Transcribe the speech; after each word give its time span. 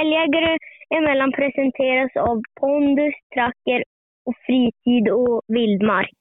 Älgjägare 0.00 0.58
emellan 0.98 1.32
presenteras 1.32 2.12
av 2.28 2.36
pondus, 2.60 3.14
tracker 3.34 3.80
och 4.26 4.36
fritid 4.46 5.04
och 5.08 5.40
vildmark. 5.56 6.18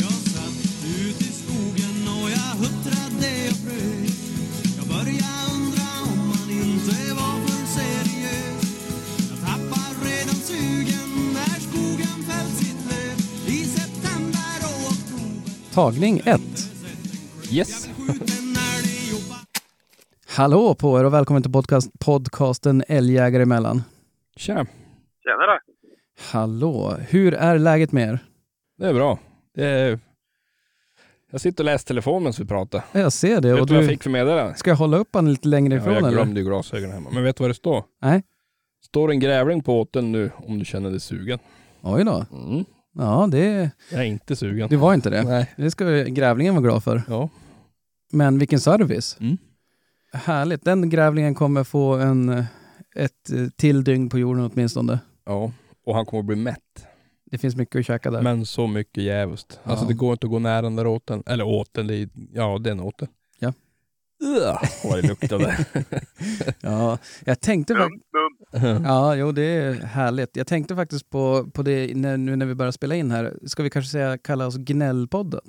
Jag 0.00 0.16
satt 0.34 0.60
ut 1.00 1.18
i 1.28 1.30
skogen 1.40 1.96
och 2.16 2.28
jag 2.36 2.52
huttrade 2.62 3.32
och 3.52 3.58
frös 3.64 4.16
Jag 4.78 4.86
började 4.94 5.40
undra 5.54 5.88
om 6.10 6.18
man 6.32 6.48
inte 6.62 6.96
var 7.20 7.36
för 7.46 7.62
seriös 7.76 8.62
Jag 9.30 9.38
tappar 9.48 9.90
redan 10.08 10.38
sugen 10.50 11.10
när 11.36 11.56
skogen 11.68 12.18
fällt 12.28 12.56
sitt 12.60 12.82
löv 12.90 13.16
I 13.56 13.58
september 13.78 14.58
och 14.70 14.82
oktober 14.92 15.74
Tagning 15.76 16.16
1. 16.24 16.40
Yes. 17.52 17.88
Hallå 20.36 20.74
på 20.74 21.00
er 21.00 21.04
och 21.04 21.12
välkommen 21.14 21.42
till 21.42 21.52
podcast, 21.52 21.98
podcasten 21.98 22.84
Älgjägare 22.88 23.42
emellan. 23.42 23.82
Tja, 24.36 24.66
Tjenare! 25.24 25.60
Hallå, 26.32 26.96
hur 27.08 27.34
är 27.34 27.58
läget 27.58 27.92
med 27.92 28.08
er? 28.08 28.18
det 28.78 28.86
är 28.86 28.94
bra. 28.94 29.18
Det 29.54 29.64
är... 29.66 29.98
Jag 31.30 31.40
sitter 31.40 31.64
och 31.64 31.66
läser 31.66 31.86
telefonen 31.86 32.22
medan 32.22 32.34
vi 32.38 32.44
pratar. 32.44 32.84
Jag 32.92 33.12
ser 33.12 33.40
det. 33.40 33.52
Vet 33.52 33.60
Och 33.60 33.66
du 33.66 33.74
vad 33.74 33.82
jag 33.82 33.88
du, 33.88 33.94
fick 33.94 34.02
för 34.02 34.10
meddelande? 34.10 34.54
ska 34.54 34.70
jag 34.70 34.76
hålla 34.76 34.96
upp 34.96 35.08
den 35.12 35.30
lite 35.30 35.48
längre 35.48 35.74
Ja, 35.74 35.80
ifrån 35.80 35.92
jag 35.94 36.02
eller? 36.02 36.10
glömde 36.10 36.40
ju 36.40 36.46
glasögonen 36.46 36.92
hemma. 36.92 37.10
Men 37.12 37.24
vet 37.24 37.36
du 37.36 37.42
vad 37.44 37.50
det 37.50 37.54
står? 37.54 37.84
Nej. 38.02 38.22
Står 38.86 39.10
en 39.10 39.20
grävling 39.20 39.62
på 39.62 39.80
åten 39.80 40.12
nu 40.12 40.30
om 40.36 40.58
du 40.58 40.64
känner 40.64 40.90
dig 40.90 41.00
sugen. 41.00 41.38
Oj 41.82 42.04
då. 42.04 42.24
Mm. 42.32 42.64
Ja, 42.98 43.28
det, 43.30 43.70
Jag 43.92 44.00
är 44.00 44.04
inte 44.04 44.36
sugen. 44.36 44.68
det 44.68 44.76
var 44.76 44.94
inte 44.94 45.10
det. 45.10 45.22
Nej. 45.22 45.52
Det 45.56 45.70
ska 45.70 45.84
grävlingen 45.90 46.54
vara 46.54 46.62
glad 46.62 46.84
för. 46.84 47.02
Ja. 47.08 47.28
Men 48.12 48.38
vilken 48.38 48.60
service. 48.60 49.16
Mm. 49.20 49.38
Härligt. 50.16 50.64
Den 50.64 50.90
grävlingen 50.90 51.34
kommer 51.34 51.64
få 51.64 51.94
en, 51.94 52.44
ett 52.96 53.30
eh, 53.32 53.46
till 53.56 53.84
dygn 53.84 54.08
på 54.08 54.18
jorden 54.18 54.50
åtminstone. 54.54 54.98
ja. 55.24 55.52
Och 55.84 55.94
han 55.94 56.06
kommer 56.06 56.20
att 56.20 56.26
bli 56.26 56.36
mätt. 56.36 56.86
Det 57.30 57.38
finns 57.38 57.56
mycket 57.56 57.78
att 57.78 57.86
käka 57.86 58.10
där. 58.10 58.22
Men 58.22 58.46
så 58.46 58.66
mycket 58.66 59.02
jävligt. 59.02 59.60
Alltså 59.62 59.84
Ja. 59.84 59.88
det 59.88 59.94
går 59.94 60.12
inte 60.12 60.26
att 60.26 60.30
gå 60.30 60.38
nära 60.38 60.62
den 60.62 60.76
där 60.76 60.86
åten. 60.86 61.22
Eller 61.26 61.44
åten, 61.46 61.86
det 61.86 61.94
är, 61.96 62.08
ja 62.32 62.58
den 62.58 62.80
åten. 62.80 63.08
Ja. 63.38 63.52
Ugh, 64.24 64.62
vad 64.84 65.02
det 65.02 65.08
luktade. 65.08 65.66
Ja, 66.60 66.98
jag 67.24 67.40
tänkte 67.40 67.74
mum. 67.74 68.00
Ja, 68.84 69.14
jo 69.16 69.32
det 69.32 69.42
är 69.42 69.72
härligt. 69.74 70.36
Jag 70.36 70.46
tänkte 70.46 70.76
faktiskt 70.76 71.10
på, 71.10 71.50
på 71.54 71.62
det 71.62 71.96
när, 71.96 72.16
nu 72.16 72.36
när 72.36 72.46
vi 72.46 72.54
börjar 72.54 72.72
spela 72.72 72.94
in 72.94 73.10
här. 73.10 73.34
Ska 73.46 73.62
vi 73.62 73.70
kanske 73.70 73.90
säga 73.90 74.18
kalla 74.18 74.46
oss 74.46 74.56
Gnällpodden? 74.56 75.40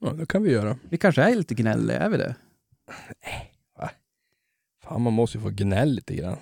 ja, 0.00 0.10
det 0.12 0.26
kan 0.26 0.42
vi 0.42 0.52
göra. 0.52 0.76
Vi 0.88 0.96
kanske 0.98 1.22
är 1.22 1.34
lite 1.36 1.54
gnälliga, 1.54 1.98
är 1.98 2.08
vi 2.08 2.16
det? 2.16 2.34
Fan, 4.90 5.02
man 5.02 5.12
måste 5.12 5.38
ju 5.38 5.42
få 5.46 5.50
gnäll 5.62 5.92
lite 5.98 6.14
grann. 6.20 6.38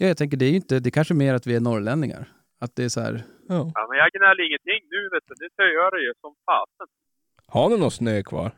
Ja, 0.00 0.06
jag 0.12 0.16
tänker 0.20 0.36
det 0.36 0.46
är 0.48 0.54
ju 0.54 0.60
inte, 0.64 0.74
det 0.80 0.88
är 0.88 0.98
kanske 1.00 1.14
mer 1.22 1.32
att 1.34 1.46
vi 1.46 1.54
är 1.58 1.60
norrlänningar. 1.68 2.22
Att 2.64 2.72
det 2.76 2.84
är 2.88 2.92
så 2.96 3.00
här, 3.06 3.14
Ja. 3.54 3.60
Ja, 3.76 3.82
men 3.88 3.96
jag 4.02 4.08
gnäller 4.16 4.42
ingenting 4.48 4.80
nu 4.94 5.00
vet 5.12 5.24
du. 5.28 5.34
Det 5.44 5.50
töar 5.60 5.90
det 5.94 6.02
ju 6.06 6.12
som 6.24 6.32
fasen. 6.48 6.88
Har 7.54 7.66
ni 7.70 7.76
någon 7.82 7.96
snö 8.00 8.16
kvar? 8.30 8.50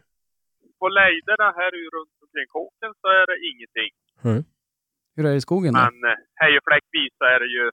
På 0.81 0.87
lejderna 0.99 1.49
här 1.61 1.73
runt 1.97 2.15
omkring 2.25 2.49
kåken 2.57 2.93
så 3.01 3.07
är 3.21 3.25
det 3.31 3.37
ingenting. 3.51 3.93
hur 5.15 5.23
är 5.27 5.31
det 5.33 5.41
i 5.43 5.47
skogen 5.49 5.73
då? 5.75 5.81
Men 5.87 5.97
eh, 6.11 6.19
hej 6.41 6.53
och 6.59 6.65
fläckvis 6.69 7.13
så 7.19 7.25
är 7.35 7.39
det 7.45 7.51
ju 7.57 7.65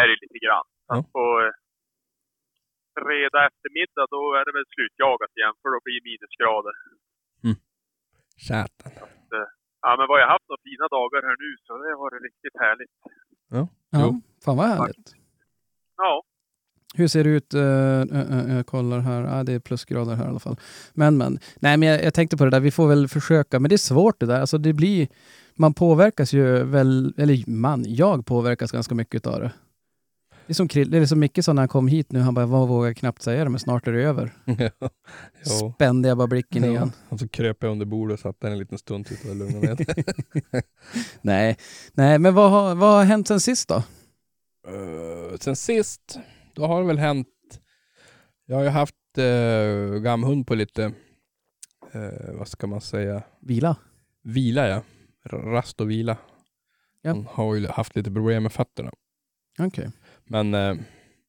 är 0.00 0.06
det 0.10 0.16
lite 0.24 0.38
grann. 0.44 0.66
Ja. 0.90 0.96
på 1.16 1.24
eh, 1.44 1.52
fredag 3.00 3.40
eftermiddag 3.48 4.06
då 4.16 4.22
är 4.38 4.42
det 4.46 4.52
väl 4.58 4.68
slutjagat 4.74 5.32
igen 5.38 5.54
för 5.60 5.68
då 5.74 5.78
blir 5.84 5.96
det 5.98 6.06
minusgrader. 6.10 6.74
Satan. 8.48 8.92
Ja 9.82 9.90
men 9.98 10.06
vad 10.10 10.20
jag 10.20 10.28
haft 10.34 10.48
några 10.48 10.62
fina 10.68 10.86
dagar 10.96 11.20
här 11.28 11.36
nu 11.44 11.50
så 11.64 11.70
det 11.82 11.90
har 11.94 12.00
varit 12.06 12.22
riktigt 12.28 12.56
härligt. 12.64 12.94
Ja, 13.56 13.68
jo. 14.02 14.20
fan 14.44 14.56
vad 14.56 14.66
härligt. 14.66 15.10
Ja, 15.96 16.22
Hur 16.94 17.08
ser 17.08 17.24
det 17.24 17.30
ut? 17.30 17.54
Uh, 17.54 18.56
jag 18.56 18.66
kollar 18.66 18.98
här. 18.98 19.24
Ah, 19.24 19.44
det 19.44 19.52
är 19.52 19.58
plusgrader 19.58 20.14
här 20.14 20.24
i 20.24 20.28
alla 20.28 20.38
fall. 20.38 20.56
Men, 20.94 21.16
men. 21.16 21.38
Nej, 21.56 21.76
men 21.76 21.88
jag, 21.88 22.04
jag 22.04 22.14
tänkte 22.14 22.36
på 22.36 22.44
det 22.44 22.50
där. 22.50 22.60
Vi 22.60 22.70
får 22.70 22.88
väl 22.88 23.08
försöka. 23.08 23.60
Men 23.60 23.68
det 23.68 23.74
är 23.74 23.76
svårt 23.92 24.20
det 24.20 24.26
där. 24.26 24.40
Alltså 24.40 24.58
det 24.58 24.72
blir... 24.72 25.08
Man 25.54 25.74
påverkas 25.74 26.32
ju 26.32 26.64
väl... 26.64 27.14
Eller 27.16 27.50
man, 27.50 27.84
jag 27.86 28.26
påverkas 28.26 28.72
ganska 28.72 28.94
mycket 28.94 29.26
av 29.26 29.40
det. 29.40 29.50
Det 30.48 30.52
är 30.52 30.54
som, 30.54 30.68
Krill- 30.68 30.90
det 30.90 30.98
är 30.98 31.06
som 31.06 31.18
Micke 31.18 31.44
sa 31.44 31.52
när 31.52 31.62
han 31.62 31.68
kom 31.68 31.88
hit 31.88 32.12
nu. 32.12 32.20
Han 32.20 32.34
bara, 32.34 32.46
vad 32.46 32.68
vågar 32.68 32.92
knappt 32.92 33.22
säga 33.22 33.44
det, 33.44 33.50
men 33.50 33.60
snart 33.60 33.86
är 33.86 33.92
det 33.92 34.02
över. 34.02 34.32
jo. 35.44 35.72
Spände 35.74 36.08
jag 36.08 36.16
bara 36.18 36.26
blicken 36.26 36.64
igen. 36.64 36.92
Och 37.08 37.20
så 37.20 37.28
kröp 37.28 37.62
jag 37.62 37.72
under 37.72 37.86
bordet 37.86 38.14
och 38.14 38.20
satt 38.20 38.40
där 38.40 38.50
en 38.50 38.58
liten 38.58 38.78
stund 38.78 39.06
tills 39.06 39.24
jag 39.24 39.36
lugnade 39.36 39.66
ner 39.66 40.62
Nej, 41.22 41.56
nej, 41.92 42.18
men 42.18 42.34
vad 42.34 42.50
har, 42.50 42.74
vad 42.74 42.96
har 42.96 43.04
hänt 43.04 43.28
sen 43.28 43.40
sist 43.40 43.68
då? 43.68 43.76
uh, 44.68 45.36
Sen 45.40 45.56
sist, 45.56 46.18
då 46.54 46.66
har 46.66 46.80
det 46.80 46.86
väl 46.86 46.98
hänt... 46.98 47.28
Jag 48.46 48.56
har 48.56 48.62
ju 48.62 48.68
haft 48.68 48.94
uh, 49.18 49.98
gamhund 49.98 50.46
på 50.46 50.54
lite, 50.54 50.84
eh, 51.92 52.34
vad 52.34 52.48
ska 52.48 52.66
man 52.66 52.80
säga, 52.80 53.22
Vila? 53.40 53.76
vila 54.22 54.68
ja. 54.68 54.82
Rast 55.24 55.80
och 55.80 55.90
vila. 55.90 56.16
Ja. 57.02 57.12
Hon 57.12 57.26
har 57.30 57.54
ju 57.54 57.66
haft 57.66 57.96
lite 57.96 58.10
problem 58.10 58.42
med 58.42 58.52
fötterna. 58.52 58.90
Okej. 59.58 59.90
Men 60.28 60.54
eh, 60.54 60.74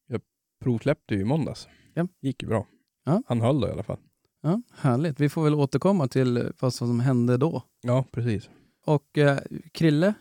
jag 0.07 0.21
provsläppte 0.63 1.15
ju 1.15 1.21
i 1.21 1.25
måndags. 1.25 1.67
Ja. 1.93 2.07
Gick 2.21 2.43
ju 2.43 2.47
bra. 2.47 2.65
Ja. 3.05 3.23
Han 3.27 3.41
höll 3.41 3.61
då 3.61 3.67
i 3.67 3.71
alla 3.71 3.83
fall. 3.83 3.99
Ja, 4.41 4.61
härligt. 4.77 5.19
Vi 5.19 5.29
får 5.29 5.43
väl 5.43 5.55
återkomma 5.55 6.07
till 6.07 6.51
vad 6.61 6.73
som 6.73 6.99
hände 6.99 7.37
då. 7.37 7.63
Ja, 7.81 8.05
precis. 8.11 8.49
Och 8.85 9.17
eh, 9.17 9.37
Krille, 9.73 10.13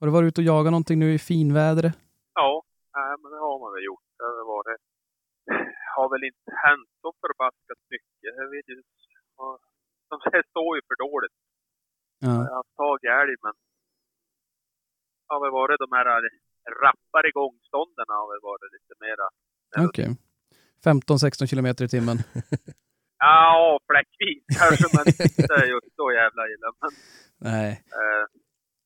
har 0.00 0.06
du 0.06 0.12
varit 0.12 0.28
ute 0.28 0.40
och 0.40 0.44
jagat 0.44 0.72
någonting 0.72 0.98
nu 0.98 1.14
i 1.14 1.18
finvädret? 1.18 1.94
ja, 2.34 2.62
nej, 2.96 3.12
men 3.22 3.28
det 3.32 3.38
har 3.46 3.56
man 3.62 3.72
väl 3.74 3.84
gjort. 3.84 4.08
Det 4.18 4.24
har 4.24 4.46
varit 4.56 4.80
har 5.96 6.08
väl 6.14 6.24
inte 6.30 6.50
hänt 6.66 6.88
så 7.02 7.08
förbaskat 7.24 7.80
mycket. 7.94 8.30
Jag 8.40 8.50
vet 8.54 8.68
ju, 8.68 8.76
och 9.42 9.54
de 10.10 10.14
står 10.52 10.70
ju 10.76 10.82
för 10.88 10.96
dåligt. 11.06 11.36
Ja. 12.24 12.34
Jag 12.44 12.50
har 12.52 12.60
haft 12.62 12.76
tag 12.84 12.98
i 13.06 13.08
älg, 13.20 13.36
men 13.44 13.54
har 15.30 15.40
väl 15.44 15.58
varit 15.60 15.78
de 15.84 15.90
här 15.98 16.08
rappare 16.84 17.30
gångstånden 17.40 18.06
har 18.16 18.24
väl 18.32 18.42
varit 18.50 18.70
lite 18.76 18.94
mera. 19.06 19.26
Okej. 19.88 20.08
15-16 20.84 21.46
kilometer 21.46 21.84
i 21.84 21.88
timmen. 21.88 22.18
Ja, 23.24 23.78
fläckvis 23.90 24.42
kanske, 24.60 24.86
men 24.96 25.06
inte 25.08 25.56
just 25.74 25.90
så 25.96 26.06
jävla 26.20 26.42
illa. 26.52 26.68
Men 26.80 26.90
Nej. 27.52 27.70
eh, 28.00 28.24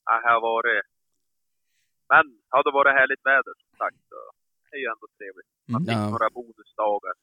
det 0.07 0.29
har 0.33 0.41
varit... 0.41 0.83
Men 2.13 2.25
har 2.49 2.63
det 2.65 2.71
varit 2.79 2.95
härligt 3.01 3.27
väder 3.27 3.53
som 3.63 3.71
sagt, 3.79 3.97
så 4.09 4.17
det 4.71 4.77
är 4.77 4.81
ju 4.81 4.87
ändå 4.95 5.07
trevligt. 5.19 5.51
Man 5.69 5.81
fick 5.87 5.95
Ja. 5.95 6.11
några 6.11 6.31
bonusdagar. 6.31 7.15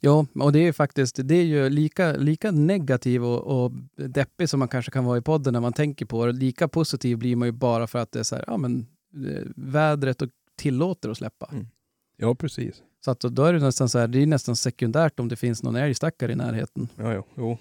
Ja, 0.00 0.26
och 0.44 0.52
det 0.52 0.58
är 0.58 0.62
ju 0.62 0.72
faktiskt, 0.72 1.16
det 1.28 1.34
är 1.34 1.44
ju 1.44 1.68
lika, 1.68 2.12
lika 2.12 2.50
negativ 2.50 3.24
och, 3.24 3.64
och 3.64 3.70
deppig 3.96 4.48
som 4.48 4.58
man 4.58 4.68
kanske 4.68 4.90
kan 4.92 5.04
vara 5.04 5.18
i 5.18 5.22
podden 5.22 5.52
när 5.52 5.60
man 5.60 5.72
tänker 5.72 6.06
på 6.06 6.26
det. 6.26 6.32
Lika 6.32 6.68
positiv 6.68 7.18
blir 7.18 7.36
man 7.36 7.48
ju 7.48 7.52
bara 7.52 7.86
för 7.86 7.98
att 7.98 8.12
det 8.12 8.18
är 8.18 8.22
så 8.22 8.36
här, 8.36 8.44
ja 8.46 8.56
men 8.56 8.86
vädret 9.56 10.22
och 10.22 10.28
tillåter 10.56 11.08
att 11.08 11.18
släppa. 11.18 11.48
Mm. 11.52 11.66
Ja, 12.16 12.34
precis. 12.34 12.82
Så 13.04 13.10
att 13.10 13.20
då 13.20 13.44
är 13.44 13.52
det 13.52 13.58
nästan 13.58 13.88
så 13.88 13.98
här, 13.98 14.08
det 14.08 14.22
är 14.22 14.26
nästan 14.26 14.56
sekundärt 14.56 15.20
om 15.20 15.28
det 15.28 15.36
finns 15.36 15.62
någon 15.62 15.76
älgstackare 15.76 16.32
i 16.32 16.36
närheten. 16.36 16.88
Ja, 16.96 17.14
jo. 17.14 17.24
jo. 17.34 17.58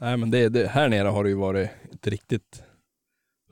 Nej, 0.00 0.16
men 0.16 0.30
det, 0.30 0.48
det, 0.48 0.66
här 0.68 0.88
nere 0.88 1.08
har 1.08 1.24
det 1.24 1.30
ju 1.30 1.36
varit 1.36 1.70
ett 1.92 2.06
riktigt 2.06 2.62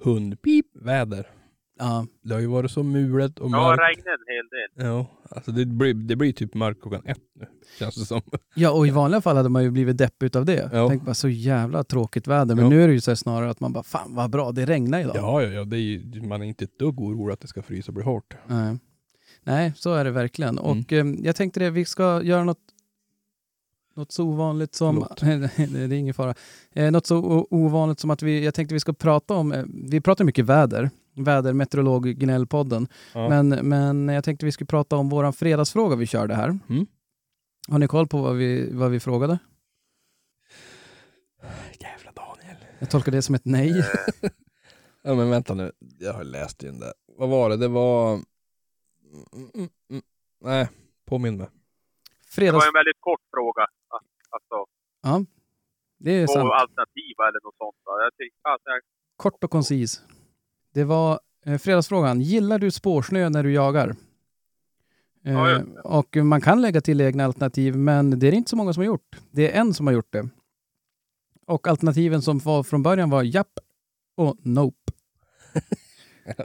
hundpip-väder. 0.00 1.30
Ja, 1.78 2.06
Det 2.22 2.34
har 2.34 2.40
ju 2.40 2.46
varit 2.46 2.70
så 2.70 2.82
mulet 2.82 3.38
och 3.38 3.46
Ja, 3.46 3.50
mörkt. 3.50 3.78
det 3.78 3.84
regnade 3.84 4.16
en 4.28 4.34
hel 4.36 4.48
del. 4.48 4.86
Ja, 4.86 5.06
alltså 5.36 5.50
det 5.52 5.64
blir, 5.66 5.94
det 5.94 6.16
blir 6.16 6.32
typ 6.32 6.54
mörkt 6.54 6.82
klockan 6.82 7.02
ett 7.06 7.18
nu, 7.40 7.46
känns 7.78 7.94
det 7.94 8.04
som. 8.04 8.20
Ja, 8.54 8.70
och 8.70 8.86
i 8.86 8.90
vanliga 8.90 9.20
fall 9.20 9.36
hade 9.36 9.48
man 9.48 9.62
ju 9.62 9.70
blivit 9.70 9.98
deppig 9.98 10.26
utav 10.26 10.44
det. 10.44 10.70
Ja. 10.72 10.88
Tänk 10.88 11.02
bara 11.02 11.14
så 11.14 11.28
jävla 11.28 11.84
tråkigt 11.84 12.26
väder. 12.26 12.54
Men 12.54 12.64
Ja. 12.64 12.70
nu 12.70 12.82
är 12.82 12.88
det 12.88 12.94
ju 12.94 13.00
så 13.00 13.10
här 13.10 13.16
snarare 13.16 13.50
att 13.50 13.60
man 13.60 13.72
bara, 13.72 13.82
fan 13.84 14.14
vad 14.14 14.30
bra, 14.30 14.52
det 14.52 14.66
regnar 14.66 15.00
idag. 15.00 15.16
Ja, 15.16 15.42
ja, 15.42 15.48
ja, 15.48 15.64
det 15.64 15.76
är 15.76 15.80
ju, 15.80 16.22
man 16.22 16.42
är 16.42 16.46
inte 16.46 16.64
ett 16.64 16.78
dugg 16.78 17.00
orolig 17.00 17.32
att 17.34 17.40
det 17.40 17.48
ska 17.48 17.62
frysa 17.62 17.90
och 17.90 17.94
bli 17.94 18.04
hårt. 18.04 18.34
Nej. 18.46 18.76
Nej, 19.42 19.72
så 19.76 19.94
är 19.94 20.04
det 20.04 20.10
verkligen. 20.10 20.58
Mm. 20.58 20.64
Och 20.80 20.92
eh, 20.92 21.06
jag 21.22 21.36
tänkte 21.36 21.60
det, 21.60 21.70
vi 21.70 21.84
ska 21.84 22.22
göra 22.22 22.44
något, 22.44 22.58
något 23.96 24.12
så 24.12 24.24
ovanligt 24.24 24.74
som... 24.74 24.94
Förlåt. 25.18 25.20
det 25.72 25.80
är 25.80 25.92
ingen 25.92 26.14
fara. 26.14 26.34
Eh, 26.72 26.90
något 26.90 27.06
så 27.06 27.16
o- 27.18 27.46
ovanligt 27.50 28.00
som 28.00 28.10
att 28.10 28.22
vi, 28.22 28.44
jag 28.44 28.54
tänkte 28.54 28.74
vi 28.74 28.80
ska 28.80 28.92
prata 28.92 29.34
om, 29.34 29.52
eh, 29.52 29.64
vi 29.84 30.00
pratar 30.00 30.24
mycket 30.24 30.44
väder, 30.44 30.90
vädermeteorolog 31.16 32.04
Gnällpodden. 32.04 32.88
Ja. 33.14 33.28
Men, 33.28 33.48
men 33.48 34.08
jag 34.08 34.24
tänkte 34.24 34.46
vi 34.46 34.52
skulle 34.52 34.66
prata 34.66 34.96
om 34.96 35.08
våran 35.08 35.32
fredagsfråga 35.32 35.96
vi 35.96 36.06
körde 36.06 36.34
här. 36.34 36.58
Mm. 36.68 36.86
Har 37.68 37.78
ni 37.78 37.88
koll 37.88 38.06
på 38.06 38.22
vad 38.22 38.36
vi, 38.36 38.72
vad 38.72 38.90
vi 38.90 39.00
frågade? 39.00 39.38
Jävla 41.80 42.12
Daniel. 42.12 42.56
Jag 42.78 42.90
tolkar 42.90 43.12
det 43.12 43.22
som 43.22 43.34
ett 43.34 43.44
nej. 43.44 43.84
Ja, 45.02 45.14
men 45.14 45.30
vänta 45.30 45.54
nu. 45.54 45.72
Jag 45.98 46.12
har 46.12 46.24
läst 46.24 46.62
in 46.62 46.80
det. 46.80 46.92
Vad 47.18 47.28
var 47.28 47.50
det? 47.50 47.56
Det 47.56 47.68
var... 47.68 48.12
Mm, 48.12 49.50
mm, 49.54 49.68
mm. 49.90 50.02
Nej, 50.40 50.68
påminn 51.04 51.36
mig. 51.36 51.46
Det 51.46 52.34
Fredags... 52.34 52.54
var 52.54 52.66
en 52.66 52.74
väldigt 52.74 53.00
kort 53.00 53.20
fråga. 53.34 53.66
Alltså, 54.30 54.66
Ja, 55.02 55.24
det 55.98 56.10
är 56.10 56.26
två 56.26 56.32
sant. 56.32 56.50
alternativa 56.52 57.28
eller 57.28 57.40
något 57.44 57.56
sånt. 57.58 57.76
Jag 57.84 58.16
tänkte 58.16 58.38
att 58.54 58.60
jag 58.64 58.80
Kort 59.16 59.44
och 59.44 59.50
koncis. 59.50 60.02
Det 60.76 60.84
var 60.84 61.20
eh, 61.46 61.58
fredagsfrågan. 61.58 62.20
Gillar 62.20 62.58
du 62.58 62.70
spårsnö 62.70 63.28
när 63.28 63.42
du 63.42 63.52
jagar? 63.52 63.88
Eh, 65.24 65.32
Ja, 65.32 65.46
det. 65.46 65.80
och 65.84 66.16
man 66.16 66.40
kan 66.40 66.60
lägga 66.62 66.80
till 66.80 67.00
egna 67.00 67.24
alternativ, 67.24 67.76
men 67.76 68.18
det 68.18 68.26
är 68.28 68.32
inte 68.32 68.50
så 68.50 68.56
många 68.56 68.72
som 68.72 68.80
har 68.80 68.86
gjort. 68.86 69.16
Det 69.30 69.52
är 69.52 69.60
en 69.60 69.74
som 69.74 69.86
har 69.86 69.94
gjort 69.94 70.12
det. 70.12 70.28
Och 71.46 71.66
alternativen 71.68 72.22
som 72.22 72.38
var 72.38 72.62
från 72.62 72.82
början 72.82 73.10
var 73.10 73.22
japp 73.22 73.58
och 74.16 74.36
nope. 74.42 74.92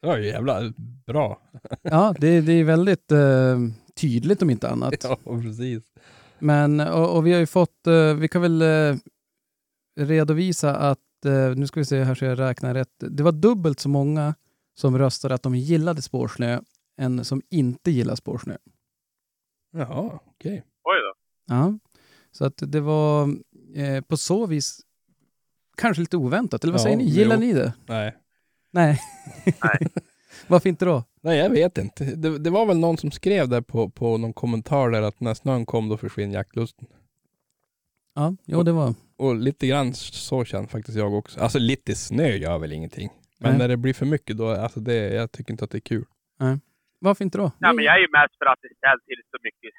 Det 0.00 0.06
var 0.06 0.16
ju 0.18 0.26
jävla 0.26 0.72
bra. 1.06 1.40
Ja, 1.82 2.14
det, 2.18 2.40
det 2.40 2.52
är 2.52 2.64
väldigt 2.64 3.12
eh, 3.12 3.58
tydligt 3.94 4.42
om 4.42 4.50
inte 4.50 4.68
annat. 4.70 4.94
Ja, 5.04 5.18
precis. 5.24 5.82
Men, 6.38 6.80
och, 6.80 7.16
och 7.16 7.26
vi 7.26 7.32
har 7.32 7.40
ju 7.40 7.46
fått, 7.46 7.86
eh, 7.86 8.14
vi 8.14 8.28
kan 8.28 8.42
väl 8.42 8.62
eh, 8.62 8.96
redovisa 10.00 10.76
att, 10.76 10.98
nu 11.56 11.66
ska 11.66 11.80
vi 11.80 11.84
se 11.84 12.04
här 12.04 12.14
så 12.14 12.24
jag 12.24 12.38
räknar 12.38 12.74
rätt, 12.74 12.94
det 12.98 13.22
var 13.22 13.32
dubbelt 13.32 13.80
så 13.80 13.88
många 13.88 14.34
som 14.74 14.98
röstade 14.98 15.34
att 15.34 15.42
de 15.42 15.54
gillade 15.54 16.02
spårsnö 16.02 16.60
än 17.00 17.24
som 17.24 17.42
inte 17.50 17.90
gillar 17.90 18.14
spårsnö. 18.14 18.56
Jaha, 19.72 20.18
okej. 20.26 20.64
Oj 20.84 20.96
då. 21.02 21.14
Ja. 21.54 21.78
Så 22.32 22.44
att 22.44 22.54
det 22.66 22.80
var 22.80 23.36
eh, 23.74 24.00
på 24.00 24.16
så 24.16 24.46
vis 24.46 24.80
kanske 25.76 26.00
lite 26.00 26.16
oväntat, 26.16 26.64
eller 26.64 26.72
vad 26.72 26.80
Ja, 26.80 26.84
säger 26.84 26.96
ni? 26.96 27.04
Gillar 27.04 27.36
jo. 27.36 27.40
ni 27.40 27.52
det? 27.52 27.72
Nej. 27.86 28.16
Nej. 28.70 29.00
Nej. 29.44 29.88
Varför 30.46 30.68
inte 30.68 30.84
då? 30.84 31.04
Nej, 31.20 31.38
jag 31.38 31.50
vet 31.50 31.78
inte. 31.78 32.04
Det, 32.04 32.38
det 32.38 32.50
var 32.50 32.66
väl 32.66 32.78
någon 32.78 32.96
som 32.96 33.10
skrev 33.10 33.48
där 33.48 33.60
på, 33.60 33.90
på 33.90 34.16
någon 34.18 34.32
kommentar 34.32 34.90
där 34.90 35.02
att 35.02 35.20
när 35.20 35.34
snön 35.34 35.66
kom 35.66 35.88
då 35.88 35.96
försvinner 35.96 36.34
jaktlusten. 36.34 36.86
Ja, 38.14 38.36
jo 38.44 38.62
det 38.62 38.72
var. 38.72 38.94
Och 39.20 39.34
lite 39.34 39.66
grann 39.66 39.94
så 39.94 40.44
känner 40.44 40.66
faktiskt 40.66 40.98
jag 40.98 41.14
också. 41.14 41.40
Alltså 41.40 41.58
lite 41.58 41.94
snö 41.94 42.28
gör 42.28 42.58
väl 42.58 42.72
ingenting. 42.72 43.08
Men 43.40 43.50
Nej. 43.50 43.58
när 43.58 43.68
det 43.68 43.76
blir 43.76 43.94
för 43.94 44.06
mycket 44.06 44.36
då, 44.36 44.48
alltså 44.48 44.80
det, 44.80 45.14
jag 45.14 45.32
tycker 45.32 45.52
inte 45.52 45.64
att 45.64 45.70
det 45.70 45.78
är 45.78 45.88
kul. 45.94 46.04
Varför 46.98 47.24
inte 47.24 47.38
då? 47.38 47.52
Ja, 47.58 47.72
men 47.72 47.84
jag 47.84 47.94
är 47.94 47.98
ju 47.98 48.08
mest 48.12 48.38
för 48.38 48.46
att 48.46 48.58
det 48.62 48.68
ställs 48.76 49.04
till 49.04 49.22
så 49.30 49.38
mycket 49.42 49.72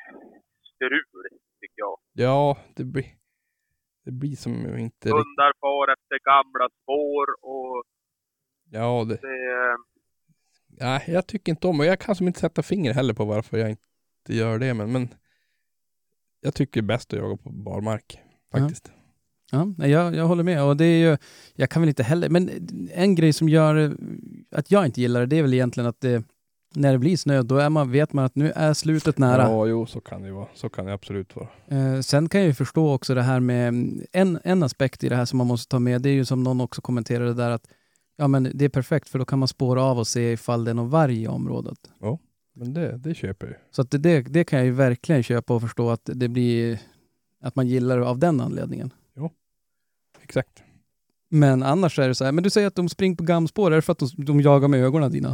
strul, 0.76 1.40
tycker 1.62 1.76
jag. 1.76 1.98
Ja, 2.14 2.58
det 2.76 2.84
blir, 2.84 3.06
det 4.06 4.12
blir 4.12 4.36
som 4.36 4.78
inte. 4.78 5.10
Hundar 5.10 5.54
far 5.60 5.94
efter 5.94 6.20
gamla 6.32 6.70
spår 6.82 7.26
och 7.42 7.84
Ja, 8.70 9.06
det, 9.10 9.16
det... 9.16 9.78
nej, 10.68 11.04
jag 11.08 11.28
tycker 11.28 11.52
inte 11.52 11.68
om 11.68 11.80
och 11.80 11.86
jag 11.86 12.00
kan 12.00 12.16
som 12.16 12.28
inte 12.28 12.40
sätta 12.40 12.64
finger 12.64 12.94
heller 12.94 13.14
på 13.14 13.26
varför 13.26 13.58
jag 13.58 13.70
inte 13.70 13.82
gör 14.28 14.60
det. 14.60 14.74
Men, 14.74 14.92
men 14.92 15.14
jag 16.42 16.56
tycker 16.56 16.82
det 16.82 16.86
är 16.86 16.88
bäst 16.88 17.14
att 17.14 17.20
jaga 17.20 17.38
på 17.38 17.50
barmark 17.50 18.20
faktiskt. 18.52 18.92
Ja, 18.94 19.01
nej, 19.78 19.92
jag, 19.92 20.16
jag 20.16 20.28
håller 20.28 20.44
med. 20.44 20.64
Och 20.64 20.78
det 20.78 20.86
är 20.86 21.10
ju, 21.10 21.18
jag 21.56 21.70
kan 21.70 21.82
väl 21.82 21.90
inte 21.90 22.04
heller, 22.04 22.30
men 22.30 22.50
en 22.94 23.16
grej 23.16 23.34
som 23.34 23.50
gör 23.50 23.98
att 24.52 24.72
jag 24.72 24.86
inte 24.86 25.02
gillar 25.02 25.20
det, 25.20 25.26
det 25.26 25.38
är 25.38 25.42
väl 25.42 25.54
egentligen 25.54 25.90
att 25.90 26.02
det, 26.02 26.24
när 26.76 26.92
det 26.92 26.98
blir 27.00 27.18
snö, 27.18 27.42
då 27.42 27.58
är 27.58 27.70
man, 27.70 27.92
vet 27.92 28.14
man 28.14 28.26
att 28.26 28.36
nu 28.36 28.52
är 28.52 28.74
slutet 28.74 29.18
nära. 29.18 29.42
Ja, 29.42 29.66
jo, 29.66 29.86
så 29.86 30.02
kan 30.02 30.22
det 30.22 30.32
vara. 30.32 30.48
Så 30.56 30.70
kan 30.70 30.86
det 30.86 30.94
absolut 30.94 31.36
vara. 31.36 31.48
Eh, 31.68 32.00
sen 32.00 32.30
kan 32.30 32.42
jag 32.42 32.48
ju 32.48 32.54
förstå 32.54 32.94
också 32.94 33.16
det 33.16 33.22
här 33.22 33.40
med, 33.40 33.68
en, 34.12 34.40
en 34.44 34.64
aspekt 34.64 35.04
i 35.04 35.10
det 35.10 35.16
här 35.16 35.26
som 35.26 35.38
man 35.38 35.48
måste 35.48 35.72
ta 35.72 35.80
med, 35.80 36.02
det 36.02 36.10
är 36.10 36.14
ju 36.14 36.26
som 36.26 36.44
någon 36.44 36.62
också 36.62 36.82
kommenterade 36.82 37.34
där 37.34 37.50
att 37.50 37.68
ja 38.18 38.28
men 38.28 38.52
det 38.54 38.66
är 38.66 38.70
perfekt 38.70 39.10
för 39.10 39.20
då 39.20 39.26
kan 39.26 39.40
man 39.40 39.48
spåra 39.48 39.84
av 39.84 40.00
och 40.00 40.08
se 40.08 40.32
ifall 40.32 40.64
det 40.64 40.72
är 40.72 40.76
någon 40.76 40.90
varg 40.90 41.22
i 41.22 41.28
området. 41.28 41.78
Men 42.56 42.74
det, 42.74 42.98
det 42.98 43.16
köper 43.16 43.46
jag 43.46 43.54
ju. 43.54 43.58
Så 43.72 43.82
att 43.82 43.92
det, 43.92 43.98
det, 43.98 44.22
det 44.22 44.44
kan 44.44 44.60
jag 44.60 44.66
ju 44.66 44.72
verkligen 44.72 45.24
köpa 45.24 45.54
och 45.54 45.62
förstå 45.62 45.90
att 45.90 46.10
det 46.14 46.28
blir, 46.28 46.80
att 47.42 47.56
man 47.56 47.68
gillar 47.68 48.00
det 48.00 48.08
av 48.08 48.20
den 48.20 48.42
anledningen. 48.42 48.94
Exakt. 50.32 50.58
Men 51.42 51.58
annars 51.74 51.94
är 52.04 52.08
det 52.08 52.18
så 52.20 52.26
här, 52.26 52.34
men 52.36 52.44
du 52.44 52.50
säger 52.50 52.68
att 52.68 52.80
de 52.82 52.88
springer 52.96 53.18
på 53.22 53.26
gamspår, 53.34 53.68
är 53.72 53.78
det 53.80 53.88
för 53.88 53.94
att 53.96 54.04
de, 54.04 54.08
de 54.30 54.36
jagar 54.50 54.70
med 54.74 54.80
ögonen 54.88 55.12
dina? 55.18 55.34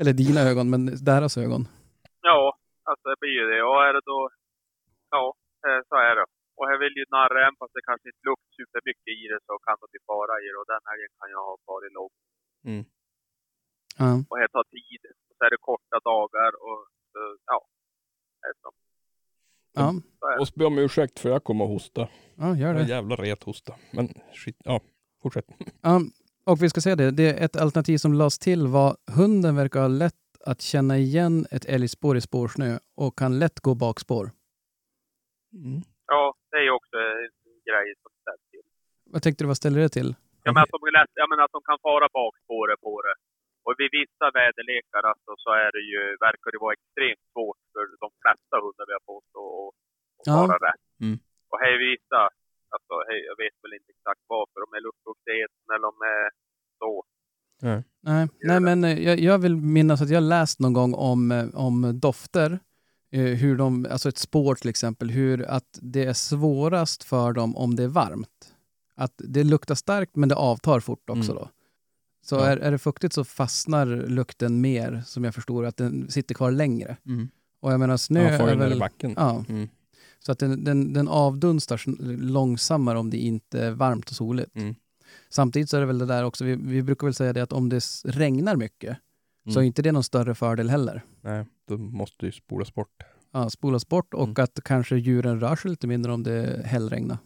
Eller 0.00 0.14
dina 0.22 0.40
ögon, 0.50 0.66
men 0.72 0.82
deras 1.10 1.34
ögon. 1.44 1.62
Ja, 2.28 2.40
alltså 2.88 3.04
det 3.10 3.18
blir 3.22 3.36
ju 3.40 3.44
det. 3.52 3.60
Och 3.68 3.80
är 3.88 3.92
det 3.96 4.04
då... 4.12 4.18
Ja, 5.14 5.24
eh, 5.66 5.80
så 5.88 5.94
är 6.08 6.14
det. 6.18 6.26
Och 6.58 6.66
jag 6.70 6.78
vill 6.82 6.94
ju 7.00 7.04
narra 7.16 7.38
en 7.46 7.56
fast 7.58 7.74
det 7.76 7.84
kanske 7.90 8.06
inte 8.10 8.24
luktar 8.28 8.50
supermycket 8.58 9.08
i 9.22 9.24
det 9.32 9.40
så 9.48 9.54
kan 9.66 9.76
de 9.82 9.86
ju 9.96 10.00
fara 10.10 10.34
i 10.44 10.46
det. 10.52 10.58
Och 10.62 10.68
den 10.74 10.84
helgen 10.90 11.12
kan 11.18 11.28
jag 11.34 11.42
ha 11.50 11.54
farit 11.68 11.92
långt. 11.98 12.20
Mm. 12.70 12.84
Ja. 14.00 14.10
Och 14.30 14.36
det 14.40 14.48
tar 14.56 14.66
tid. 14.76 15.02
Och 15.28 15.34
så 15.36 15.40
är 15.46 15.50
det 15.54 15.60
korta 15.70 15.98
dagar 16.12 16.50
och 16.68 16.80
så, 17.12 17.20
ja. 17.52 17.58
Det 18.40 18.48
är 18.52 18.56
så. 18.62 18.70
Ja, 19.74 19.94
det. 20.20 20.38
Måste 20.38 20.58
be 20.58 20.64
om 20.64 20.78
ursäkt 20.78 21.18
för 21.20 21.28
jag 21.30 21.44
kommer 21.44 21.64
att 21.64 21.70
hosta. 21.70 22.08
ja 22.36 22.56
gör 22.56 22.68
Jag 22.68 22.76
är 22.76 22.84
det. 22.84 22.90
jävla 22.90 23.16
rethosta. 23.16 23.74
Men 23.92 24.08
skit, 24.34 24.56
ja, 24.64 24.80
fortsätt. 25.22 25.46
Ja, 25.82 26.00
och 26.46 26.62
vi 26.62 26.68
ska 26.70 26.80
säga 26.80 26.96
det, 26.96 27.10
det 27.10 27.28
är 27.30 27.44
ett 27.44 27.56
alternativ 27.56 27.98
som 27.98 28.12
lades 28.14 28.38
till 28.38 28.66
var 28.66 28.96
hunden 29.16 29.56
verkar 29.56 29.80
ha 29.80 29.88
lätt 29.88 30.14
att 30.46 30.60
känna 30.60 30.98
igen 30.98 31.46
ett 31.50 31.64
älgspår 31.64 32.16
i 32.16 32.20
spårsnö 32.20 32.78
och 32.94 33.18
kan 33.18 33.38
lätt 33.38 33.60
gå 33.60 33.74
bakspår. 33.74 34.30
Mm. 35.52 35.82
Ja, 36.06 36.34
det 36.50 36.56
är 36.56 36.62
ju 36.62 36.70
också 36.70 36.96
en 36.96 37.60
grej 37.68 37.94
som 38.02 38.10
ställs 38.22 38.42
till. 38.50 38.60
Vad 39.12 39.22
tänkte 39.22 39.44
du, 39.44 39.48
vad 39.48 39.56
ställer 39.56 39.80
det 39.80 39.88
till? 39.88 40.14
Ja, 40.42 40.52
men 40.52 40.62
att 40.62 40.68
de, 40.70 40.78
lätt, 40.98 41.10
ja, 41.14 41.26
men 41.30 41.40
att 41.44 41.52
de 41.52 41.60
kan 41.68 41.78
fara 41.82 42.08
bakspåret 42.12 42.80
på 42.80 43.02
det. 43.06 43.14
Och 43.66 43.74
vid 43.80 43.90
vissa 44.00 44.26
väderlekar 44.38 45.02
alltså, 45.10 45.30
så 45.44 45.50
är 45.64 45.70
det 45.76 45.84
ju, 45.92 46.02
verkar 46.26 46.48
det 46.54 46.60
vara 46.66 46.76
extremt 46.78 47.24
svårt 47.32 47.60
för 47.72 47.82
de 48.04 48.08
flesta 48.22 48.54
hundar 48.64 48.84
vi 48.90 48.94
har 48.98 49.04
fått 49.12 49.30
att 49.42 49.70
Ja. 50.32 50.40
rätt. 50.68 50.84
Mm. 51.04 51.16
Och 51.50 51.58
här 51.64 51.74
vissa, 51.90 52.20
alltså 52.74 52.94
hej, 53.08 53.20
jag 53.30 53.36
vet 53.44 53.56
väl 53.62 53.74
inte 53.78 53.90
exakt 53.96 54.22
varför, 54.34 54.56
de 54.64 54.68
är 54.78 54.82
luftfuktigheten 54.88 55.64
eller 55.74 55.86
de 55.90 55.94
är 56.18 56.26
så. 56.82 56.92
Nej, 58.08 58.28
nej 58.50 58.60
men 58.60 58.84
eh, 58.84 58.98
jag, 59.08 59.18
jag 59.28 59.38
vill 59.38 59.56
minnas 59.56 60.02
att 60.02 60.10
jag 60.10 60.22
läst 60.22 60.60
någon 60.60 60.72
gång 60.72 60.94
om, 60.94 61.30
eh, 61.32 61.46
om 61.66 62.00
dofter. 62.00 62.50
eh, 63.12 63.20
Hur 63.42 63.56
de, 63.56 63.86
alltså 63.90 64.08
ett 64.08 64.18
spår 64.18 64.54
till 64.54 64.70
exempel, 64.70 65.10
hur 65.10 65.42
att 65.50 65.78
det 65.82 66.04
är 66.04 66.12
svårast 66.12 67.04
för 67.04 67.32
dem 67.32 67.56
om 67.56 67.76
det 67.76 67.82
är 67.84 67.88
varmt. 67.88 68.54
Att 68.96 69.14
det 69.16 69.44
luktar 69.44 69.74
starkt 69.74 70.16
men 70.16 70.28
det 70.28 70.34
avtar 70.34 70.80
fort 70.80 71.10
också 71.10 71.32
Mm. 71.32 71.42
då. 71.42 71.48
Så 72.24 72.34
Ja. 72.36 72.46
är, 72.46 72.56
är 72.56 72.70
det 72.70 72.78
fuktigt 72.78 73.12
så 73.14 73.24
fastnar 73.24 73.86
lukten 73.86 74.60
mer, 74.60 75.02
som 75.06 75.24
jag 75.24 75.34
förstår 75.34 75.64
att 75.64 75.76
den 75.76 76.10
sitter 76.10 76.34
kvar 76.34 76.50
längre. 76.50 76.96
Mm. 77.06 77.28
Och 77.60 77.72
jag 77.72 77.80
menar 77.80 77.96
snö 77.96 78.22
Ja, 78.22 78.48
är 78.48 78.56
ner 78.56 78.66
i 78.66 78.68
väl... 78.68 78.78
backen. 78.78 79.14
Ja, 79.16 79.44
Mm. 79.48 79.68
så 80.18 80.32
att 80.32 80.38
den, 80.38 80.64
den, 80.64 80.92
den 80.92 81.08
avdunstar 81.08 81.80
långsammare 82.22 82.98
om 82.98 83.10
det 83.10 83.16
inte 83.18 83.64
är 83.64 83.70
varmt 83.70 84.10
och 84.10 84.16
soligt. 84.16 84.56
Mm. 84.56 84.74
Samtidigt 85.30 85.70
så 85.70 85.76
är 85.76 85.80
det 85.80 85.86
väl 85.86 85.98
det 85.98 86.06
där 86.06 86.24
också, 86.24 86.44
vi, 86.44 86.56
vi 86.56 86.82
brukar 86.82 87.06
väl 87.06 87.14
säga 87.14 87.32
det 87.32 87.42
att 87.42 87.52
om 87.52 87.68
det 87.68 87.80
regnar 88.04 88.56
mycket 88.56 88.96
så 89.44 89.50
är 89.50 89.56
Mm. 89.56 89.66
inte 89.66 89.82
det 89.82 89.92
någon 89.92 90.04
större 90.04 90.34
fördel 90.34 90.70
heller. 90.70 91.02
Nej, 91.20 91.44
då 91.68 91.78
måste 91.78 92.26
ju 92.26 92.32
spolas 92.32 92.74
bort. 92.74 93.02
Ja, 93.32 93.50
spolas 93.50 93.88
bort 93.88 94.14
och 94.14 94.24
Mm. 94.28 94.34
att 94.44 94.60
kanske 94.64 94.96
djuren 94.96 95.40
rör 95.40 95.56
sig 95.56 95.70
lite 95.70 95.86
mindre 95.86 96.12
om 96.12 96.22
det 96.22 96.62
hällregnar. 96.64 97.18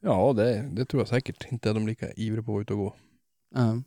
Ja, 0.00 0.32
det, 0.32 0.68
det 0.72 0.84
tror 0.84 1.00
jag 1.00 1.08
säkert. 1.08 1.46
Inte 1.52 1.70
är 1.70 1.74
de 1.74 1.86
lika 1.86 2.12
ivriga 2.12 2.42
på 2.42 2.50
att 2.50 2.54
vara 2.54 2.62
ute 2.62 2.72
och 2.72 2.78
gå. 2.78 2.94
Ja. 3.54 3.82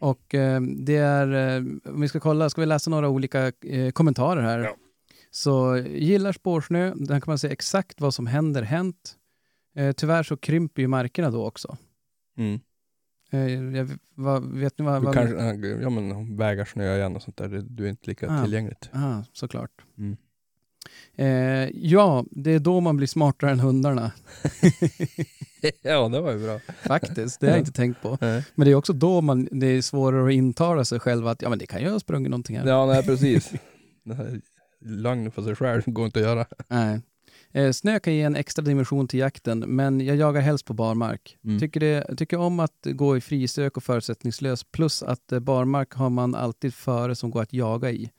Och 0.00 0.34
eh, 0.34 0.60
det 0.60 0.96
är, 0.96 1.56
eh, 1.56 1.62
om 1.94 2.00
vi 2.00 2.08
ska 2.08 2.20
kolla, 2.20 2.50
ska 2.50 2.60
vi 2.60 2.66
läsa 2.66 2.90
några 2.90 3.08
olika 3.08 3.52
eh, 3.64 3.90
kommentarer 3.92 4.42
här. 4.42 4.58
Ja. 4.58 4.76
Så 5.30 5.76
gillar 5.76 6.32
spårsnö, 6.32 6.94
där 6.96 7.20
kan 7.20 7.24
man 7.30 7.38
se 7.38 7.48
exakt 7.48 8.00
vad 8.00 8.14
som 8.14 8.26
händer 8.26 8.62
hänt. 8.62 9.16
Eh, 9.76 9.92
tyvärr 9.92 10.22
så 10.22 10.36
krymper 10.36 10.82
ju 10.82 10.88
markerna 10.88 11.30
då 11.30 11.46
också. 11.46 11.76
Mm. 12.38 12.60
Eh, 13.32 13.76
jag, 13.76 13.90
vad, 14.14 14.44
vet 14.44 14.78
ni 14.78 14.84
vad? 14.84 15.02
Vad 15.02 15.14
kanske, 15.14 15.68
ja 15.68 15.90
men 15.90 16.36
vägar 16.36 16.64
snöar 16.64 16.96
igen 16.98 17.16
och 17.16 17.22
sånt 17.22 17.36
där. 17.36 17.48
Det- 17.48 17.62
Du 17.62 17.84
är 17.84 17.88
inte 17.90 18.10
lika 18.10 18.30
Ah. 18.30 18.42
tillgängligt. 18.42 18.90
Ah, 18.92 19.22
såklart. 19.32 19.70
Mm. 19.98 20.16
Eh, 21.16 21.68
ja, 21.74 22.24
det 22.30 22.50
är 22.50 22.58
då 22.58 22.80
man 22.80 22.96
blir 22.96 23.06
smartare 23.06 23.50
än 23.50 23.60
hundarna. 23.60 24.12
ja, 25.82 26.08
det 26.08 26.20
var 26.20 26.32
ju 26.32 26.38
bra. 26.38 26.60
Faktiskt, 26.82 27.40
det 27.40 27.46
har 27.46 27.52
jag 27.52 27.60
inte 27.60 27.72
tänkt 27.72 28.02
på. 28.02 28.18
Nej. 28.20 28.44
Men 28.54 28.64
det 28.64 28.70
är 28.70 28.74
också 28.74 28.92
då 28.92 29.20
man, 29.20 29.48
det 29.50 29.66
är 29.66 29.82
svårare 29.82 30.26
att 30.26 30.32
intala 30.32 30.84
sig 30.84 31.00
själv 31.00 31.26
att 31.26 31.42
ja, 31.42 31.48
men 31.48 31.58
det 31.58 31.66
kan 31.66 31.80
ju 31.80 31.90
ha 31.90 32.00
sprungit 32.00 32.30
någonting 32.30 32.58
här. 32.58 32.66
Ja, 32.66 32.86
nej 32.86 33.02
precis. 33.02 33.52
Lögn 34.84 35.30
för 35.30 35.42
sig 35.42 35.56
själv 35.56 35.82
går 35.86 36.06
inte 36.06 36.18
att 36.18 36.26
göra. 36.26 36.46
Nej. 36.68 37.00
Eh, 37.52 37.72
snö 37.72 38.00
kan 38.00 38.14
ge 38.14 38.22
en 38.22 38.36
extra 38.36 38.62
dimension 38.62 39.08
till 39.08 39.20
jakten, 39.20 39.58
men 39.58 40.00
jag 40.00 40.16
jagar 40.16 40.40
helst 40.40 40.64
på 40.64 40.74
barmark. 40.74 41.38
Mm. 41.44 41.60
Tycker, 41.60 41.80
det, 41.80 42.16
tycker 42.16 42.38
om 42.38 42.60
att 42.60 42.86
gå 42.86 43.16
i 43.16 43.20
frisök 43.20 43.76
och 43.76 43.82
förutsättningslös, 43.82 44.64
plus 44.64 45.02
att 45.02 45.32
eh, 45.32 45.40
barmark 45.40 45.94
har 45.94 46.10
man 46.10 46.34
alltid 46.34 46.74
före 46.74 47.14
som 47.14 47.30
går 47.30 47.42
att 47.42 47.52
jaga 47.52 47.90
i. 47.90 48.10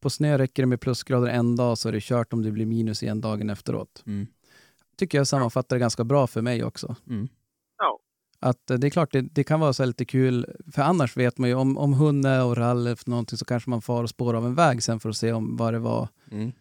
På 0.00 0.10
snö 0.10 0.38
räcker 0.38 0.62
det 0.62 0.66
med 0.66 0.80
plusgrader 0.80 1.28
en 1.28 1.56
dag 1.56 1.78
så 1.78 1.88
är 1.88 1.92
det 1.92 2.00
kört 2.02 2.32
om 2.32 2.42
det 2.42 2.50
blir 2.50 2.66
minus 2.66 3.02
igen 3.02 3.20
dagen 3.20 3.50
efteråt. 3.50 4.02
Mm. 4.06 4.26
Tycker 4.96 5.18
jag 5.18 5.26
sammanfattar 5.26 5.76
det 5.76 5.80
ganska 5.80 6.04
bra 6.04 6.26
för 6.26 6.42
mig 6.42 6.64
också. 6.64 6.96
Mm. 7.08 7.28
Ja. 7.78 7.98
Att 8.40 8.70
eh, 8.70 8.78
det 8.78 8.86
är 8.86 8.90
klart, 8.90 9.12
det, 9.12 9.20
det 9.20 9.44
kan 9.44 9.60
vara 9.60 9.72
så 9.72 9.84
lite 9.84 10.04
kul, 10.04 10.46
för 10.72 10.82
annars 10.82 11.16
vet 11.16 11.38
man 11.38 11.48
ju 11.48 11.54
om, 11.54 11.78
om 11.78 11.94
hund 11.94 12.26
är 12.26 12.44
och 12.44 12.56
rall 12.56 12.86
eller 12.86 13.10
någonting 13.10 13.38
så 13.38 13.44
kanske 13.44 13.70
man 13.70 13.82
far 13.82 14.02
och 14.02 14.10
spårar 14.10 14.38
av 14.38 14.46
en 14.46 14.54
väg 14.54 14.82
sen 14.82 15.00
för 15.00 15.08
att 15.08 15.16
se 15.16 15.32
om 15.32 15.56
vad 15.56 15.74
det 15.74 15.78
var 15.78 16.08
Mm. 16.30 16.52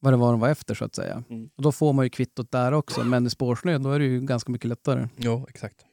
vad 0.00 0.12
det 0.12 0.16
var 0.16 0.30
de 0.30 0.40
var 0.40 0.48
efter 0.48 0.74
så 0.74 0.84
att 0.84 0.94
säga. 0.94 1.24
Mm. 1.30 1.50
Och 1.56 1.62
då 1.62 1.72
får 1.72 1.92
man 1.92 2.04
ju 2.04 2.08
kvittot 2.10 2.50
där 2.50 2.72
också, 2.72 3.04
men 3.04 3.26
i 3.26 3.30
spårsnö 3.30 3.78
då 3.78 3.90
är 3.90 3.98
det 3.98 4.04
ju 4.04 4.20
ganska 4.20 4.52
mycket 4.52 4.68
lättare. 4.68 5.08
Ja, 5.16 5.46
exakt. 5.48 5.84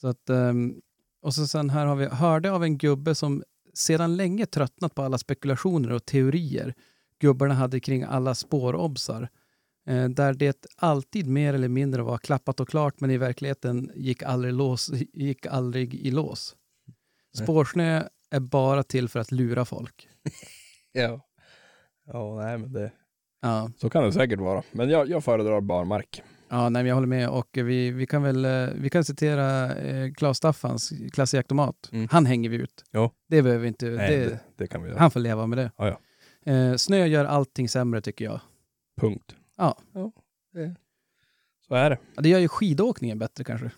Så 0.00 0.08
att, 0.08 0.30
ehm, 0.30 0.80
och 1.22 1.34
så 1.34 1.46
sen 1.46 1.70
här 1.70 1.86
har 1.86 1.96
vi, 1.96 2.06
hörde 2.06 2.52
av 2.52 2.64
en 2.64 2.78
gubbe 2.78 3.14
som 3.14 3.42
sedan 3.76 4.16
länge 4.16 4.46
tröttnat 4.46 4.94
på 4.94 5.02
alla 5.02 5.18
spekulationer 5.18 5.92
och 5.92 6.06
teorier 6.06 6.74
gubbarna 7.20 7.54
hade 7.54 7.80
kring 7.80 8.02
alla 8.02 8.34
spårobsar. 8.34 9.28
Eh, 9.88 10.08
där 10.08 10.34
det 10.34 10.66
alltid 10.76 11.26
mer 11.26 11.54
eller 11.54 11.68
mindre 11.68 12.02
var 12.02 12.18
klappat 12.18 12.60
och 12.60 12.68
klart 12.68 13.00
men 13.00 13.10
i 13.10 13.18
verkligheten 13.18 13.92
gick 13.94 14.22
aldrig, 14.22 14.54
lås, 14.54 14.90
gick 15.12 15.46
aldrig 15.46 15.94
i 15.94 16.10
lås. 16.10 16.56
Spårsnö 17.42 18.08
är 18.30 18.40
bara 18.40 18.82
till 18.82 19.08
för 19.08 19.20
att 19.20 19.32
lura 19.32 19.64
folk. 19.64 20.08
Ja. 20.92 21.20
Ja, 22.06 22.36
nej 22.36 22.58
men 22.58 22.72
det, 22.72 22.92
Ja, 23.40 23.70
så 23.76 23.90
kan 23.90 24.04
det 24.04 24.12
säkert 24.12 24.40
vara. 24.40 24.62
Men 24.72 24.90
jag, 24.90 25.08
jag 25.08 25.24
föredrar 25.24 25.60
barmark. 25.60 26.22
Ja 26.48 26.68
nej, 26.68 26.86
jag 26.86 26.94
håller 26.94 27.06
med. 27.06 27.28
Och 27.28 27.48
vi, 27.52 27.90
vi 27.90 28.06
kan 28.06 28.22
väl 28.22 28.44
eh, 28.44 28.68
vi 28.74 28.90
kan 28.90 29.04
citera 29.04 29.74
eh, 29.74 30.12
Claes 30.12 30.36
Staffans 30.36 30.92
klassjaktomat. 31.12 31.88
Mm. 31.92 32.08
Han 32.10 32.26
hänger 32.26 32.50
vi 32.50 32.56
ut. 32.56 32.84
Jo. 32.92 33.10
Det 33.28 33.42
behöver 33.42 33.62
vi 33.62 33.68
inte. 33.68 33.86
Nej, 33.86 34.10
det, 34.10 34.24
det, 34.24 34.40
det 34.56 34.66
kan 34.66 34.82
vi 34.82 34.88
göra. 34.88 34.98
Han 34.98 35.10
får 35.10 35.20
leva 35.20 35.46
med 35.46 35.58
det. 35.58 35.70
Ja, 35.76 35.88
ja. 35.88 36.00
Eh, 36.52 36.74
snö 36.76 37.06
gör 37.06 37.24
allting 37.24 37.68
sämre 37.68 38.00
tycker 38.00 38.24
jag. 38.24 38.40
Punkt. 39.00 39.36
Ja. 39.56 39.78
ja 39.92 40.12
det, 40.52 40.74
så 41.68 41.74
är 41.74 41.90
det. 41.90 41.98
Ja, 42.14 42.22
Det 42.22 42.28
gör 42.28 42.38
ju 42.38 42.48
skidåkningen 42.48 43.18
bättre 43.18 43.44
kanske. 43.44 43.70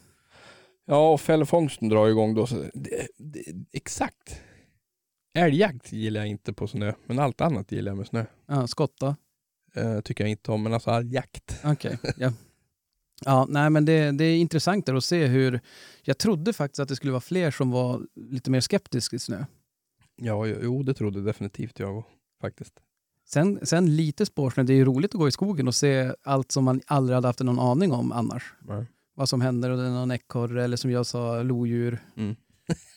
Ja, 0.87 1.12
och 1.12 1.20
fällfångsten 1.20 1.88
drar 1.88 2.08
igång 2.08 2.34
då. 2.34 2.46
Det, 2.75 3.06
det, 3.16 3.44
exakt. 3.72 4.40
Älgjakt 5.34 5.92
gillar 5.92 6.20
jag 6.20 6.28
inte 6.28 6.52
på 6.52 6.66
snö, 6.66 6.92
men 7.06 7.18
allt 7.18 7.40
annat 7.40 7.72
gillar 7.72 7.90
jag 7.90 7.96
med 7.96 8.06
snö. 8.06 8.25
Ja, 8.46 8.66
skotta. 8.66 9.16
Eh, 9.75 10.00
tycker 10.00 10.25
jag 10.25 10.30
inte 10.30 10.52
om, 10.52 10.62
men 10.62 10.75
alltså 10.75 10.90
all 10.90 11.12
jakt. 11.12 11.60
Okej, 11.64 11.98
ja. 12.16 12.32
Ja, 13.25 13.46
nej 13.48 13.70
men 13.70 13.84
det, 13.84 14.10
det 14.10 14.25
är 14.25 14.37
intressant 14.37 14.88
att 14.88 15.04
se 15.04 15.26
hur... 15.26 15.60
Jag 16.02 16.18
trodde 16.18 16.52
faktiskt 16.52 16.80
att 16.80 16.88
det 16.88 16.96
skulle 16.96 17.12
vara 17.12 17.20
fler 17.20 17.50
som 17.50 17.70
var 17.70 18.02
lite 18.14 18.50
mer 18.50 18.60
skeptiska 18.60 19.18
snö. 19.18 19.44
Ja, 20.16 20.46
jo, 20.46 20.82
det 20.82 20.94
trodde 20.94 21.22
definitivt 21.22 21.78
jag 21.78 22.04
faktiskt. 22.40 22.75
Sen, 23.28 23.58
sen 23.62 23.96
lite 23.96 24.26
spårsnö, 24.26 24.62
det 24.62 24.72
är 24.72 24.76
ju 24.76 24.84
roligt 24.84 25.14
att 25.14 25.18
gå 25.18 25.28
i 25.28 25.32
skogen 25.32 25.68
och 25.68 25.75
se 25.75 26.12
allt 26.22 26.52
som 26.52 26.64
man 26.64 26.80
aldrig 26.87 27.14
hade 27.14 27.28
haft 27.28 27.40
någon 27.40 27.58
aning 27.58 27.92
om 27.92 28.12
annars. 28.12 28.54
Nej. 28.60 28.87
Vad 29.14 29.28
som 29.28 29.40
händer 29.40 29.70
och 29.70 29.76
det 29.78 29.84
är 29.84 29.90
någon 29.90 30.10
ekorre 30.10 30.64
eller 30.64 30.76
som 30.76 30.90
jag 30.90 31.06
sa, 31.06 31.42
lodjur. 31.42 31.98
Mm. 32.16 32.37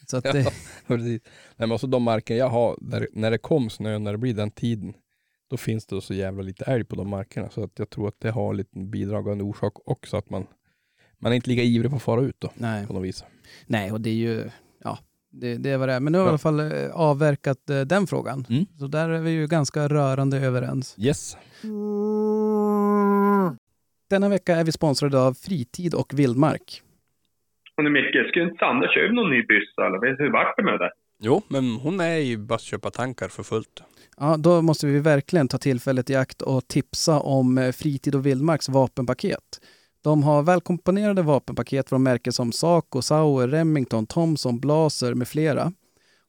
Så 0.08 0.18
att 0.18 0.26
Ja, 0.26 0.34
det, 0.34 0.54
precis. 0.88 1.22
Nej, 1.56 1.68
men 1.68 1.72
också 1.72 1.88
de 1.88 2.04
marker 2.04 2.36
jag 2.36 2.50
har, 2.50 2.78
där, 2.82 3.08
när 3.14 3.32
det 3.32 3.38
kom 3.38 3.70
snö, 3.70 4.00
när 4.00 4.12
det 4.12 4.18
blir 4.18 4.34
den 4.34 4.52
tiden, 4.52 4.94
då 5.52 5.58
finns 5.58 5.86
det 5.86 6.02
så 6.02 6.14
jävla 6.14 6.42
lite 6.44 6.66
älg 6.66 6.84
på 6.84 6.96
de 6.96 7.10
markerna. 7.10 7.50
Så 7.50 7.64
att 7.64 7.80
jag 7.80 7.90
tror 7.90 8.08
att 8.08 8.20
det 8.20 8.32
har 8.32 8.50
en 8.50 8.58
liten 8.58 8.92
bidragande 8.92 9.44
orsak 9.44 9.74
också, 9.90 10.18
att 10.18 10.30
man, 10.30 10.48
man 11.20 11.32
är 11.32 11.36
inte 11.36 11.50
lika 11.50 11.62
ivrig 11.62 11.92
på 11.92 11.96
att 11.98 12.04
fara 12.04 12.22
ut 12.22 12.36
då, 12.40 12.52
nej. 12.56 12.88
på 12.88 12.94
något 12.94 13.04
vis. 13.04 13.24
nej, 13.68 13.92
och 13.92 14.02
det 14.02 14.10
är 14.10 14.14
ju... 14.14 14.50
Ja, 14.84 14.98
det, 15.32 15.56
det 15.58 15.70
är 15.70 15.78
vad 15.78 15.88
det 15.90 15.94
är. 15.94 16.00
Men 16.00 16.14
nu 16.14 16.20
har 16.20 16.26
vi 16.26 16.30
i 16.30 16.32
Ja. 16.32 16.32
alla 16.32 16.38
fall 16.38 16.60
eh, 16.60 16.92
avverkat 16.96 17.70
eh, 17.70 17.82
den 17.82 18.08
frågan. 18.08 18.46
Mm. 18.50 18.66
Så 18.80 18.88
där 18.88 19.10
är 19.10 19.20
vi 19.22 19.32
ju 19.32 19.48
ganska 19.48 19.88
rörande 19.88 20.38
överens. 20.38 20.96
Yes. 21.00 21.38
Denna 24.10 24.30
vecka 24.30 24.56
är 24.56 24.64
vi 24.64 24.72
sponsrade 24.72 25.20
av 25.22 25.34
Fritid 25.34 25.94
och 25.94 26.20
Vildmark. 26.20 26.82
Och 27.78 27.84
nu 27.84 27.90
Micke, 27.90 28.30
skulle 28.30 28.46
inte 28.46 28.58
Sandra 28.60 28.88
köpa 28.88 29.14
någon 29.14 29.30
ny 29.30 29.42
byssa 29.46 29.86
eller 29.88 30.00
vet 30.10 30.18
du 30.18 30.24
hur 30.24 30.32
vart 30.32 30.58
det 30.58 30.64
med 30.64 30.80
det? 30.80 30.92
Jo, 31.20 31.42
men 31.48 31.64
hon 31.76 32.00
är 32.00 32.18
i 32.18 32.38
Bassköpa-tankar 32.38 33.28
för 33.28 33.44
fullt. 33.44 33.84
Ja, 34.24 34.38
då 34.38 34.62
måste 34.62 34.88
vi 34.88 35.00
verkligen 35.00 35.48
ta 35.48 35.58
tillfället 35.58 36.10
i 36.10 36.16
akt 36.16 36.42
och 36.42 36.68
tipsa 36.68 37.20
om 37.20 37.58
eh, 37.58 37.72
Fritid 37.72 38.16
och 38.16 38.26
Vildmarks 38.26 38.70
vapenpaket. 38.70 39.62
De 40.04 40.24
har 40.24 40.44
välkomponerade 40.44 41.22
vapenpaket 41.22 41.90
från 41.90 42.04
märken 42.04 42.34
som 42.34 42.52
Saco, 42.52 43.02
Sauer, 43.02 43.48
Remington, 43.48 44.06
Thomson, 44.06 44.60
Blaser 44.60 45.14
med 45.14 45.28
flera. 45.28 45.72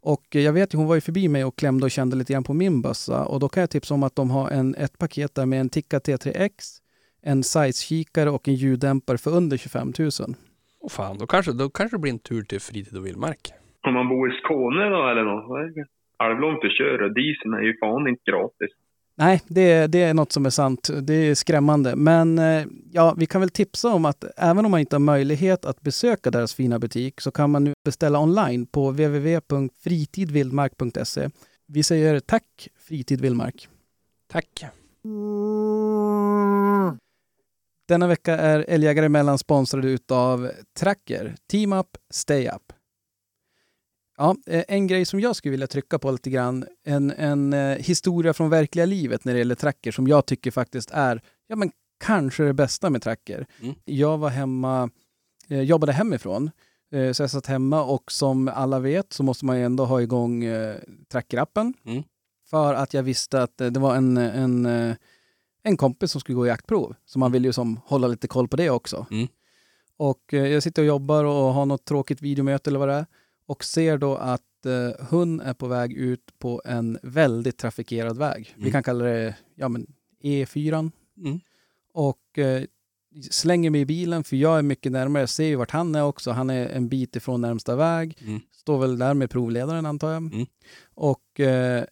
Och 0.02 0.36
eh, 0.36 0.42
jag 0.42 0.52
vet 0.52 0.74
ju, 0.74 0.78
hon 0.78 0.86
var 0.86 0.94
ju 0.94 1.00
förbi 1.00 1.28
mig 1.28 1.44
och 1.44 1.58
klämde 1.58 1.84
och 1.84 1.90
kände 1.90 2.16
lite 2.16 2.32
grann 2.32 2.44
på 2.44 2.54
min 2.54 2.82
bössa 2.82 3.24
och 3.24 3.40
då 3.40 3.48
kan 3.48 3.60
jag 3.60 3.70
tipsa 3.70 3.94
om 3.94 4.02
att 4.02 4.16
de 4.16 4.30
har 4.30 4.50
en, 4.50 4.74
ett 4.74 4.98
paket 4.98 5.34
där 5.34 5.46
med 5.46 5.60
en 5.60 5.68
Tikka 5.68 5.98
T3X, 5.98 6.50
en 7.22 7.42
size-kikare 7.42 8.30
och 8.30 8.48
en 8.48 8.54
ljuddämpare 8.54 9.18
för 9.18 9.30
under 9.30 9.56
25 9.56 9.92
000. 9.98 10.10
Och 10.80 10.92
fan, 10.92 11.18
då 11.18 11.26
kanske, 11.26 11.52
då 11.52 11.70
kanske 11.70 11.96
det 11.96 12.00
blir 12.00 12.12
en 12.12 12.18
tur 12.18 12.42
till 12.42 12.60
Fritid 12.60 12.96
och 12.98 13.06
Vildmark. 13.06 13.52
Om 13.86 13.94
man 13.94 14.08
bor 14.08 14.32
i 14.32 14.36
Skåne 14.44 14.88
då 14.88 15.08
eller 15.10 15.24
något? 15.24 15.88
Halvlångt 16.22 16.64
att 16.64 16.76
köra. 16.78 17.08
Dieseln 17.08 17.54
är 17.54 17.62
ju 17.62 17.78
fan 17.78 18.08
inte 18.08 18.30
gratis. 18.30 18.70
Nej, 19.14 19.42
det, 19.48 19.86
det 19.86 20.02
är 20.02 20.14
något 20.14 20.32
som 20.32 20.46
är 20.46 20.50
sant. 20.50 20.90
Det 21.02 21.14
är 21.14 21.34
skrämmande. 21.34 21.96
Men 21.96 22.38
eh, 22.38 22.64
ja, 22.92 23.14
vi 23.18 23.26
kan 23.26 23.40
väl 23.40 23.50
tipsa 23.50 23.88
om 23.88 24.04
att 24.04 24.24
även 24.36 24.64
om 24.64 24.70
man 24.70 24.80
inte 24.80 24.96
har 24.96 25.00
möjlighet 25.00 25.64
att 25.64 25.80
besöka 25.80 26.30
deras 26.30 26.54
fina 26.54 26.78
butik 26.78 27.20
så 27.20 27.30
kan 27.30 27.50
man 27.50 27.64
nu 27.64 27.72
beställa 27.84 28.18
online 28.18 28.66
på 28.66 28.90
www.fritidvildmark.se. 28.90 31.28
Vi 31.66 31.82
säger 31.82 32.20
tack 32.20 32.68
Fritid 32.88 33.20
Vildmark. 33.20 33.68
Tack. 34.32 34.64
Denna 37.88 38.06
vecka 38.06 38.36
är 38.36 38.64
Älgjägare 38.68 39.06
emellan 39.06 39.38
sponsrade 39.38 39.88
utav 39.88 40.50
Tracker, 40.80 41.34
Team 41.50 41.72
Up, 41.72 41.86
Stay 42.10 42.48
Up. 42.48 42.72
Ja, 44.22 44.36
eh, 44.46 44.64
en 44.68 44.86
grej 44.86 45.04
som 45.04 45.20
jag 45.20 45.36
skulle 45.36 45.50
vilja 45.50 45.66
trycka 45.66 45.98
på 45.98 46.10
lite 46.10 46.30
grann, 46.30 46.64
en, 46.84 47.10
en 47.10 47.52
eh, 47.52 47.78
historia 47.78 48.32
från 48.32 48.50
verkliga 48.50 48.86
livet 48.86 49.24
när 49.24 49.32
det 49.32 49.38
gäller 49.38 49.54
Tracker 49.54 49.92
som 49.92 50.08
jag 50.08 50.26
tycker 50.26 50.50
faktiskt 50.50 50.90
är, 50.90 51.22
ja 51.46 51.56
men 51.56 51.70
kanske 52.04 52.42
det 52.42 52.52
bästa 52.52 52.90
med 52.90 53.02
Tracker. 53.02 53.46
Mm. 53.60 53.74
Jag 53.84 54.18
var 54.18 54.28
hemma, 54.28 54.90
eh, 55.48 55.60
jobbade 55.60 55.92
hemifrån, 55.92 56.50
eh, 56.92 57.12
så 57.12 57.22
jag 57.22 57.30
satt 57.30 57.46
hemma 57.46 57.84
och 57.84 58.12
som 58.12 58.48
alla 58.48 58.78
vet 58.78 59.12
så 59.12 59.22
måste 59.22 59.44
man 59.44 59.58
ju 59.58 59.64
ändå 59.64 59.84
ha 59.84 60.02
igång 60.02 60.44
eh, 60.44 60.76
Tracker-appen. 61.12 61.74
Mm. 61.84 62.02
För 62.50 62.74
att 62.74 62.94
jag 62.94 63.02
visste 63.02 63.42
att 63.42 63.58
det 63.58 63.78
var 63.78 63.96
en, 63.96 64.16
en, 64.16 64.66
en 65.62 65.76
kompis 65.76 66.12
som 66.12 66.20
skulle 66.20 66.36
gå 66.36 66.46
jaktprov, 66.46 66.94
så 67.06 67.18
man 67.18 67.32
vill 67.32 67.44
ju 67.44 67.52
som 67.52 67.80
hålla 67.84 68.06
lite 68.06 68.28
koll 68.28 68.48
på 68.48 68.56
det 68.56 68.70
också. 68.70 69.06
Mm. 69.10 69.28
Och 69.96 70.22
jag 70.28 70.62
sitter 70.62 70.82
och 70.82 70.88
jobbar 70.88 71.24
och 71.24 71.54
har 71.54 71.66
något 71.66 71.84
tråkigt 71.84 72.22
videomöte 72.22 72.70
eller 72.70 72.78
vad 72.78 72.88
det 72.88 72.94
är 72.94 73.06
och 73.46 73.64
ser 73.64 73.98
då 73.98 74.14
att 74.16 74.66
eh, 74.66 75.06
hon 75.10 75.40
är 75.40 75.54
på 75.54 75.66
väg 75.66 75.92
ut 75.92 76.38
på 76.38 76.62
en 76.64 76.98
väldigt 77.02 77.58
trafikerad 77.58 78.18
väg. 78.18 78.52
Vi 78.56 78.60
Mm. 78.62 78.72
kan 78.72 78.82
kalla 78.82 79.04
det 79.04 79.36
ja, 79.54 79.68
men 79.68 79.86
E4. 80.22 80.90
Mm. 81.18 81.40
Och 81.94 82.38
eh, 82.38 82.62
slänger 83.30 83.70
mig 83.70 83.80
i 83.80 83.86
bilen 83.86 84.24
för 84.24 84.36
jag 84.36 84.58
är 84.58 84.62
mycket 84.62 84.92
närmare. 84.92 85.22
Jag 85.22 85.28
ser 85.28 85.44
ju 85.46 85.56
vart 85.56 85.70
han 85.70 85.94
är 85.94 86.02
också. 86.04 86.30
Han 86.30 86.50
är 86.50 86.68
en 86.68 86.88
bit 86.88 87.16
ifrån 87.16 87.40
närmsta 87.40 87.76
väg. 87.76 88.18
Mm. 88.26 88.40
Står 88.52 88.78
väl 88.78 88.98
där 88.98 89.14
med 89.14 89.30
provledaren 89.30 89.86
antar 89.86 90.12
jag. 90.12 90.22
Mm. 90.22 90.46
Och 90.94 91.40
eh, 91.40 91.84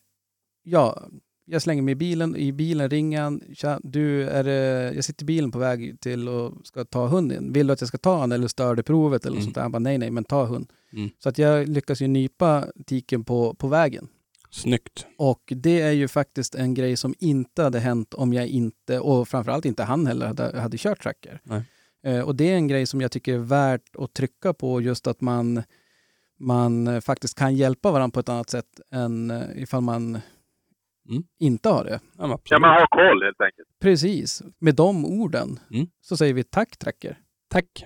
ja, 0.63 1.03
jag 1.45 1.63
slänger 1.63 1.83
mig 1.83 1.93
i 1.93 1.97
bilen. 1.97 2.37
I 2.37 2.53
bilen 2.53 2.91
ringer 2.91 3.23
han. 3.23 3.43
Tja, 3.55 3.81
du, 3.83 4.29
är 4.29 4.45
det, 4.45 4.93
jag 4.95 5.05
sitter 5.05 5.25
i 5.25 5.27
bilen 5.27 5.51
på 5.51 5.59
väg 5.59 6.01
till 6.01 6.29
och 6.29 6.67
ska 6.67 6.85
ta 6.85 7.07
hunden. 7.07 7.53
Vill 7.53 7.67
du 7.67 7.73
att 7.73 7.81
jag 7.81 7.89
ska 7.89 7.99
ta 7.99 8.13
honom 8.15 8.33
eller 8.33 8.49
stör 8.49 8.75
det 8.75 8.83
provet? 8.83 9.25
Eller 9.27 9.37
Mm. 9.37 9.45
sånt 9.45 9.55
där. 9.55 9.63
Han 9.63 9.73
bara, 9.73 9.79
nej, 9.79 9.99
nej, 9.99 10.11
men 10.11 10.25
ta 10.25 10.45
hund. 10.45 10.73
Mm. 10.93 11.11
Så 11.19 11.29
att 11.29 11.39
jag 11.39 11.69
lyckas 11.69 12.03
ju 12.03 12.07
nypa 12.09 12.67
tiken 12.87 13.25
på, 13.25 13.55
på 13.55 13.69
vägen. 13.69 14.09
Snyggt. 14.51 15.07
Och 15.19 15.53
det 15.57 15.81
är 15.81 15.91
ju 15.93 16.09
faktiskt 16.09 16.55
en 16.55 16.75
grej 16.75 16.97
som 16.97 17.15
inte 17.19 17.63
hade 17.63 17.79
hänt 17.81 18.15
om 18.15 18.33
jag 18.33 18.47
inte, 18.47 19.01
och 19.01 19.29
framförallt 19.29 19.65
inte 19.65 19.83
han 19.83 20.07
heller, 20.07 20.27
hade, 20.27 20.61
hade 20.61 20.77
kört 20.79 21.03
tracker. 21.03 21.41
Nej. 21.45 21.63
Eh, 22.03 22.21
och 22.21 22.37
det 22.37 22.45
är 22.53 22.55
en 22.57 22.69
grej 22.69 22.87
som 22.87 23.01
jag 23.01 23.13
tycker 23.13 23.35
är 23.35 23.39
värt 23.39 23.97
att 23.99 24.13
trycka 24.15 24.53
på, 24.55 24.81
just 24.81 25.07
att 25.07 25.21
man, 25.21 25.63
man 26.39 27.03
faktiskt 27.03 27.39
kan 27.39 27.57
hjälpa 27.57 27.91
varandra 27.91 28.13
på 28.15 28.21
ett 28.21 28.29
annat 28.29 28.51
sätt 28.51 28.81
än 28.93 29.31
eh, 29.31 29.63
ifall 29.63 29.81
man 29.83 30.21
Mm. 31.11 31.23
inte 31.39 31.69
har 31.69 31.85
det. 31.85 31.91
Ja, 31.91 31.99
men 32.19 32.29
Ja, 32.29 32.35
absolut. 32.35 32.61
men 32.61 32.71
ha 32.71 32.87
koll 32.91 33.23
helt 33.25 33.41
enkelt. 33.41 33.69
Precis. 33.81 34.43
Med 34.59 34.75
de 34.75 35.05
orden 35.05 35.59
Mm. 35.71 35.87
så 36.01 36.17
säger 36.17 36.35
vi 36.35 36.45
tack 36.45 36.77
Tracker. 36.79 37.19
Tack. 37.49 37.85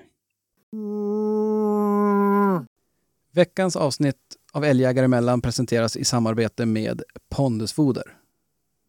Veckans 3.34 3.76
avsnitt 3.76 4.16
av 4.52 4.64
Älgjägare 4.64 5.04
emellan 5.04 5.40
presenteras 5.40 5.96
i 5.96 6.04
samarbete 6.04 6.66
med 6.66 7.02
Pondusfoder. 7.28 8.16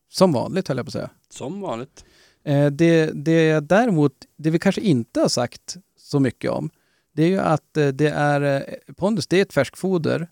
Som 0.09 0.31
vanligt 0.33 0.67
höll 0.67 0.77
jag 0.77 0.85
på 0.85 0.89
att 0.89 0.93
säga. 0.93 1.09
Som 1.29 1.61
vanligt. 1.61 2.05
Eh, 2.43 2.67
Det, 2.67 3.11
det 3.13 3.59
däremot, 3.59 4.13
det 4.37 4.49
vi 4.49 4.59
kanske 4.59 4.81
inte 4.81 5.19
har 5.19 5.27
sagt 5.27 5.77
så 5.97 6.19
mycket 6.19 6.51
om, 6.51 6.69
det 7.13 7.23
är 7.23 7.27
ju 7.27 7.39
att 7.39 7.77
eh, 7.77 7.87
det 7.87 8.07
är 8.07 8.41
eh, 8.41 8.93
Pondus, 8.93 9.27
det 9.27 9.37
är 9.37 9.41
ett 9.41 9.53
färskfoder, 9.53 10.27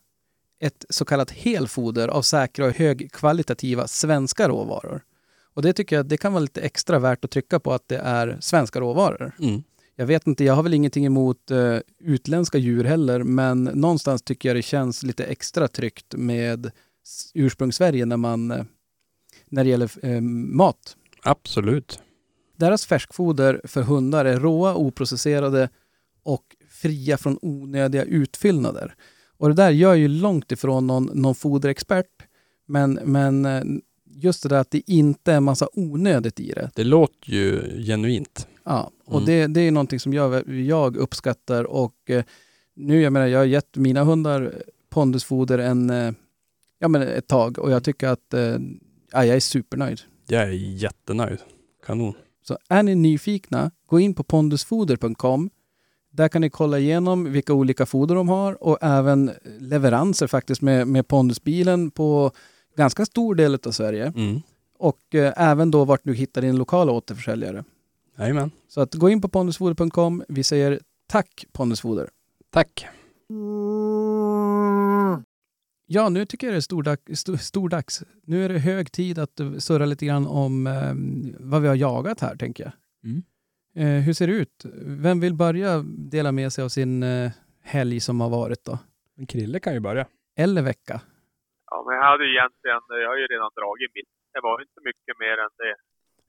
ett 0.60 0.86
så 0.90 1.06
kallat 1.06 1.32
helfoder 1.32 2.08
av 2.08 2.22
säkra 2.22 2.66
och 2.66 2.72
högkvalitativa 2.72 3.88
svenska 3.88 4.48
råvaror. 4.48 5.02
Och 5.54 5.62
det 5.62 5.74
tycker 5.74 5.96
jag 5.96 6.06
det 6.06 6.18
kan 6.18 6.34
vara 6.34 6.42
lite 6.42 6.62
extra 6.62 7.00
värt 7.00 7.26
att 7.26 7.32
trycka 7.32 7.60
på 7.60 7.74
att 7.74 7.88
det 7.88 7.98
är 7.98 8.38
svenska 8.42 8.80
råvaror. 8.80 9.36
Mm. 9.40 9.64
Jag 9.96 10.06
vet 10.06 10.28
inte, 10.28 10.44
jag 10.44 10.54
har 10.54 10.64
väl 10.64 10.74
ingenting 10.74 11.06
emot 11.06 11.52
eh, 11.52 11.78
utländska 12.00 12.58
djur 12.58 12.84
heller, 12.84 13.24
men 13.24 13.64
någonstans 13.64 14.22
tycker 14.22 14.50
jag 14.50 14.56
det 14.56 14.62
känns 14.62 15.04
lite 15.04 15.24
extra 15.24 15.68
tryggt 15.68 16.16
med 16.18 16.72
ursprungssverige 17.34 18.06
när 18.06 18.18
man 18.18 18.52
eh, 18.52 18.64
när 19.46 19.64
det 19.64 19.70
gäller 19.70 20.06
eh, 20.06 20.22
mat. 20.22 20.98
Absolut. 21.24 22.00
Deras 22.58 22.86
färskfoder 22.86 23.62
för 23.64 23.82
hundar 23.82 24.26
är 24.26 24.40
råa, 24.40 24.76
oprocesserade 24.76 25.70
och 26.24 26.56
fria 26.70 27.18
från 27.18 27.40
onödiga 27.42 28.04
utfyllnader. 28.04 28.96
Och 29.38 29.50
det 29.50 29.56
där 29.56 29.70
gör 29.70 29.94
ju 29.94 30.08
långt 30.08 30.52
ifrån 30.52 30.88
någon, 30.88 31.04
någon 31.14 31.36
foderexpert. 31.36 32.12
Men, 32.66 32.94
men 32.94 33.46
eh, 33.46 33.64
just 34.06 34.44
det 34.44 34.50
där 34.50 34.60
att 34.60 34.72
det 34.72 34.90
inte 34.90 35.34
är 35.34 35.40
massa 35.40 35.68
onödigt 35.74 36.40
i 36.40 36.52
det. 36.52 36.72
Det 36.76 36.84
låter 36.84 37.32
ju 37.32 37.62
genuint. 37.84 38.48
Ja, 38.66 38.92
och 39.06 39.14
Mm. 39.22 39.26
det, 39.26 39.48
det 39.48 39.62
är 39.62 39.72
någonting 39.72 40.00
som 40.00 40.14
jag, 40.14 40.50
jag 40.50 40.96
uppskattar 40.98 41.64
och 41.64 41.96
eh, 42.10 42.24
nu, 42.76 43.02
jag 43.02 43.14
menar, 43.14 43.28
jag 43.28 43.40
har 43.40 43.46
gett 43.46 43.76
mina 43.78 44.04
hundar 44.04 44.54
pondusfoder 44.90 45.58
en, 45.60 45.90
eh, 45.90 46.12
ja, 46.80 46.88
men 46.88 47.02
ett 47.02 47.28
tag 47.28 47.60
och 47.60 47.72
jag 47.72 47.84
tycker 47.84 48.08
att 48.08 48.34
eh, 48.34 48.42
ja, 49.12 49.26
jag 49.26 49.36
är 49.36 49.40
supernöjd. 49.40 50.02
Jag 50.28 50.42
är 50.44 50.48
jättenöjd. 50.52 51.38
Kanon. 51.86 52.14
Så 52.48 52.58
är 52.70 52.84
ni 52.84 52.96
nyfikna, 52.96 53.72
gå 53.88 54.00
in 54.00 54.14
på 54.14 54.24
pondusfoder.com. 54.24 55.50
Där 56.12 56.28
kan 56.28 56.42
ni 56.42 56.50
kolla 56.50 56.80
igenom 56.80 57.32
vilka 57.32 57.54
olika 57.54 57.86
foder 57.86 58.16
de 58.16 58.30
har 58.30 58.64
och 58.64 58.78
även 58.82 59.32
leveranser 59.60 60.28
faktiskt 60.28 60.62
med, 60.62 60.88
med 60.88 61.08
pondusbilen 61.08 61.92
på 61.92 62.32
ganska 62.78 63.06
stor 63.06 63.36
del 63.36 63.58
av 63.66 63.72
Sverige. 63.72 64.14
Mm. 64.16 64.42
Och 64.80 65.16
eh, 65.16 65.34
även 65.38 65.72
då 65.72 65.86
vart 65.86 66.02
du 66.04 66.14
hittar 66.14 66.42
din 66.42 66.56
lokala 66.58 66.92
återförsäljare. 66.92 67.64
Jajamän. 68.18 68.52
Så 68.68 68.82
att 68.82 68.94
gå 68.94 69.10
in 69.10 69.22
på 69.22 69.30
pondusfoder.com. 69.30 70.24
Vi 70.28 70.44
säger 70.44 70.80
tack 71.08 71.46
Pondusfoder. 71.54 72.10
Tack. 72.50 72.88
Ja, 75.86 76.10
nu 76.10 76.26
tycker 76.26 76.48
jag 76.48 76.54
det 76.54 76.58
är 76.58 76.62
stordags. 76.62 77.20
Stor, 77.20 77.36
stordags. 77.36 78.04
Nu 78.24 78.46
är 78.46 78.50
det 78.50 78.60
hög 78.60 78.92
tid 78.92 79.20
att 79.20 79.40
surra 79.60 79.86
lite 79.86 80.06
grann 80.06 80.28
om 80.28 80.68
eh, 80.68 80.94
vad 81.52 81.62
vi 81.62 81.68
har 81.68 81.76
jagat 81.76 82.20
här, 82.20 82.36
tänker 82.36 82.64
jag. 82.64 82.74
Mm. 83.04 83.24
Eh, 83.76 84.04
hur 84.06 84.14
ser 84.14 84.28
det 84.28 84.34
ut? 84.34 84.66
Vem 85.06 85.20
vill 85.20 85.34
börja 85.34 85.84
dela 86.16 86.32
med 86.32 86.54
sig 86.54 86.64
av 86.64 86.70
sin 86.70 87.04
eh, 87.04 87.32
helg 87.62 88.00
som 88.00 88.22
har 88.22 88.30
varit 88.30 88.66
då? 88.66 88.80
Men 89.16 89.28
Krille 89.28 89.60
kan 89.60 89.74
ju 89.74 89.80
börja. 89.80 90.06
Eller 90.38 90.62
vecka? 90.62 91.02
Ja, 91.72 91.86
men 91.88 91.96
jag 91.98 92.06
hade 92.12 92.24
ju 92.26 92.32
egentligen, 92.38 92.82
jag 93.04 93.10
har 93.10 93.18
ju 93.18 93.28
redan 93.34 93.52
dragit 93.60 93.92
mitt. 93.98 94.12
Det 94.34 94.42
var 94.48 94.62
inte 94.62 94.80
mycket 94.90 95.16
mer 95.24 95.38
än 95.46 95.54
det. 95.64 95.76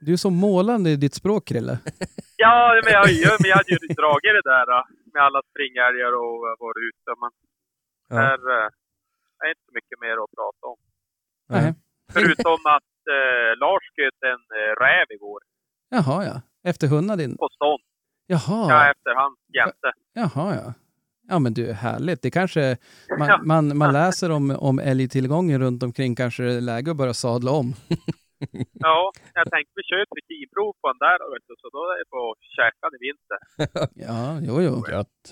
Du 0.00 0.12
är 0.12 0.16
så 0.16 0.30
målande 0.30 0.90
i 0.90 0.96
ditt 0.96 1.14
språk, 1.14 1.44
Krille. 1.48 1.78
Ja, 2.36 2.80
men 2.84 2.92
jag, 2.92 3.04
jag, 3.10 3.34
men 3.40 3.48
jag 3.50 3.56
hade 3.56 3.70
ju 3.70 3.78
dragit 4.02 4.32
det 4.38 4.46
där 4.54 4.66
med 5.14 5.22
alla 5.26 5.40
springälgar 5.50 6.12
och 6.22 6.38
varit 6.64 6.82
ute. 6.90 7.10
Men 7.22 7.30
Ja. 8.08 8.16
här 8.16 8.38
äh, 8.56 8.66
är 9.44 9.48
inte 9.52 9.64
så 9.68 9.72
mycket 9.78 9.98
mer 10.04 10.16
att 10.24 10.32
prata 10.38 10.64
om. 10.72 10.78
Nej. 11.54 11.74
Förutom 12.12 12.58
att 12.76 12.92
äh, 13.16 13.50
Lars 13.62 13.84
sköt 13.94 14.20
en 14.32 14.42
äh, 14.60 14.72
räv 14.84 15.06
igår 15.16 15.40
Jaha, 15.90 16.24
ja. 16.24 16.36
Efter 16.70 16.86
hunden 16.88 17.18
din? 17.18 17.36
på 17.36 17.48
stånd. 17.54 17.82
Jaha. 18.26 18.62
Ja, 18.72 18.90
efter 18.90 19.14
hans 19.14 19.38
jämte. 19.58 19.88
Jaha, 20.12 20.54
ja. 20.54 20.72
Ja, 21.28 21.38
men 21.38 21.54
du, 21.54 21.72
härligt. 21.72 22.22
Det 22.22 22.30
kanske... 22.30 22.76
Man, 23.18 23.46
man, 23.46 23.76
man 23.76 23.92
läser 23.92 24.30
om, 24.30 24.50
om 24.50 24.78
älgtillgången 24.78 25.60
runt 25.60 25.82
omkring. 25.82 26.14
Kanske 26.16 26.42
det 26.42 26.52
är 26.54 26.60
läge 26.60 26.90
att 26.90 26.96
börja 26.96 27.14
sadla 27.14 27.50
om. 27.50 27.74
Ja, 28.86 28.98
jag 29.38 29.46
tänkte 29.54 29.72
vi 29.78 29.82
kör 29.88 30.00
ett 30.04 30.14
rutinprov 30.18 30.72
på 30.80 30.86
den 30.92 31.00
där 31.06 31.16
vet 31.32 31.46
du, 31.48 31.54
så 31.62 31.68
då 31.76 31.80
är 31.92 31.96
det 32.02 32.08
på 32.16 32.22
käkan 32.56 32.90
i 32.96 32.98
vinter. 33.06 33.40
Ja, 34.08 34.20
jo, 34.48 34.54
jo. 34.66 34.74
Gött. 34.94 35.22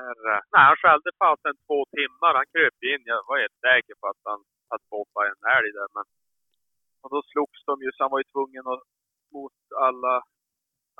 Är, 0.00 0.18
äh, 0.34 0.40
nej, 0.52 0.62
han 0.68 0.76
skällde 0.82 1.10
fasen 1.22 1.54
två 1.66 1.78
timmar. 1.98 2.32
Han 2.38 2.48
kröp 2.54 2.78
in. 2.92 3.02
Jag 3.12 3.20
var 3.28 3.36
helt 3.44 3.58
säker 3.68 3.94
på 4.00 4.04
att 4.12 4.22
han 4.30 4.40
hade 4.70 4.86
bobbat 4.94 5.24
en 5.32 5.42
älg 5.56 5.70
där. 5.78 5.88
Men, 5.96 6.06
och 7.02 7.10
då 7.14 7.18
slogs 7.32 7.60
de 7.68 7.74
ju 7.84 7.90
så 7.92 7.98
han 8.04 8.12
var 8.14 8.20
ju 8.24 8.28
tvungen 8.36 8.64
att 8.74 8.84
mot 9.34 9.56
alla... 9.88 10.14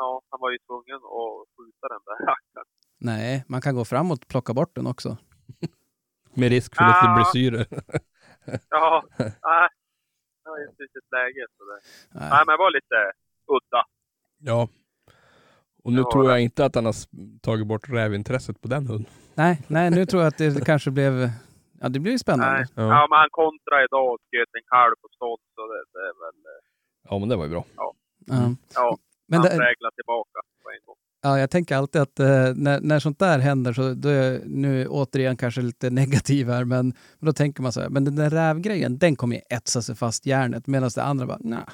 Ja, 0.01 0.11
han 0.31 0.39
var 0.45 0.51
ju 0.55 0.59
tvungen 0.69 1.01
att 1.21 1.35
skjuta 1.55 1.85
den 1.95 2.03
där 2.09 2.19
rackaren. 2.31 2.69
Nej, 3.11 3.45
man 3.53 3.61
kan 3.65 3.75
gå 3.79 3.85
fram 3.93 4.11
och 4.13 4.19
plocka 4.33 4.53
bort 4.59 4.75
den 4.79 4.87
också. 4.95 5.11
Med 6.41 6.49
risk 6.55 6.71
för 6.77 6.85
lite 6.91 7.07
Ah. 7.11 7.15
blessyrer. 7.17 7.67
Ja, 8.71 9.05
nej. 9.19 9.69
Det 10.47 10.51
var 10.51 10.69
inte 10.71 10.83
riktigt 10.83 11.09
läge. 11.19 11.43
Så 11.57 11.63
det. 11.71 11.79
Nej. 12.19 12.29
Nej, 12.33 12.43
men 12.47 12.53
det 12.55 12.61
var 12.65 12.71
lite 12.79 12.99
udda. 13.57 13.83
Ja. 14.51 14.69
Och 15.85 15.93
nu 15.93 15.99
Ja, 16.01 16.11
tror 16.13 16.25
jag 16.31 16.41
inte 16.41 16.65
att 16.65 16.75
han 16.75 16.87
har 16.87 16.97
tagit 17.47 17.67
bort 17.67 17.89
rävintresset 17.89 18.61
på 18.63 18.69
den 18.69 18.87
hunden. 18.87 19.13
Nej, 19.35 19.55
nej, 19.69 19.91
nu 19.91 20.07
tror 20.07 20.23
jag 20.23 20.29
att 20.29 20.39
det 20.39 20.65
kanske 20.71 20.91
blev... 20.91 21.13
Ja, 21.81 21.89
det 21.89 22.01
blir 22.01 22.13
ju 22.13 22.19
spännande. 22.19 22.61
Ja. 22.75 22.83
Ja. 22.83 23.07
men 23.11 23.19
han 23.23 23.31
kontrade 23.31 23.85
idag 23.85 24.07
och 24.13 24.19
sköt 24.31 24.53
en 24.59 24.67
kalv 24.75 24.95
på 25.03 25.09
stånd. 25.17 25.43
Så 25.55 25.61
det, 25.73 25.81
det 25.95 26.03
är 26.11 26.15
väl... 26.25 26.39
eh, 26.53 26.63
Ja, 27.09 27.19
men 27.19 27.29
det 27.29 27.37
var 27.37 27.45
ju 27.45 27.51
bra. 27.51 27.65
Ja. 27.77 27.95
Ja, 28.75 28.97
Men 29.31 29.39
han 29.41 29.49
det, 29.49 29.91
tillbaka 30.01 30.39
på 30.63 30.71
en 30.75 30.83
gång. 30.87 31.01
Ja, 31.27 31.39
jag 31.39 31.51
tänker 31.51 31.77
alltid 31.77 32.03
att 32.03 32.21
eh, 32.21 32.55
när, 32.55 32.81
när 32.81 32.99
sånt 32.99 33.19
där 33.19 33.39
händer 33.39 33.73
så 33.73 33.95
då 33.95 34.09
är 34.09 34.33
jag 34.33 34.41
nu 34.47 34.89
återigen 34.89 35.37
kanske 35.37 35.61
lite 35.61 35.91
negativ 36.01 36.49
här, 36.49 36.65
men, 36.65 36.87
men 37.19 37.27
då 37.27 37.33
tänker 37.33 37.63
man 37.63 37.73
så 37.73 37.81
här, 37.81 37.89
men 37.89 38.05
den 38.05 38.17
där 38.17 38.31
rävgrejen, 38.31 38.99
den 38.99 39.17
kommer 39.17 39.37
ju 39.37 39.43
etsa 39.51 39.83
sig 39.83 39.95
fast 39.95 40.27
i 40.27 40.31
hjärnet, 40.31 40.67
medan 40.67 40.91
det 40.95 41.03
andra 41.03 41.27
bara, 41.27 41.39
nja. 41.41 41.69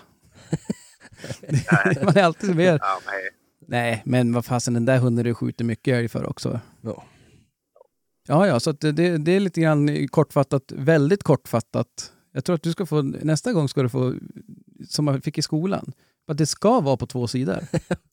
man 2.04 2.16
är 2.16 2.22
alltid 2.22 2.56
mer, 2.56 2.78
Ja, 2.82 3.00
men, 3.04 3.14
nej, 3.68 4.02
men 4.04 4.32
vad 4.32 4.44
fasen, 4.44 4.74
den 4.74 4.84
där 4.84 4.98
hunden 4.98 5.24
du 5.24 5.34
skjuter 5.34 5.64
mycket 5.64 5.94
älg 5.94 6.08
för 6.08 6.30
också. 6.30 6.60
Ja. 6.80 7.04
Ja, 8.28 8.46
ja, 8.46 8.60
så 8.60 8.70
att 8.70 8.80
det, 8.80 9.18
det 9.18 9.32
är 9.32 9.40
lite 9.40 9.60
grann 9.60 10.08
kortfattat, 10.08 10.72
väldigt 10.76 11.22
kortfattat. 11.22 12.12
Jag 12.32 12.44
tror 12.44 12.56
att 12.56 12.62
du 12.62 12.72
ska 12.72 12.86
få, 12.86 13.02
nästa 13.02 13.52
gång 13.52 13.68
ska 13.68 13.82
du 13.82 13.88
få, 13.88 14.14
som 14.88 15.04
man 15.04 15.20
fick 15.20 15.38
i 15.38 15.42
skolan, 15.42 15.92
att 16.28 16.38
det 16.38 16.46
ska 16.46 16.80
vara 16.80 16.96
på 16.96 17.06
två 17.06 17.26
sidor. 17.26 17.58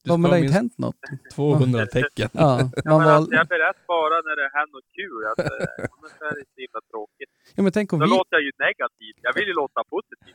Du 0.03 0.11
Om 0.11 0.21
det 0.21 0.29
har 0.29 0.37
inte 0.37 0.53
hänt 0.53 0.77
något. 0.77 0.95
200 1.35 1.85
tecken. 1.85 2.29
Ja, 2.33 2.59
ja, 2.59 2.69
man 2.85 2.99
men 2.99 3.07
alltså, 3.07 3.33
jag 3.33 3.47
berättar 3.47 3.87
bara 3.87 4.15
när 4.27 4.35
det 4.41 4.49
händer 4.57 4.73
något 4.77 4.91
kul. 4.99 5.21
Att, 5.31 5.39
eh, 5.39 5.85
annars 5.93 6.11
är 6.21 6.35
det 6.39 6.45
så 6.55 6.59
himla 6.63 6.81
tråkigt. 6.91 7.29
ja, 7.55 7.63
men 7.63 7.71
tänk 7.71 7.93
om 7.93 7.99
Då 7.99 8.05
vi, 8.05 8.09
låter 8.11 8.35
jag 8.35 8.41
ju 8.43 8.51
negativ. 8.59 9.13
Jag 9.21 9.33
vill 9.33 9.47
ju 9.47 9.53
låta 9.53 9.81
positiv. 9.95 10.33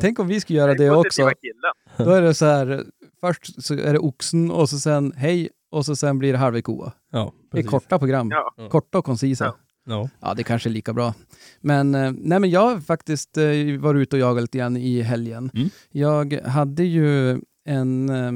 tänk 0.00 0.18
om 0.18 0.26
vi 0.28 0.40
skulle 0.40 0.58
göra 0.58 0.74
det 0.74 0.90
också. 0.90 1.22
killen. 1.22 1.74
Då 1.96 2.10
är 2.10 2.22
det 2.22 2.34
så 2.34 2.44
här, 2.46 2.84
först 3.20 3.62
så 3.64 3.74
är 3.74 3.92
det 3.92 3.98
oxen 3.98 4.50
och 4.50 4.68
så 4.68 4.78
sen 4.78 5.12
hej 5.16 5.50
och 5.70 5.86
så 5.86 5.96
sen 5.96 6.18
blir 6.18 6.32
det 6.32 6.38
halvväg 6.38 6.64
koa. 6.64 6.92
Ja, 7.10 7.32
Det 7.52 7.58
är 7.58 7.62
korta 7.62 7.98
program. 7.98 8.28
Ja. 8.30 8.54
Ja. 8.56 8.68
Korta 8.68 8.98
och 8.98 9.04
koncisa. 9.04 9.54
Ja. 9.84 10.08
Ja. 10.20 10.34
Det 10.34 10.42
kanske 10.42 10.68
är 10.68 10.72
lika 10.72 10.92
bra. 10.92 11.14
Men, 11.60 11.94
eh, 11.94 12.12
nej, 12.18 12.40
men 12.40 12.50
jag 12.50 12.60
har 12.60 12.80
faktiskt 12.80 13.36
eh, 13.36 13.44
varit 13.78 14.00
ute 14.02 14.16
och 14.16 14.20
jagat 14.20 14.42
lite 14.42 14.58
grann 14.58 14.76
i 14.76 15.00
helgen. 15.02 15.50
Mm. 15.54 15.68
Jag 15.90 16.32
hade 16.32 16.84
ju 16.84 17.40
en... 17.64 18.08
Eh, 18.08 18.32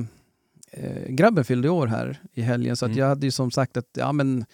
eh, 0.72 1.08
grabben 1.08 1.44
fyllde 1.44 1.68
år 1.68 1.86
här 1.86 2.20
i 2.32 2.42
helgen 2.42 2.76
så 2.76 2.84
att 2.84 2.88
Mm. 2.88 2.98
jag 2.98 3.06
hade 3.08 3.26
ju 3.26 3.30
som 3.30 3.50
sagt 3.50 3.76
att 3.76 3.88
ja, 3.96 4.12
men, 4.12 4.44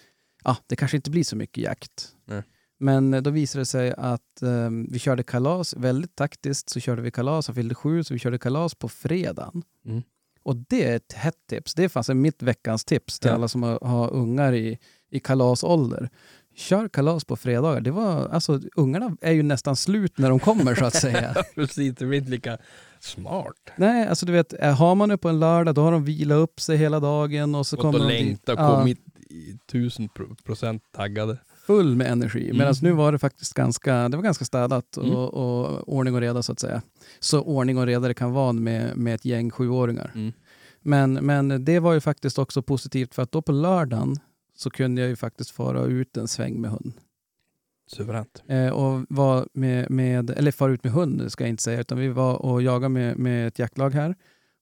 ja, 0.43 0.57
det 0.67 0.75
kanske 0.75 0.97
inte 0.97 1.11
blir 1.11 1.23
så 1.23 1.35
mycket 1.35 1.63
jakt. 1.63 2.07
Nej. 2.25 2.43
Men 2.79 3.23
då 3.23 3.29
visade 3.29 3.61
det 3.61 3.65
sig 3.65 3.93
att 3.97 4.41
eh, 4.41 4.69
vi 4.89 4.99
körde 4.99 5.23
kalas, 5.23 5.73
väldigt 5.77 6.15
taktiskt 6.15 6.69
så 6.69 6.79
körde 6.79 7.01
vi 7.01 7.11
kalas, 7.11 7.47
han 7.47 7.55
fyllde 7.55 7.75
sju 7.75 8.03
så 8.03 8.13
vi 8.13 8.19
körde 8.19 8.37
kalas 8.37 8.75
på 8.75 8.89
fredagen. 8.89 9.63
Mm. 9.85 10.03
Och 10.43 10.55
det 10.55 10.83
är 10.83 10.95
ett 10.95 11.13
hett 11.13 11.47
tips. 11.49 11.73
Det 11.75 11.83
är 11.83 11.89
faktiskt 11.89 12.15
mitt 12.15 12.43
veckans 12.43 12.85
tips 12.85 13.19
till 13.19 13.29
Ja. 13.29 13.35
alla 13.35 13.47
som 13.47 13.63
har, 13.63 13.79
har 13.81 14.13
ungar 14.13 14.53
i, 14.53 14.79
i 15.11 15.19
kalasålder. 15.19 16.09
Kör 16.55 16.87
kalas 16.87 17.25
på 17.25 17.35
fredagar. 17.35 17.81
Det 17.81 17.91
var, 17.91 18.27
alltså, 18.27 18.59
ungarna 18.75 19.17
är 19.21 19.31
ju 19.31 19.43
nästan 19.43 19.75
slut 19.75 20.17
när 20.17 20.29
de 20.29 20.39
kommer 20.39 20.75
så 20.75 20.85
att 20.85 20.95
säga. 20.95 21.35
Precis, 21.55 21.95
det 21.95 22.05
blir 22.05 22.17
inte 22.19 22.31
lika 22.31 22.57
smart. 22.99 23.53
Nej, 23.75 24.07
alltså 24.07 24.25
du 24.25 24.31
vet, 24.31 24.53
har 24.77 24.95
man 24.95 25.09
det 25.09 25.17
på 25.17 25.29
en 25.29 25.39
lördag 25.39 25.75
då 25.75 25.81
har 25.81 25.91
de 25.91 26.03
vilat 26.03 26.35
upp 26.35 26.59
sig 26.59 26.77
hela 26.77 26.99
dagen 26.99 27.55
och 27.55 27.67
så 27.67 27.75
Gått 27.75 27.83
kommer 27.85 27.99
och 27.99 28.07
de 28.07 28.13
dit. 28.15 28.25
längtat 28.25 28.55
och 28.59 28.63
Ja, 28.65 28.77
kommit 28.79 28.99
i 29.29 29.57
tusen 29.71 30.09
pro- 30.09 30.35
procent 30.45 30.83
taggade. 30.95 31.37
full 31.67 31.95
med 31.95 32.07
energi. 32.07 32.45
Mm. 32.45 32.57
Medan 32.57 32.75
nu 32.81 32.91
var 32.91 33.11
det 33.11 33.19
faktiskt 33.19 33.53
ganska, 33.53 34.09
det 34.09 34.17
var 34.17 34.23
ganska 34.23 34.45
städat 34.45 34.97
och, 34.97 35.03
Mm. 35.05 35.15
och 35.17 35.89
ordning 35.93 36.15
och 36.15 36.21
reda 36.21 36.43
så 36.43 36.51
att 36.51 36.59
säga. 36.59 36.81
Så 37.19 37.41
ordning 37.41 37.77
och 37.77 37.85
reda 37.85 38.07
det 38.07 38.13
kan 38.13 38.31
vara 38.31 38.53
med, 38.53 38.97
med 38.97 39.15
ett 39.15 39.25
gäng 39.25 39.51
sjuåringar. 39.51 40.11
Mm. 40.15 40.33
Men, 40.81 41.13
men 41.13 41.65
det 41.65 41.79
var 41.79 41.93
ju 41.93 41.99
faktiskt 41.99 42.39
också 42.39 42.61
positivt 42.61 43.15
för 43.15 43.21
att 43.23 43.31
då 43.31 43.41
på 43.41 43.51
lördagen 43.51 44.15
så 44.55 44.69
kunde 44.69 45.01
jag 45.01 45.09
ju 45.09 45.15
faktiskt 45.15 45.49
fara 45.51 45.83
ut 45.83 46.17
en 46.17 46.27
sväng 46.27 46.61
med 46.61 46.71
hund. 46.71 46.93
Suveränt. 47.87 48.43
Eh, 48.47 48.69
och 48.69 49.05
var 49.09 49.47
med, 49.53 49.91
med, 49.91 50.29
eller 50.29 50.51
fara 50.51 50.71
ut 50.71 50.83
med 50.83 50.93
hund 50.93 51.31
ska 51.31 51.43
jag 51.43 51.49
inte 51.49 51.63
säga, 51.63 51.79
utan 51.81 51.97
vi 51.99 52.07
var 52.07 52.35
och 52.35 52.61
jagade 52.61 52.89
med, 52.89 53.17
med 53.19 53.47
ett 53.47 53.59
jaktlag 53.59 53.89
här. 53.93 54.15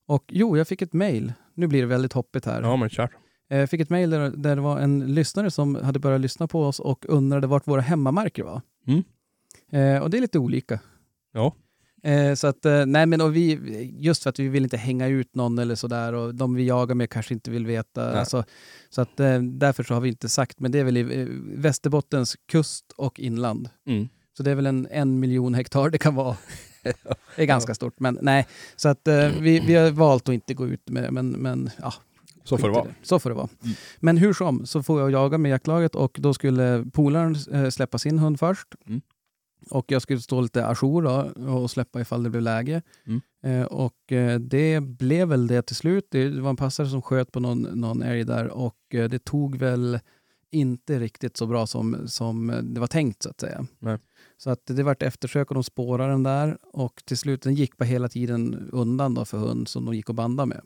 Och 0.06 0.24
jo, 0.28 0.56
jag 0.56 0.68
fick 0.68 0.82
ett 0.82 0.92
mejl. 0.92 1.32
Nu 1.54 1.66
blir 1.66 1.80
det 1.80 1.86
väldigt 1.86 2.12
hoppigt 2.12 2.44
här. 2.44 2.62
Ja, 2.62 2.76
men 2.76 2.88
kör. 2.88 3.10
Eh, 3.50 3.58
Jag 3.58 3.70
fick 3.70 3.80
ett 3.80 3.90
mejl 3.90 4.10
där, 4.10 4.30
där 4.30 4.56
det 4.56 4.62
var 4.62 4.78
en 4.78 5.14
lyssnare 5.14 5.50
som 5.50 5.74
hade 5.74 5.98
börjat 5.98 6.20
lyssna 6.20 6.46
på 6.46 6.62
oss 6.64 6.80
och 6.80 7.04
undrade 7.08 7.46
vart 7.46 7.68
våra 7.68 7.80
hemmamarker 7.80 8.42
var. 8.42 8.62
Mm. 8.86 9.02
Eh, 9.70 10.02
och 10.02 10.10
det 10.10 10.16
är 10.16 10.20
lite 10.20 10.38
olika. 10.38 10.80
Ja. 11.32 11.54
Eh, 12.04 12.34
så 12.34 12.46
att, 12.46 12.64
eh, 12.64 12.86
nej 12.86 13.06
men 13.06 13.20
och 13.20 13.36
vi, 13.36 13.58
just 13.98 14.22
för 14.22 14.30
att 14.30 14.38
vi 14.38 14.48
vill 14.48 14.62
inte 14.62 14.76
hänga 14.76 15.06
ut 15.06 15.34
någon 15.34 15.58
eller 15.58 15.74
sådär 15.74 16.12
och 16.12 16.34
de 16.34 16.54
vi 16.54 16.66
jagar 16.66 16.94
med 16.94 17.10
kanske 17.10 17.34
inte 17.34 17.50
vill 17.50 17.66
veta. 17.66 18.18
Alltså, 18.18 18.44
så 18.90 19.00
att 19.00 19.20
eh, 19.20 19.38
därför 19.42 19.82
så 19.82 19.94
har 19.94 20.00
vi 20.00 20.08
inte 20.08 20.28
sagt, 20.28 20.60
men 20.60 20.72
det 20.72 20.78
är 20.78 20.84
väl 20.84 20.96
i 20.96 21.20
eh, 21.20 21.26
Västerbottens 21.60 22.36
kust 22.48 22.92
och 22.96 23.20
inland. 23.20 23.68
Mm. 23.86 24.08
Så 24.36 24.42
det 24.42 24.50
är 24.50 24.54
väl 24.54 24.66
en, 24.66 24.88
en 24.90 25.20
miljon 25.20 25.54
hektar 25.54 25.90
det 25.90 25.98
kan 25.98 26.14
vara. 26.14 26.36
Det 27.36 27.42
är 27.42 27.46
ganska 27.46 27.74
stort, 27.74 28.00
men 28.00 28.18
nej. 28.22 28.46
Så 28.76 28.88
att 28.88 29.08
eh, 29.08 29.28
vi, 29.40 29.60
vi 29.60 29.74
har 29.74 29.90
valt 29.90 30.28
att 30.28 30.34
inte 30.34 30.54
gå 30.54 30.66
ut 30.66 30.90
med 30.90 31.12
men, 31.12 31.30
men 31.30 31.70
ja, 31.82 31.94
Så 32.44 32.58
får 32.58 32.68
det 32.68 32.74
vara. 32.74 32.86
Så 33.02 33.18
får 33.18 33.30
det 33.30 33.36
vara. 33.36 33.48
Mm. 33.62 33.74
Men 34.00 34.16
hur 34.16 34.32
som, 34.32 34.66
så 34.66 34.82
får 34.82 35.00
jag 35.00 35.10
jaga 35.10 35.38
med 35.38 35.50
jaktlaget 35.50 35.94
och 35.94 36.16
då 36.20 36.34
skulle 36.34 36.84
polaren 36.92 37.36
eh, 37.52 37.70
släppa 37.70 37.98
sin 37.98 38.18
hund 38.18 38.38
först. 38.38 38.68
Mm. 38.86 39.00
Och 39.70 39.84
jag 39.92 40.02
skulle 40.02 40.20
stå 40.20 40.40
lite 40.40 40.66
ajour 40.66 41.02
då 41.02 41.44
och 41.52 41.70
släppa 41.70 42.00
ifall 42.00 42.22
det 42.22 42.30
blev 42.30 42.42
läge. 42.42 42.82
Mm. 43.06 43.20
Eh, 43.44 43.66
och 43.66 44.12
eh, 44.12 44.38
det 44.40 44.80
blev 44.80 45.28
väl 45.28 45.46
det 45.46 45.62
till 45.62 45.76
slut. 45.76 46.06
Det 46.10 46.28
var 46.40 46.50
en 46.50 46.56
passare 46.56 46.86
som 46.88 47.02
sköt 47.02 47.32
på 47.32 47.40
någon, 47.40 47.62
någon 47.62 48.02
älg 48.02 48.24
där 48.24 48.46
och 48.48 48.76
eh, 48.94 49.08
det 49.08 49.24
tog 49.24 49.56
väl 49.56 49.98
inte 50.50 50.98
riktigt 50.98 51.36
så 51.36 51.46
bra 51.46 51.66
som, 51.66 52.08
som 52.08 52.60
det 52.62 52.80
var 52.80 52.86
tänkt 52.86 53.22
så 53.22 53.30
att 53.30 53.40
säga. 53.40 53.66
Nej. 53.78 53.98
Så 54.36 54.50
att 54.50 54.60
det 54.66 54.82
vart 54.82 55.02
eftersök 55.02 55.48
och 55.50 55.54
de 55.54 55.64
spårade 55.64 56.12
den 56.12 56.22
där 56.22 56.58
och 56.62 57.02
till 57.04 57.18
slut, 57.18 57.42
den 57.42 57.54
gick 57.54 57.76
bara 57.76 57.84
hela 57.84 58.08
tiden 58.08 58.68
undan 58.72 59.14
då 59.14 59.24
för 59.24 59.38
hund 59.38 59.68
som 59.68 59.84
de 59.84 59.94
gick 59.94 60.08
och 60.08 60.14
bandade 60.14 60.46
med. 60.46 60.60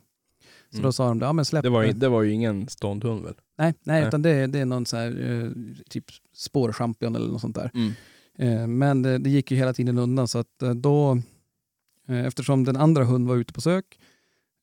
Så 0.71 0.77
Mm. 0.77 0.83
då 0.83 0.93
sa 0.93 1.09
de, 1.09 1.21
ja 1.21 1.33
men 1.33 1.45
släpp 1.45 1.63
Det 1.63 1.69
var, 1.71 1.83
ju- 1.83 1.89
den." 1.91 1.99
det 1.99 2.09
var 2.09 2.23
ju 2.23 2.33
ingen 2.33 2.69
ståndhund 2.69 3.25
väl? 3.25 3.35
Nej, 3.59 3.75
nej, 3.83 4.01
Nej. 4.01 4.09
utan 4.09 4.23
det, 4.23 4.47
det 4.47 4.59
är 4.59 4.67
någon 4.67 4.87
så 4.87 4.97
här, 4.97 5.31
eh, 5.45 5.51
typ 5.89 6.05
spårchampion 6.35 7.17
eller 7.17 7.27
något 7.29 7.41
sånt 7.41 7.55
där. 7.57 7.71
Mm. 7.75 7.93
Eh, 8.39 8.67
men 8.67 9.03
det, 9.03 9.19
det 9.19 9.31
gick 9.31 9.51
ju 9.51 9.57
hela 9.57 9.73
tiden 9.73 9.99
undan 9.99 10.29
så 10.29 10.39
att 10.39 10.63
eh, 10.63 10.75
då, 10.75 11.23
eh, 12.09 12.27
eftersom 12.27 12.65
den 12.65 12.77
andra 12.77 13.05
hunden 13.05 13.29
var 13.29 13.37
ute 13.37 13.53
på 13.53 13.61
sök, 13.61 13.99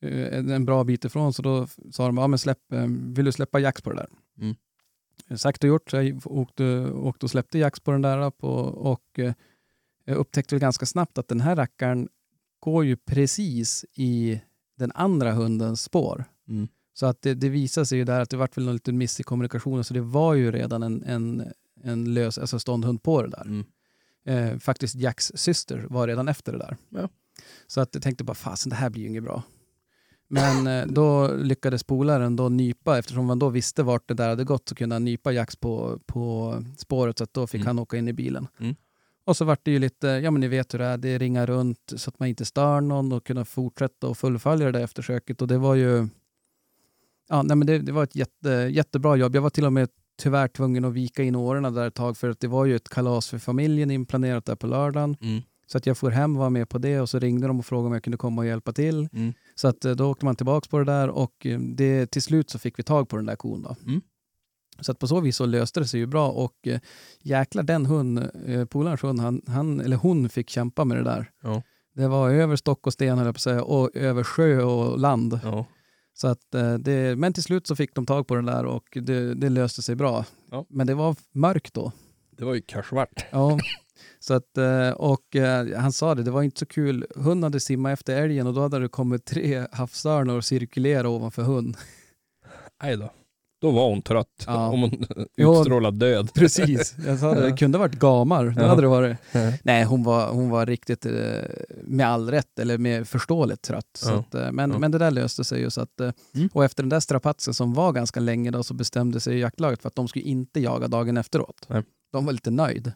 en 0.01 0.65
bra 0.65 0.83
bit 0.83 1.05
ifrån, 1.05 1.33
så 1.33 1.41
då 1.41 1.67
sa 1.91 2.05
de, 2.05 2.17
ja 2.17 2.27
men 2.27 2.39
släpp, 2.39 2.59
vill 3.15 3.25
du 3.25 3.31
släppa 3.31 3.59
jax 3.59 3.81
på 3.81 3.89
det 3.89 3.95
där? 3.95 4.09
Mm. 4.41 4.55
Sagt 5.37 5.63
och 5.63 5.67
gjort, 5.67 5.89
så 5.89 5.97
jag 5.97 6.21
åkte, 6.25 6.89
åkte 6.91 7.25
och 7.25 7.29
släppte 7.29 7.59
jax 7.59 7.79
på 7.79 7.91
den 7.91 8.01
där 8.01 8.31
på, 8.31 8.49
och 8.63 9.19
jag 10.05 10.17
upptäckte 10.17 10.59
ganska 10.59 10.85
snabbt 10.85 11.17
att 11.17 11.27
den 11.27 11.41
här 11.41 11.55
rackaren 11.55 12.09
går 12.59 12.85
ju 12.85 12.97
precis 12.97 13.85
i 13.93 14.41
den 14.77 14.91
andra 14.95 15.31
hundens 15.31 15.83
spår. 15.83 16.25
Mm. 16.47 16.67
Så 16.93 17.05
att 17.05 17.21
det, 17.21 17.33
det 17.33 17.49
visade 17.49 17.85
sig 17.85 17.97
ju 17.97 18.03
där 18.03 18.21
att 18.21 18.29
det 18.29 18.37
vart 18.37 18.57
väl 18.57 18.65
någon 18.65 18.73
liten 18.73 18.97
miss 18.97 19.19
i 19.19 19.23
kommunikationen, 19.23 19.83
så 19.83 19.93
det 19.93 20.01
var 20.01 20.33
ju 20.33 20.51
redan 20.51 20.83
en, 20.83 21.03
en, 21.03 21.51
en 21.85 22.13
lös, 22.13 22.37
alltså 22.37 22.59
ståndhund 22.59 23.03
på 23.03 23.21
det 23.21 23.29
där. 23.29 23.41
Mm. 23.41 23.65
Eh, 24.25 24.59
faktiskt 24.59 24.95
Jacks 24.95 25.31
syster 25.35 25.85
var 25.89 26.07
redan 26.07 26.27
efter 26.27 26.51
det 26.51 26.57
där. 26.57 26.77
Ja. 26.89 27.09
Så 27.67 27.81
att 27.81 27.89
jag 27.93 28.03
tänkte 28.03 28.23
bara, 28.23 28.33
fasen 28.33 28.69
det 28.69 28.75
här 28.75 28.89
blir 28.89 29.01
ju 29.01 29.07
inget 29.07 29.23
bra. 29.23 29.43
Men 30.27 30.67
eh, 30.67 30.85
då 30.87 31.27
lyckades 31.27 31.83
polaren 31.83 32.35
då 32.35 32.49
nypa, 32.49 32.97
eftersom 32.97 33.25
man 33.25 33.39
då 33.39 33.49
visste 33.49 33.83
vart 33.83 34.07
det 34.07 34.13
där 34.13 34.29
hade 34.29 34.43
gått, 34.43 34.69
så 34.69 34.75
kunde 34.75 34.95
han 34.95 35.05
nypa 35.05 35.31
Jax 35.31 35.55
på, 35.55 35.99
på 36.05 36.53
spåret, 36.77 37.17
så 37.17 37.23
att 37.23 37.33
då 37.33 37.47
fick 37.47 37.61
Mm. 37.61 37.67
han 37.67 37.79
åka 37.79 37.97
in 37.97 38.07
i 38.07 38.13
bilen. 38.13 38.47
Mm. 38.59 38.75
Och 39.25 39.37
så 39.37 39.45
vart 39.45 39.65
det 39.65 39.71
ju 39.71 39.79
lite, 39.79 40.07
ja 40.07 40.31
men 40.31 40.41
ni 40.41 40.47
vet 40.47 40.73
hur 40.73 40.79
det 40.79 40.85
är, 40.85 40.97
det 40.97 41.17
ringar 41.17 41.47
runt 41.47 41.93
så 41.95 42.09
att 42.09 42.19
man 42.19 42.29
inte 42.29 42.45
stör 42.45 42.81
någon 42.81 43.11
och 43.11 43.25
kunna 43.25 43.45
fortsätta 43.45 44.07
och 44.07 44.17
fullfölja 44.17 44.65
det 44.65 44.71
där 44.71 44.83
eftersöket. 44.83 45.41
Och 45.41 45.47
det 45.47 45.57
var 45.57 45.75
ju, 45.75 46.07
ja 47.29 47.43
nej 47.43 47.57
men 47.57 47.67
det, 47.67 47.79
det 47.79 47.91
var 47.91 48.03
ett 48.03 48.15
jätte, 48.15 48.49
jättebra 48.49 49.15
jobb. 49.15 49.35
Jag 49.35 49.41
var 49.41 49.49
till 49.49 49.65
och 49.65 49.73
med 49.73 49.89
tyvärr 50.17 50.47
tvungen 50.47 50.85
att 50.85 50.93
vika 50.93 51.23
in 51.23 51.35
åren 51.35 51.73
där 51.73 51.87
ett 51.87 51.93
tag 51.93 52.17
för 52.17 52.29
att 52.29 52.39
det 52.39 52.47
var 52.47 52.65
ju 52.65 52.75
ett 52.75 52.89
kalas 52.89 53.29
för 53.29 53.37
familjen 53.37 53.91
inplanerat 53.91 54.45
där 54.45 54.55
på 54.55 54.67
lördagen. 54.67 55.17
Mm. 55.21 55.41
Så 55.67 55.77
att 55.77 55.85
jag 55.85 55.97
får 55.97 56.11
hem 56.11 56.35
och 56.35 56.39
var 56.39 56.49
med 56.49 56.69
på 56.69 56.77
det 56.77 56.99
och 56.99 57.09
så 57.09 57.19
ringde 57.19 57.47
de 57.47 57.59
och 57.59 57.65
frågade 57.65 57.87
om 57.87 57.93
jag 57.93 58.03
kunde 58.03 58.17
komma 58.17 58.41
och 58.41 58.47
hjälpa 58.47 58.73
till. 58.73 59.09
Mm. 59.13 59.33
Så 59.55 59.67
att 59.67 59.85
eh, 59.85 59.91
då 59.91 60.11
åkte 60.11 60.25
man 60.25 60.35
tillbaka 60.35 60.67
på 60.69 60.77
det 60.77 60.85
där 60.85 61.09
och 61.09 61.45
eh, 61.45 61.59
det, 61.59 62.11
till 62.11 62.21
slut 62.21 62.49
så 62.49 62.59
fick 62.59 62.79
vi 62.79 62.83
tag 62.83 63.09
på 63.09 63.15
den 63.15 63.25
där 63.25 63.35
kon. 63.35 63.61
Då. 63.61 63.75
Mm. 63.85 64.01
Så 64.79 64.91
att 64.91 64.99
på 64.99 65.07
så 65.07 65.19
vis 65.19 65.35
så 65.35 65.45
löste 65.45 65.79
det 65.79 65.87
sig 65.87 65.99
ju 65.99 66.05
bra 66.05 66.31
och 66.31 66.67
eh, 66.67 66.79
jäklar 67.21 67.63
den 67.63 67.85
hund, 67.85 68.29
eh, 68.45 68.65
polarens 68.65 69.03
hund, 69.03 69.19
han, 69.19 69.41
han, 69.47 69.81
eller 69.81 69.97
hon 69.97 70.29
fick 70.29 70.49
kämpa 70.49 70.85
med 70.85 70.97
det 70.97 71.03
där. 71.03 71.31
Ja. 71.43 71.61
Det 71.95 72.07
var 72.07 72.29
över 72.29 72.55
stock 72.55 72.87
och 72.87 72.93
sten 72.93 73.17
höll 73.17 73.25
jag 73.25 73.35
på 73.35 73.37
att 73.37 73.41
säga 73.41 73.63
och 73.63 73.95
över 73.95 74.23
sjö 74.23 74.63
och 74.63 74.99
land. 74.99 75.39
Ja. 75.43 75.65
Så 76.17 76.27
att, 76.27 76.55
eh, 76.55 76.73
det, 76.73 77.17
men 77.17 77.33
till 77.33 77.43
slut 77.43 77.67
så 77.67 77.75
fick 77.75 77.95
de 77.95 78.05
tag 78.05 78.27
på 78.27 78.35
den 78.35 78.45
där 78.45 78.65
och 78.65 78.97
det, 79.01 79.33
det 79.33 79.49
löste 79.49 79.81
sig 79.81 79.95
bra. 79.95 80.25
Ja. 80.51 80.65
Men 80.69 80.87
det 80.87 80.93
var 80.93 81.15
mörkt 81.31 81.73
då. 81.73 81.91
Det 82.37 82.45
var 82.45 82.53
ju 82.53 82.61
karsvart. 82.61 83.25
Ja. 83.31 83.59
Så 84.19 84.33
att, 84.33 84.57
eh, 84.57 84.89
och 84.89 85.35
eh, 85.35 85.79
han 85.79 85.91
sa 85.91 86.15
det, 86.15 86.23
det 86.23 86.31
var 86.31 86.43
inte 86.43 86.59
så 86.59 86.65
kul. 86.65 87.05
Hund 87.15 87.43
hade 87.43 87.59
simmat 87.59 87.93
efter 87.93 88.23
älgen 88.23 88.47
och 88.47 88.53
då 88.53 88.61
hade 88.61 88.79
det 88.79 88.87
kommit 88.87 89.25
tre 89.25 89.67
havsörnar 89.71 90.35
och 90.35 90.45
cirkulera 90.45 91.09
ovanför 91.09 91.43
hund. 91.43 91.77
Nej 92.83 92.97
då. 92.97 93.13
Då 93.65 93.71
var 93.71 93.89
hon 93.89 94.01
trött. 94.01 94.43
Ja. 94.47 94.67
Om 94.69 94.81
hon 94.81 94.91
utstrålade 95.37 95.97
död. 95.97 96.33
Precis, 96.33 96.95
jag 97.07 97.19
sa 97.19 97.33
det. 97.33 97.41
Det 97.49 97.57
kunde 97.57 97.77
varit 97.77 97.95
gamar. 97.99 98.45
Det 98.45 98.61
Ja. 98.61 98.67
hade 98.67 98.81
det 98.81 98.87
varit. 98.87 99.17
Ja. 99.31 99.51
Nej, 99.63 99.83
hon 99.83 100.03
var, 100.03 100.29
hon 100.29 100.49
var 100.49 100.65
riktigt, 100.65 101.05
eh, 101.05 101.11
med 101.83 102.07
all 102.07 102.31
rätt, 102.31 102.59
eller 102.59 102.77
med 102.77 103.07
förståeligt 103.07 103.61
trött. 103.61 104.03
Ja. 104.05 104.13
att, 104.13 104.35
eh, 104.35 104.51
men, 104.51 104.69
men 104.69 104.91
det 104.91 104.97
där 104.97 105.11
löste 105.11 105.43
sig 105.43 105.59
ju. 105.61 105.69
Så 105.69 105.81
att, 105.81 105.99
eh, 105.99 106.11
Mm. 106.35 106.49
Och 106.53 106.65
efter 106.65 106.83
den 106.83 106.89
där 106.89 106.99
strapatsen 106.99 107.53
som 107.53 107.73
var 107.73 107.91
ganska 107.91 108.19
länge 108.19 108.51
då, 108.51 108.63
så 108.63 108.73
bestämde 108.73 109.19
sig 109.19 109.39
jaktlaget 109.39 109.81
för 109.81 109.87
att 109.87 109.95
de 109.95 110.07
skulle 110.07 110.25
inte 110.25 110.59
jaga 110.59 110.87
dagen 110.87 111.17
efteråt. 111.17 111.65
Nej. 111.67 111.83
De 112.11 112.25
var 112.25 112.33
lite 112.33 112.51
nöjd. 112.51 112.91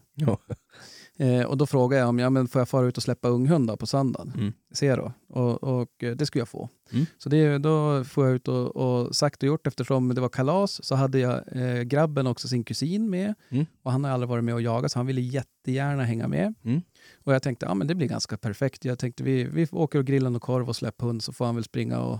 Eh, 1.20 1.44
och 1.46 1.58
då 1.58 1.66
frågade 1.66 2.00
jag 2.00 2.10
om 2.10 2.20
ja, 2.20 2.30
men 2.30 2.48
får 2.48 2.62
jag 2.62 2.70
fara 2.70 2.88
ut 2.88 2.98
och 2.98 3.04
släppa 3.04 3.28
unghund 3.28 3.68
då 3.68 3.78
på 3.78 3.86
söndagen. 3.88 4.34
Mm. 4.38 4.54
Zero. 4.74 5.14
Och, 5.30 5.64
och 5.64 6.04
eh, 6.04 6.16
det 6.16 6.26
skulle 6.26 6.42
jag 6.42 6.50
få. 6.50 6.70
Mm. 6.92 7.06
Så 7.18 7.30
det, 7.30 7.58
då 7.58 8.04
får 8.04 8.26
jag 8.26 8.36
ut 8.36 8.48
och, 8.48 8.76
och 8.76 9.16
sagt 9.16 9.44
och 9.44 9.48
gjort 9.48 9.68
eftersom 9.68 10.16
det 10.16 10.22
var 10.22 10.30
kalas 10.30 10.86
så 10.86 10.96
hade 10.96 11.20
jag 11.20 11.42
eh, 11.56 11.82
grabben 11.82 12.28
också 12.28 12.48
sin 12.48 12.64
kusin 12.64 13.10
med. 13.10 13.34
Mm. 13.50 13.66
Och 13.84 13.92
han 13.92 14.04
har 14.04 14.12
aldrig 14.12 14.30
varit 14.30 14.44
med 14.44 14.54
och 14.54 14.62
jagat 14.62 14.92
så 14.92 15.00
han 15.00 15.06
ville 15.06 15.22
jättegärna 15.22 16.04
hänga 16.04 16.28
med. 16.28 16.54
Mm. 16.64 16.82
Och 17.24 17.34
jag 17.34 17.44
tänkte 17.44 17.66
ja 17.66 17.74
men 17.74 17.88
det 17.88 17.96
blir 17.96 18.08
ganska 18.08 18.38
perfekt. 18.38 18.86
Jag 18.86 19.00
tänkte 19.00 19.24
vi, 19.24 19.44
vi 19.44 19.68
åker 19.72 20.00
och 20.00 20.06
grillar 20.06 20.36
och 20.36 20.42
korv 20.42 20.70
och 20.70 20.76
släpper 20.76 21.06
hund 21.06 21.24
så 21.24 21.34
får 21.34 21.46
han 21.46 21.56
väl 21.56 21.64
springa 21.64 22.00
och, 22.00 22.20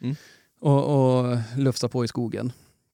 Mm. 0.00 0.16
och, 0.60 1.18
och 1.20 1.38
lufsa 1.56 1.88
på 1.88 2.04
i 2.04 2.08
skogen. 2.08 2.52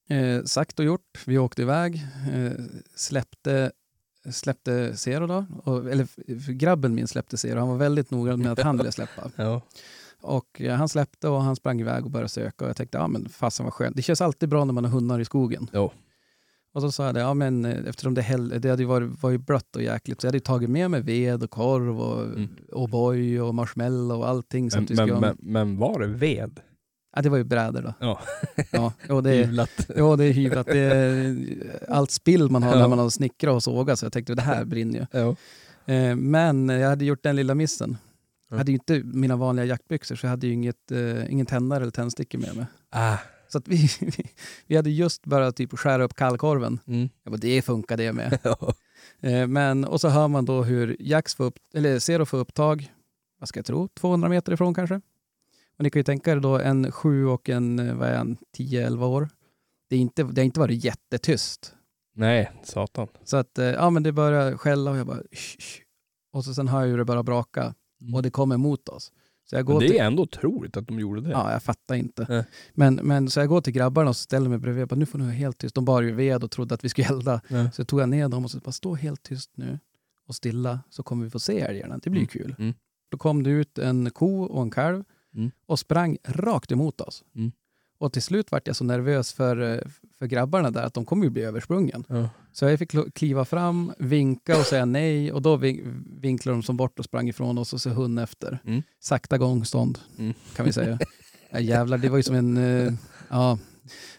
Eh, 0.09 0.43
sagt 0.43 0.79
och 0.79 0.85
gjort. 0.85 1.23
Vi 1.25 1.37
åkte 1.37 1.61
iväg. 1.61 1.95
Eh, 2.33 2.51
släppte 2.95 3.71
släppte 4.31 4.97
Zero 4.97 5.27
då, 5.27 5.45
och, 5.63 5.91
eller 5.91 6.07
grabben 6.51 6.95
min 6.95 7.07
släppte 7.07 7.37
Zero, 7.37 7.59
han 7.59 7.67
var 7.67 7.77
väldigt 7.77 8.11
noggrann 8.11 8.41
med 8.41 8.51
att 8.51 8.59
han 8.59 8.77
ville 8.77 8.91
släppa. 8.91 9.31
Ja. 9.35 9.61
Och 10.21 10.61
eh, 10.61 10.75
han 10.75 10.89
släppte 10.89 11.27
och 11.29 11.41
han 11.41 11.55
sprang 11.55 11.81
iväg 11.81 12.05
och 12.05 12.11
började 12.11 12.29
söka 12.29 12.65
och 12.65 12.69
jag 12.69 12.75
tänkte, 12.77 12.97
ja 12.97 13.07
men 13.07 13.29
fasen 13.29 13.63
vad 13.63 13.73
skönt. 13.73 13.95
Det 13.95 14.01
känns 14.01 14.21
alltid 14.21 14.49
bra 14.49 14.65
när 14.65 14.73
man 14.73 14.85
har 14.85 14.91
hundar 14.91 15.19
i 15.19 15.25
skogen. 15.25 15.67
Jo. 15.73 15.91
Och 16.73 16.81
så 16.81 16.91
sa 16.91 17.05
jag 17.05 17.15
det, 17.15 17.19
ja 17.21 17.33
men 17.33 17.65
eh, 17.65 17.85
eftersom 17.87 18.13
det, 18.13 18.21
häll, 18.21 18.61
det 18.61 18.69
hade 18.69 18.81
ju 18.81 18.87
varit, 18.87 19.23
var 19.23 19.29
ju 19.29 19.37
blött 19.37 19.75
och 19.75 19.81
jäkligt 19.81 20.21
så 20.21 20.27
jag 20.27 20.31
hade 20.31 20.39
tagit 20.39 20.69
med 20.69 20.91
mig 20.91 21.01
ved 21.01 21.43
och 21.43 21.49
korv 21.49 22.01
och 22.01 22.23
Mm. 22.23 22.49
O'boy 22.71 23.39
och 23.39 23.55
marshmallow 23.55 24.19
och 24.19 24.29
allting. 24.29 24.71
Så 24.71 24.77
Men, 24.77 24.83
att 24.83 24.91
vi 24.91 24.95
men, 24.95 25.19
men, 25.21 25.37
men 25.39 25.77
var 25.77 25.99
det 25.99 26.07
ved? 26.07 26.59
Ja, 27.15 27.21
det 27.21 27.29
var 27.29 27.37
ju 27.37 27.43
brädor 27.43 27.81
då. 27.81 27.93
Ja. 27.99 28.19
Ja, 28.71 28.93
och 29.09 29.23
det, 29.23 29.29
Hyvlat. 29.31 29.69
ja, 29.95 30.15
det 30.15 30.25
är 30.25 30.31
hyvlat. 30.33 30.65
Det 30.67 30.79
är 30.79 31.35
allt 31.89 32.11
spill 32.11 32.49
man 32.49 32.63
har 32.63 32.71
Ja. 32.73 32.79
när 32.79 32.87
man 32.87 32.99
har 32.99 33.09
snickrat 33.09 33.53
och 33.55 33.63
sågat 33.63 33.99
så 33.99 34.05
jag 34.05 34.13
tänkte 34.13 34.35
det 34.35 34.41
här 34.41 34.65
brinner 34.65 34.99
ju. 34.99 35.05
Ja. 35.19 35.35
Eh, 35.93 36.15
Men 36.15 36.69
jag 36.69 36.89
hade 36.89 37.05
gjort 37.05 37.23
den 37.23 37.35
lilla 37.35 37.55
missen. 37.55 37.97
Ja. 38.01 38.45
Jag 38.49 38.57
hade 38.57 38.71
ju 38.71 38.75
inte 38.75 39.01
mina 39.03 39.35
vanliga 39.35 39.65
jaktbyxor 39.65 40.15
så 40.15 40.25
jag 40.25 40.29
hade 40.31 40.47
ju 40.47 40.53
inget, 40.53 40.91
eh, 40.91 41.31
ingen 41.31 41.45
tändare 41.45 41.81
eller 41.81 41.91
tändstickor 41.91 42.39
med 42.39 42.55
mig. 42.55 42.65
Ah. 42.89 43.17
Så 43.47 43.57
att 43.57 43.67
vi, 43.67 43.89
vi 44.67 44.75
hade 44.75 44.89
just 44.89 45.25
börjat 45.25 45.55
typ 45.55 45.79
skära 45.79 46.03
upp 46.03 46.13
kallkorven. 46.15 46.79
Mm. 46.87 47.09
Jag 47.23 47.31
bara, 47.33 47.37
det 47.37 47.61
funkar 47.61 47.97
det 47.97 48.13
med. 48.13 48.37
Eh, 49.21 49.47
Men, 49.47 49.85
och 49.85 50.01
så 50.01 50.09
hör 50.09 50.27
man 50.27 50.45
då 50.45 50.63
hur 50.63 50.95
Jax 50.99 51.35
får 51.35 51.43
upp, 51.43 51.55
eller 51.73 51.99
Zero 51.99 52.25
får 52.25 52.37
upptag, 52.37 52.91
vad 53.39 53.49
ska 53.49 53.57
jag 53.59 53.65
tro, 53.65 53.87
200 53.87 54.29
meter 54.29 54.51
ifrån 54.53 54.73
kanske. 54.73 55.01
Och 55.77 55.83
ni 55.83 55.89
kan 55.89 55.99
ju 55.99 56.03
tänka 56.03 56.31
er 56.31 56.39
då 56.39 56.59
en 56.59 56.91
sju 56.91 57.25
och 57.25 57.49
en, 57.49 57.79
eh, 57.79 57.95
vad 57.95 58.09
är 58.09 58.17
han, 58.17 58.37
10-11 58.57 59.05
år. 59.05 59.29
Det, 59.89 59.95
är 59.95 59.99
inte, 59.99 60.23
det 60.23 60.41
har 60.41 60.45
inte 60.45 60.59
varit 60.59 60.83
jättetyst. 60.83 61.75
Nej, 62.15 62.51
satan. 62.63 63.07
Så 63.23 63.37
att, 63.37 63.57
eh, 63.59 63.65
ja 63.65 63.89
men 63.89 64.03
det 64.03 64.11
börjar 64.11 64.57
skälla 64.57 64.91
och 64.91 64.97
jag 64.97 65.07
bara, 65.07 65.21
"Shh, 65.31 65.57
shh." 65.59 65.81
Och 66.33 66.45
så 66.45 66.53
sen 66.53 66.67
hör 66.67 66.81
jag 66.81 66.87
hur 66.87 66.97
det 66.97 67.05
börjar 67.05 67.23
braka 67.23 67.73
och 68.13 68.23
det 68.23 68.29
kommer 68.29 68.57
mot 68.57 68.89
oss. 68.89 69.11
Så 69.49 69.55
jag 69.55 69.65
går 69.65 69.73
Men 69.73 69.81
det 69.81 69.87
till, 69.87 69.97
är 69.97 70.03
ändå 70.03 70.23
otroligt 70.23 70.77
att 70.77 70.87
de 70.87 70.99
gjorde 70.99 71.21
det. 71.21 71.29
Ja, 71.29 71.51
jag 71.51 71.63
fattar 71.63 71.95
inte. 71.95 72.25
Nej. 72.29 72.45
Men, 72.73 72.95
men 72.95 73.29
så 73.29 73.39
jag 73.39 73.49
går 73.49 73.61
till 73.61 73.73
grabbarna 73.73 74.09
och 74.09 74.15
ställer 74.15 74.49
mig 74.49 74.57
bredvid. 74.57 74.81
Jag 74.81 74.87
bara, 74.89 74.95
nu 74.95 75.05
får 75.05 75.17
ni 75.19 75.23
vara 75.23 75.33
helt 75.33 75.57
tyst. 75.57 75.75
De 75.75 75.85
bar 75.85 76.01
ju 76.01 76.11
ved 76.11 76.43
och 76.43 76.51
trodde 76.51 76.75
att 76.75 76.83
vi 76.83 76.89
skulle 76.89 77.07
elda. 77.07 77.41
Ja. 77.47 77.71
Så 77.71 77.85
tog 77.85 78.01
jag 78.01 78.09
ner 78.09 78.29
dem 78.29 78.43
och 78.43 78.51
så 78.51 78.59
bara, 78.59 78.71
stå 78.71 78.95
helt 78.95 79.23
tyst 79.23 79.51
nu 79.55 79.79
och 80.27 80.35
stilla 80.35 80.79
så 80.89 81.03
kommer 81.03 81.23
vi 81.23 81.29
få 81.29 81.39
se 81.39 81.59
älgarna. 81.59 81.97
Det 81.97 82.09
blir 82.09 82.21
ju 82.21 82.27
kul. 82.27 82.55
Mm. 82.59 82.73
Då 83.11 83.17
kom 83.17 83.43
det 83.43 83.49
ut 83.49 83.77
en 83.77 84.11
ko 84.11 84.43
och 84.43 84.61
en 84.61 84.71
kalv 84.71 85.03
Mm. 85.35 85.51
och 85.65 85.79
sprang 85.79 86.17
rakt 86.27 86.71
emot 86.71 87.01
oss. 87.01 87.23
Mm. 87.35 87.51
Och 87.97 88.13
till 88.13 88.21
slut 88.21 88.51
vart 88.51 88.67
jag 88.67 88.75
så 88.75 88.83
nervös 88.83 89.33
för, 89.33 89.73
eh, 89.73 89.79
för 90.19 90.25
grabbarna 90.27 90.71
där 90.71 90.83
att 90.83 90.93
de 90.93 91.05
kommer 91.05 91.23
ju 91.23 91.29
bli 91.29 91.41
översprungen. 91.41 92.03
Ja. 92.09 92.29
Så 92.51 92.65
jag 92.65 92.79
fick 92.79 93.13
kliva 93.15 93.45
fram, 93.45 93.91
vinka 93.99 94.57
och 94.59 94.65
säga 94.65 94.85
nej 94.85 95.31
och 95.31 95.41
då 95.41 95.55
vin- 95.55 96.05
vinklade 96.21 96.57
de 96.57 96.63
som 96.63 96.77
bort 96.77 96.99
och 96.99 97.05
sprang 97.05 97.29
ifrån 97.29 97.57
oss 97.57 97.73
och 97.73 97.81
så 97.81 97.89
hunden 97.89 98.23
efter. 98.23 98.59
Mm. 98.65 98.81
Sakta 98.99 99.37
gångstånd 99.37 99.99
Mm. 100.17 100.33
kan 100.55 100.65
vi 100.65 100.73
säga. 100.73 100.99
ja, 101.49 101.59
jävlar, 101.59 101.97
det 101.97 102.09
var 102.09 102.17
ju 102.17 102.23
som 102.23 102.35
en... 102.35 102.57
eh, 102.57 102.93
ja, 103.29 103.57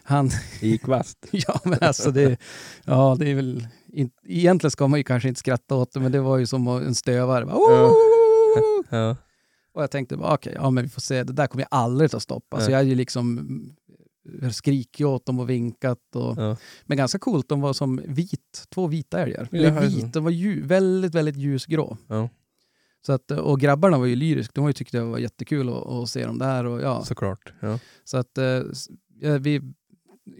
han... 0.03 0.29
Det 0.61 0.67
gick 0.67 0.87
vasst. 0.87 1.25
Ja, 1.31 1.59
men 1.63 1.77
alltså 1.81 2.11
det... 2.11 2.37
Ja, 2.85 3.15
det 3.19 3.29
är 3.31 3.35
väl... 3.35 3.67
In, 3.93 4.09
egentligen 4.25 4.71
ska 4.71 4.87
man 4.87 4.99
ju 4.99 5.03
kanske 5.03 5.29
inte 5.29 5.39
skratta 5.39 5.75
åt 5.75 5.91
det, 5.91 5.99
men 5.99 6.11
det 6.11 6.19
var 6.21 6.37
ju 6.37 6.45
som 6.45 6.67
en 6.67 6.95
stövare. 6.95 7.45
Bara, 7.45 7.91
Ja. 8.89 9.15
Och 9.77 9.83
jag 9.83 9.91
tänkte, 9.91 10.15
okej, 10.15 10.53
ja 10.55 10.69
men 10.69 10.83
vi 10.83 10.89
får 10.89 11.01
se, 11.01 11.23
det 11.23 11.33
där 11.33 11.47
kommer 11.47 11.61
jag 11.69 11.79
aldrig 11.79 12.11
ta 12.11 12.19
stopp. 12.19 12.53
Alltså 12.53 12.71
jag 12.71 12.77
hade 12.77 12.89
ju 12.89 12.95
liksom 12.95 13.47
skrikit 14.53 15.05
åt 15.05 15.25
dem 15.25 15.39
och 15.39 15.49
vinkat. 15.49 16.15
Och, 16.15 16.37
Ja. 16.37 16.57
Men 16.85 16.97
ganska 16.97 17.19
coolt, 17.19 17.49
de 17.49 17.61
var 17.61 17.73
som 17.73 18.01
vit, 18.07 18.65
två 18.69 18.87
vita 18.87 19.19
älgar. 19.19 19.49
Ja, 19.51 19.79
vit, 19.79 20.13
de 20.13 20.23
var 20.23 20.31
ju, 20.31 20.61
väldigt, 20.61 21.15
väldigt 21.15 21.35
ljusgrå. 21.37 21.97
Ja. 22.07 22.29
Så 23.05 23.13
att, 23.13 23.31
och 23.31 23.59
grabbarna 23.59 23.97
var 23.97 24.05
ju 24.05 24.15
lyriska, 24.15 24.51
de 24.61 24.73
tyckte 24.73 24.97
det 24.97 25.03
var 25.03 25.17
jättekul 25.17 25.69
att, 25.69 25.87
att 25.87 26.09
se 26.09 26.25
dem 26.25 26.37
där. 26.39 26.65
Och, 26.65 26.81
ja. 26.81 27.03
Såklart. 27.05 27.53
Ja. 27.59 27.79
Så 28.03 28.17
att 28.17 28.37
eh, 28.37 28.61
vi 29.39 29.61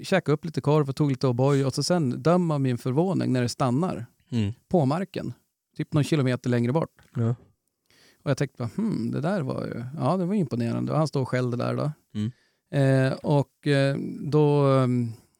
käkade 0.03 0.33
upp 0.33 0.45
lite 0.45 0.61
korv 0.61 0.89
och 0.89 0.95
tog 0.95 1.09
lite 1.09 1.27
O'boy 1.27 1.63
och 1.63 1.73
så 1.73 1.83
sen 1.83 2.21
döm 2.23 2.51
av 2.51 2.61
min 2.61 2.77
förvåning 2.77 3.33
när 3.33 3.41
det 3.41 3.49
stannar 3.49 4.05
Mm. 4.31 4.53
på 4.69 4.85
marken. 4.85 5.33
Typ 5.77 5.93
någon 5.93 6.03
kilometer 6.03 6.49
längre 6.49 6.71
bort. 6.73 6.89
Och 8.27 8.31
jag 8.31 8.37
tänkte 8.37 8.57
bara, 8.57 8.69
hmm, 8.75 9.11
det 9.11 9.21
där 9.21 9.41
var 9.41 9.65
ju, 9.65 9.83
ja 9.97 10.17
det 10.17 10.25
var 10.25 10.33
imponerande. 10.33 10.91
Och 10.91 10.97
han 10.97 11.07
står 11.07 11.25
skällde 11.25 11.57
där 11.57 11.75
då. 11.75 11.91
Mm. 12.13 12.31
Eh, 12.71 13.13
och 13.13 13.67
eh, 13.67 13.97
då 14.21 14.67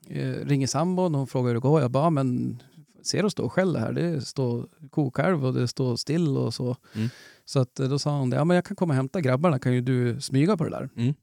eh, 0.10 0.46
ringer 0.46 0.68
sambon 0.68 1.16
och 1.16 1.20
hon 1.20 1.28
frågar 1.28 1.48
hur 1.48 1.54
det 1.54 1.60
går. 1.60 1.82
Jag 1.82 1.92
bara, 1.92 2.04
"Ja, 2.04 2.10
men 2.10 2.62
ser 3.04 3.24
du 3.24 3.30
stå 3.30 3.44
och 3.46 3.54
skäller 3.54 3.80
här? 3.80 3.92
Det 3.94 4.22
står 4.22 4.68
kokalv 4.90 5.46
och 5.46 5.54
det 5.54 5.68
står 5.68 5.96
still 5.96 6.38
och 6.38 6.54
så. 6.54 6.76
Mm. 6.96 7.10
Så 7.46 7.60
att, 7.60 7.80
eh, 7.80 7.90
då 7.90 8.00
sa 8.00 8.20
hon 8.20 8.30
det, 8.30 8.36
ja 8.38 8.44
men 8.46 8.56
jag 8.56 8.66
kan 8.66 8.76
komma 8.76 8.92
och 8.92 8.96
hämta 8.96 9.22
grabbarna, 9.22 9.60
kan 9.60 9.74
ju 9.74 9.82
du 9.82 10.22
smyga 10.22 10.58
på 10.58 10.64
det 10.64 10.70
där? 10.70 10.90
Mm. 10.96 11.14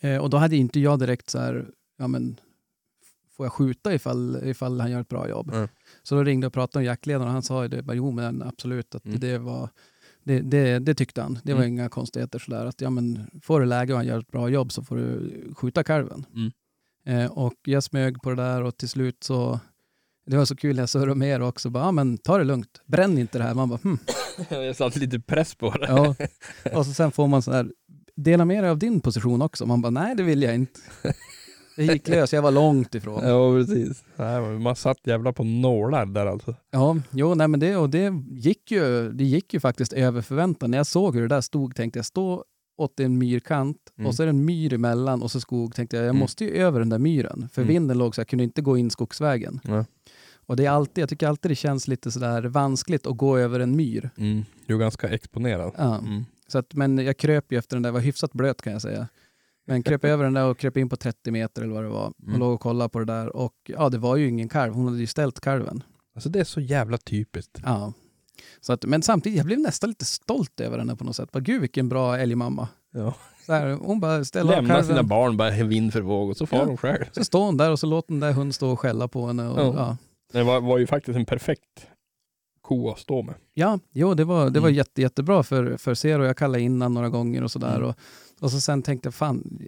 Eh, 0.00 0.22
och 0.22 0.30
då 0.30 0.36
hade 0.36 0.56
inte 0.56 0.80
jag 0.80 0.98
direkt 0.98 1.30
så 1.30 1.38
här, 1.38 1.68
ja 1.98 2.08
men 2.08 2.40
får 3.36 3.46
jag 3.46 3.52
skjuta 3.52 3.94
ifall, 3.94 4.40
ifall 4.44 4.80
han 4.80 4.90
gör 4.90 5.00
ett 5.00 5.08
bra 5.08 5.28
jobb? 5.28 5.50
Mm. 5.54 5.68
Så 6.02 6.14
då 6.14 6.22
ringde 6.24 6.44
jag 6.44 6.48
och 6.48 6.54
pratade 6.54 6.82
med 6.82 6.86
jaktledaren 6.90 7.26
och 7.26 7.32
han 7.32 7.42
sa 7.42 7.62
ju 7.62 7.68
det, 7.68 7.82
bara, 7.82 7.94
jo 7.96 8.10
men 8.10 8.42
absolut, 8.42 8.94
att 8.94 9.06
Mm. 9.06 9.20
det 9.20 9.38
var 9.38 9.68
det, 10.24 10.40
det, 10.40 10.78
det 10.78 10.94
tyckte 10.94 11.22
han. 11.22 11.38
Det 11.44 11.52
var 11.54 11.60
Mm. 11.60 11.72
inga 11.72 11.88
konstigheter 11.88 12.38
sådär. 12.38 12.66
Att, 12.66 12.80
ja, 12.80 12.90
men 12.90 13.30
får 13.42 13.60
du 13.60 13.66
läge 13.66 13.92
och 13.92 13.98
han 13.98 14.06
gör 14.06 14.18
ett 14.18 14.30
bra 14.30 14.48
jobb 14.48 14.72
så 14.72 14.82
får 14.82 14.96
du 14.96 15.32
skjuta 15.56 15.84
kalven. 15.84 16.26
Mm. 16.34 16.50
Eh, 17.06 17.30
och 17.32 17.54
jag 17.64 17.82
smög 17.82 18.22
på 18.22 18.30
det 18.30 18.36
där 18.36 18.62
och 18.62 18.76
till 18.76 18.88
slut 18.88 19.24
så 19.24 19.60
det 20.26 20.36
var 20.36 20.44
så 20.44 20.56
kul 20.56 20.76
jag 20.78 20.88
surrade 20.88 21.14
med 21.14 21.28
er 21.28 21.40
också. 21.42 21.70
Bara, 21.70 21.84
ja, 21.84 21.92
men 21.92 22.18
ta 22.18 22.38
det 22.38 22.44
lugnt. 22.44 22.80
Bränn 22.86 23.18
inte 23.18 23.38
det 23.38 23.44
här. 23.44 23.54
Man 23.54 23.68
bara, 23.68 23.78
hm. 23.82 23.98
Jag 24.50 24.76
satte 24.76 24.98
lite 24.98 25.20
press 25.20 25.54
på 25.54 25.70
det. 25.70 25.86
Ja. 25.88 26.14
Och 26.78 26.86
så 26.86 26.92
sen 26.92 27.10
får 27.12 27.26
man 27.28 27.42
så 27.42 27.52
här, 27.52 27.72
dela 28.16 28.44
med 28.44 28.64
dig 28.64 28.70
av 28.70 28.78
din 28.78 29.00
position 29.00 29.42
också. 29.42 29.66
Man 29.66 29.82
bara, 29.82 29.90
nej 29.90 30.14
det 30.16 30.22
vill 30.22 30.42
jag 30.42 30.54
inte. 30.54 30.80
Jag 31.76 31.86
gick 31.86 32.08
lös, 32.08 32.32
jag 32.32 32.42
var 32.42 32.50
långt 32.50 32.94
ifrån. 32.94 33.28
Ja, 33.28 33.52
precis. 33.52 34.04
Nej, 34.16 34.40
man 34.58 34.76
satt 34.76 34.98
jävla 35.06 35.32
på 35.32 35.44
nålar 35.44 36.06
där 36.06 36.26
alltså. 36.26 36.54
Ja, 36.70 36.96
jo, 37.10 37.34
nej, 37.34 37.48
men 37.48 37.60
det, 37.60 37.76
och 37.76 37.90
det, 37.90 38.12
gick 38.30 38.70
ju, 38.70 39.12
det 39.12 39.24
gick 39.24 39.54
ju 39.54 39.60
faktiskt 39.60 39.92
över 39.92 40.22
förväntan. 40.22 40.70
När 40.70 40.78
jag 40.78 40.86
såg 40.86 41.14
hur 41.14 41.22
det 41.22 41.28
där 41.28 41.40
stod 41.40 41.74
tänkte 41.76 41.98
jag 41.98 42.06
stå 42.06 42.44
åt 42.78 43.00
en 43.00 43.18
myrkant 43.18 43.76
Mm. 43.98 44.08
och 44.08 44.14
så 44.14 44.22
är 44.22 44.26
det 44.26 44.30
en 44.30 44.44
myr 44.44 44.72
emellan 44.72 45.22
och 45.22 45.30
så 45.30 45.40
skog. 45.40 45.74
Tänkte 45.74 45.96
jag, 45.96 46.04
jag 46.04 46.10
Mm. 46.10 46.20
måste 46.20 46.44
ju 46.44 46.50
över 46.50 46.78
den 46.80 46.88
där 46.88 46.98
myren. 46.98 47.48
För 47.52 47.62
Mm. 47.62 47.74
vinden 47.74 47.98
låg 47.98 48.14
så 48.14 48.20
jag 48.20 48.28
kunde 48.28 48.44
inte 48.44 48.62
gå 48.62 48.76
in 48.78 48.90
skogsvägen. 48.90 49.60
Ja. 49.64 49.84
Och 50.46 50.56
det 50.56 50.66
är 50.66 50.70
alltid, 50.70 51.02
jag 51.02 51.08
tycker 51.08 51.28
alltid 51.28 51.50
det 51.50 51.54
känns 51.54 51.88
lite 51.88 52.10
sådär 52.10 52.42
vanskligt 52.42 53.06
att 53.06 53.16
gå 53.16 53.38
över 53.38 53.60
en 53.60 53.76
myr. 53.76 54.10
Mm. 54.18 54.44
Du 54.66 54.74
är 54.74 54.78
ganska 54.78 55.08
exponerad. 55.08 55.72
Ja. 55.76 55.98
Mm. 55.98 56.24
Så 56.48 56.58
att, 56.58 56.74
men 56.74 56.98
jag 56.98 57.16
kröp 57.16 57.52
ju 57.52 57.58
efter 57.58 57.76
den 57.76 57.82
där, 57.82 57.90
var 57.90 58.00
hyfsat 58.00 58.32
blöt 58.32 58.62
kan 58.62 58.72
jag 58.72 58.82
säga. 58.82 59.08
Men 59.66 59.82
kröp 59.82 60.04
över 60.04 60.24
den 60.24 60.34
där 60.34 60.44
och 60.44 60.58
kröp 60.58 60.76
in 60.76 60.88
på 60.88 60.96
30 60.96 61.30
meter 61.30 61.62
eller 61.62 61.72
vad 61.74 61.82
det 61.84 61.88
var. 61.88 62.06
Och 62.18 62.28
Mm. 62.28 62.40
låg 62.40 62.52
och 62.54 62.60
kollade 62.60 62.88
på 62.90 62.98
det 62.98 63.04
där. 63.04 63.36
Och 63.36 63.54
ja, 63.66 63.88
det 63.88 63.98
var 63.98 64.16
ju 64.16 64.28
ingen 64.28 64.48
kalv. 64.48 64.74
Hon 64.74 64.84
hade 64.86 64.98
ju 64.98 65.06
ställt 65.06 65.40
kalven. 65.40 65.82
Alltså 66.14 66.28
det 66.28 66.40
är 66.40 66.44
så 66.44 66.60
jävla 66.60 66.98
typiskt. 66.98 67.58
Ja. 67.64 67.92
Så 68.60 68.72
att, 68.72 68.84
men 68.84 69.02
samtidigt, 69.02 69.36
jag 69.36 69.46
blev 69.46 69.58
nästan 69.58 69.88
lite 69.90 70.04
stolt 70.04 70.60
över 70.60 70.78
henne 70.78 70.96
på 70.96 71.04
något 71.04 71.16
sätt. 71.16 71.32
Bara, 71.32 71.40
Gud 71.40 71.60
vilken 71.60 71.88
bra 71.88 72.18
älgmamma. 72.18 72.68
Ja. 72.94 73.14
Så 73.46 73.52
här, 73.52 73.70
hon 73.72 74.00
bara 74.00 74.24
ställer 74.24 74.50
Lämna 74.50 74.68
kalven. 74.74 74.86
sina 74.86 75.02
barn 75.02 75.36
bara 75.36 75.50
vind 75.50 75.92
för 75.92 76.00
våg 76.00 76.28
och 76.30 76.36
så 76.36 76.46
far 76.46 76.58
Ja. 76.58 76.64
de 76.64 76.76
själv. 76.76 77.04
Så 77.12 77.24
står 77.24 77.44
hon 77.44 77.56
där 77.56 77.70
och 77.70 77.78
så 77.78 77.86
låter 77.86 78.12
den 78.12 78.20
där 78.20 78.32
hunden 78.32 78.52
stå 78.52 78.70
och 78.70 78.80
skälla 78.80 79.08
på 79.08 79.26
henne. 79.26 79.48
Och, 79.48 79.60
Ja. 79.60 79.74
ja. 79.76 79.96
Det 80.32 80.42
var, 80.42 80.60
var 80.60 80.78
ju 80.78 80.86
faktiskt 80.86 81.16
en 81.16 81.26
perfekt 81.26 81.86
ko 82.70 82.90
att 82.90 82.98
stå 82.98 83.22
med. 83.22 83.34
Ja, 83.54 83.78
jo, 83.92 84.14
det 84.14 84.24
var, 84.24 84.50
det 84.50 84.60
var 84.60 84.68
Mm. 84.68 84.76
jätte, 84.76 85.02
jättebra 85.02 85.42
för, 85.42 85.76
för 85.76 85.94
Zero. 85.94 86.24
Jag 86.24 86.36
kallade 86.36 86.60
innan 86.62 86.94
några 86.94 87.08
gånger 87.08 87.42
och 87.44 87.50
sådär. 87.50 87.76
Mm. 87.76 87.88
Och, 87.88 87.94
och 88.40 88.50
så 88.50 88.60
sen 88.60 88.82
tänkte 88.82 89.06
jag, 89.06 89.14
fan, 89.14 89.58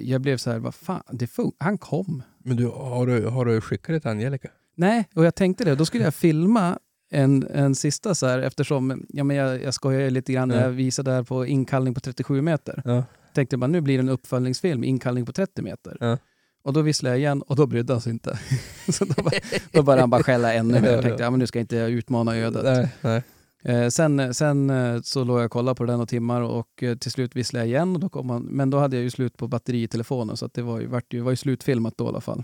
jag 0.00 0.20
blev 0.20 0.36
så 0.36 0.50
här, 0.50 0.58
vad 0.58 0.74
fan, 0.74 1.02
det 1.10 1.26
fun- 1.26 1.52
han 1.58 1.78
kom. 1.78 2.22
Men 2.44 2.56
du, 2.56 2.66
har 2.66 3.06
du, 3.06 3.26
har 3.26 3.44
du 3.44 3.60
skickat 3.60 3.88
det 3.94 4.00
till 4.00 4.10
Angelica? 4.10 4.48
Nej, 4.76 5.08
och 5.14 5.24
jag 5.24 5.34
tänkte 5.34 5.64
det. 5.64 5.74
Då 5.74 5.84
skulle 5.84 6.04
jag 6.04 6.14
filma 6.14 6.78
en, 7.10 7.46
en 7.54 7.74
sista 7.74 8.14
så 8.14 8.26
här 8.26 8.38
eftersom, 8.38 9.06
ja 9.08 9.24
men 9.24 9.36
jag, 9.36 9.62
jag 9.62 9.74
skojar 9.74 10.10
lite 10.10 10.32
grann 10.32 10.48
när 10.48 10.56
Ja. 10.56 10.62
jag 10.62 10.70
visade 10.70 11.10
där 11.10 11.22
på 11.22 11.46
inkallning 11.46 11.94
på 11.94 12.00
37 12.00 12.42
meter. 12.42 12.82
Ja. 12.84 13.04
Tänkte 13.34 13.56
bara 13.56 13.66
nu 13.66 13.80
blir 13.80 13.94
det 13.98 14.02
en 14.02 14.08
uppföljningsfilm, 14.08 14.84
inkallning 14.84 15.26
på 15.26 15.32
30 15.32 15.62
meter. 15.62 15.96
Ja. 16.00 16.18
Och 16.66 16.72
då 16.72 16.82
visslade 16.82 17.14
jag 17.14 17.20
igen 17.20 17.42
och 17.42 17.56
då 17.56 17.66
brydde 17.66 17.92
han 17.92 18.00
sig 18.00 18.12
inte. 18.12 18.38
så 18.88 19.04
då, 19.04 19.22
bara, 19.22 19.30
då 19.72 19.82
började 19.82 20.02
han 20.02 20.10
bara 20.10 20.22
skälla 20.22 20.54
ännu 20.54 20.80
mer. 20.80 20.88
Ja, 20.88 20.92
Jag 20.92 21.02
tänkte, 21.02 21.22
ja. 21.22 21.26
ja 21.26 21.30
men 21.30 21.38
nu 21.38 21.46
ska 21.46 21.58
jag 21.58 21.62
inte 21.62 21.76
utmana 21.76 22.36
ödet. 22.36 22.64
Nej, 22.64 22.88
nej. 23.00 23.22
Eh, 23.64 23.88
sen 23.88 24.34
sen 24.34 24.70
eh, 24.70 25.00
så 25.02 25.24
låg 25.24 25.38
jag 25.38 25.44
och 25.44 25.50
kollade 25.50 25.74
på 25.74 25.84
den 25.84 26.00
och 26.00 26.08
timmar 26.08 26.40
och 26.40 26.82
eh, 26.82 26.96
till 26.96 27.10
slut 27.10 27.36
visslade 27.36 27.64
jag 27.64 27.68
igen. 27.68 27.94
Och 27.94 28.00
då 28.00 28.08
kom 28.08 28.30
han, 28.30 28.42
men 28.42 28.70
då 28.70 28.78
hade 28.78 28.96
jag 28.96 29.02
ju 29.02 29.10
slut 29.10 29.36
på 29.36 29.48
batteri 29.48 29.82
i 29.82 29.88
telefonen 29.88 30.36
så 30.36 30.48
det 30.54 30.62
var 30.62 30.80
ju, 30.80 30.86
vart 30.86 31.12
ju, 31.12 31.20
var 31.20 31.30
ju 31.30 31.36
slutfilmat 31.36 31.98
då 31.98 32.04
i 32.04 32.08
alla 32.08 32.20
fall. 32.20 32.42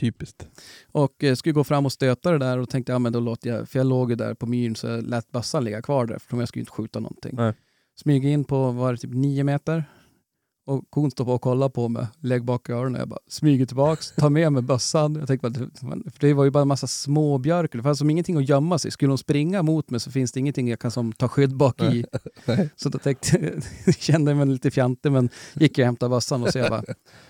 Typiskt. 0.00 0.48
Och 0.92 1.24
eh, 1.24 1.34
skulle 1.34 1.52
gå 1.52 1.64
fram 1.64 1.86
och 1.86 1.92
stöta 1.92 2.30
det 2.30 2.38
där 2.38 2.58
och 2.58 2.68
tänkte 2.68 2.92
ja 2.92 2.98
men 2.98 3.12
då 3.12 3.20
låter 3.20 3.50
jag, 3.50 3.68
för 3.68 3.78
jag 3.78 3.86
låg 3.86 4.10
ju 4.10 4.16
där 4.16 4.34
på 4.34 4.46
myren 4.46 4.74
så 4.74 4.86
jag 4.86 5.02
lät 5.06 5.30
bössan 5.30 5.64
ligga 5.64 5.82
kvar 5.82 6.06
där 6.06 6.18
för 6.18 6.36
jag 6.38 6.48
skulle 6.48 6.60
inte 6.60 6.72
skjuta 6.72 7.00
någonting. 7.00 7.32
Nej. 7.36 7.52
Smyger 8.00 8.28
in 8.28 8.44
på, 8.44 8.70
var 8.70 8.92
det 8.92 8.98
typ 8.98 9.14
nio 9.14 9.44
meter? 9.44 9.84
Och 10.66 10.84
kon 10.90 11.10
står 11.10 11.24
på 11.24 11.32
och 11.32 11.40
kollar 11.40 11.68
på 11.68 11.88
mig, 11.88 12.06
lägg 12.20 12.44
bak 12.44 12.68
i 12.68 12.72
öronen. 12.72 12.98
Jag 12.98 13.08
bara 13.08 13.18
smyger 13.28 13.66
tillbaks, 13.66 14.12
tar 14.12 14.30
med 14.30 14.52
mig 14.52 14.62
bössan. 14.62 15.14
Jag 15.14 15.28
tänkte 15.28 15.50
bara, 15.50 15.68
för 16.10 16.20
det 16.20 16.34
var 16.34 16.44
ju 16.44 16.50
bara 16.50 16.62
en 16.62 16.68
massa 16.68 16.86
små 16.86 17.38
björkar. 17.38 17.78
Det 17.78 17.82
fanns 17.82 17.98
som 17.98 18.10
ingenting 18.10 18.36
att 18.36 18.48
gömma 18.48 18.78
sig. 18.78 18.90
Skulle 18.90 19.10
de 19.10 19.18
springa 19.18 19.62
mot 19.62 19.90
mig 19.90 20.00
så 20.00 20.10
finns 20.10 20.32
det 20.32 20.40
ingenting 20.40 20.68
jag 20.68 20.78
kan 20.78 20.90
som 20.90 21.12
ta 21.12 21.28
skydd 21.28 21.56
bak 21.56 21.82
i. 21.82 22.04
Så 22.76 22.88
då 22.88 22.98
tänkte, 22.98 23.60
kände 23.98 24.30
jag 24.30 24.38
mig 24.38 24.46
lite 24.46 24.70
fjantig 24.70 25.12
men 25.12 25.28
gick 25.54 25.78
jag 25.78 25.84
och 25.84 25.86
hämtade 25.86 26.10
bössan 26.10 26.42
och 26.42 26.48
så 26.48 26.58
jag 26.58 26.70
bara 26.70 26.84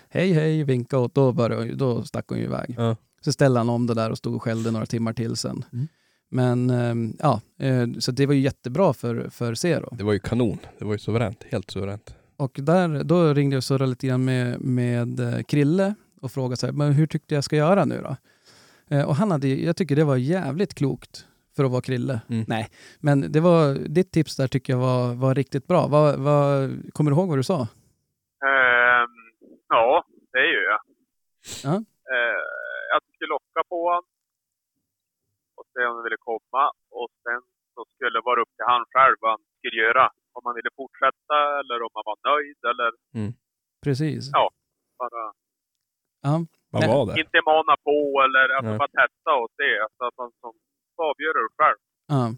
hej 0.09 0.31
hej, 0.33 0.63
vinka 0.63 0.97
och 0.97 1.11
då, 1.13 1.31
började, 1.31 1.75
då 1.75 2.03
stack 2.03 2.25
hon 2.27 2.37
ju 2.37 2.43
iväg. 2.43 2.75
Ja. 2.77 2.95
Så 3.21 3.33
ställde 3.33 3.59
han 3.59 3.69
om 3.69 3.87
det 3.87 3.93
där 3.93 4.11
och 4.11 4.17
stod 4.17 4.35
och 4.35 4.43
skällde 4.43 4.71
några 4.71 4.85
timmar 4.85 5.13
till 5.13 5.35
sen. 5.35 5.65
Mm. 5.73 5.87
Men 6.29 6.69
ehm, 6.69 7.17
ja, 7.19 7.41
eh, 7.59 7.87
så 7.99 8.11
det 8.11 8.25
var 8.25 8.33
ju 8.33 8.41
jättebra 8.41 8.93
för, 8.93 9.29
för 9.29 9.55
Zero. 9.55 9.95
Det 9.95 10.03
var 10.03 10.13
ju 10.13 10.19
kanon. 10.19 10.57
Det 10.79 10.85
var 10.85 10.93
ju 10.93 10.99
suveränt. 10.99 11.43
Helt 11.49 11.71
suveränt. 11.71 12.16
Och 12.37 12.51
där, 12.53 13.03
då 13.03 13.33
ringde 13.33 13.53
jag 13.53 13.59
och 13.59 13.63
surrade 13.63 13.89
lite 13.89 14.07
grann 14.07 14.25
med, 14.25 14.61
med 14.61 15.19
eh, 15.19 15.43
Krille 15.43 15.95
och 16.21 16.31
frågade 16.31 16.57
så 16.57 16.65
här, 16.65 16.73
men 16.73 16.93
hur 16.93 17.07
tyckte 17.07 17.35
jag 17.35 17.43
ska 17.43 17.55
göra 17.55 17.85
nu 17.85 18.01
då? 18.01 18.15
Eh, 18.95 19.07
och 19.07 19.15
han 19.15 19.31
hade, 19.31 19.47
jag 19.47 19.77
tycker 19.77 19.95
det 19.95 20.03
var 20.03 20.15
jävligt 20.17 20.73
klokt 20.73 21.25
för 21.55 21.63
att 21.63 21.71
vara 21.71 21.81
Krille. 21.81 22.21
Mm. 22.29 22.45
Nej, 22.47 22.69
men 22.99 23.31
det 23.31 23.39
var, 23.39 23.73
ditt 23.73 24.11
tips 24.11 24.35
där 24.37 24.47
tycker 24.47 24.73
jag 24.73 24.79
var, 24.79 25.15
var 25.15 25.35
riktigt 25.35 25.67
bra. 25.67 25.87
Vad, 25.87 26.19
vad, 26.19 26.71
kommer 26.93 27.11
du 27.11 27.17
ihåg 27.17 27.29
vad 27.29 27.37
du 27.37 27.43
sa? 27.43 27.61
Ehm, 28.49 29.15
ja, 29.69 30.05
det 30.31 30.45
gör 30.53 30.65
jag. 30.71 30.79
Ja. 31.63 31.75
Eh, 32.13 32.41
jag 32.91 33.01
skulle 33.03 33.29
locka 33.29 33.61
på 33.69 33.79
honom 33.87 34.03
och 35.55 35.65
se 35.73 35.85
om 35.85 35.95
han 35.95 36.03
ville 36.03 36.21
komma. 36.29 36.63
Och 36.89 37.09
sen 37.23 37.41
så 37.73 37.85
skulle 37.93 38.19
det 38.19 38.25
vara 38.29 38.41
upp 38.41 38.53
till 38.55 38.69
han 38.73 38.85
själv 38.93 39.15
vad 39.21 39.31
han 39.31 39.43
skulle 39.57 39.81
göra. 39.85 40.11
Om 40.37 40.43
han 40.47 40.55
ville 40.59 40.71
fortsätta 40.81 41.37
eller 41.59 41.77
om 41.85 41.91
han 41.97 42.05
var 42.11 42.17
nöjd 42.31 42.59
eller 42.71 42.89
Precis. 43.85 44.29
Ja. 44.37 44.49
bara 45.01 45.23
Ja. 46.21 46.45
Vad 46.71 46.87
var 46.87 47.05
det? 47.05 47.21
inte 47.21 47.39
mana 47.51 47.75
på 47.87 47.97
eller 48.25 48.45
alltså 48.57 48.69
Nej. 48.69 48.77
bara 48.83 48.87
testa 49.01 49.31
och 49.41 49.49
se. 49.59 49.69
Så 49.97 50.01
att 50.07 50.13
han 50.17 50.31
som 50.41 50.51
får 50.95 51.03
avgöra 51.11 51.37
det 51.45 51.53
själv. 51.59 51.79
Ja. 52.07 52.33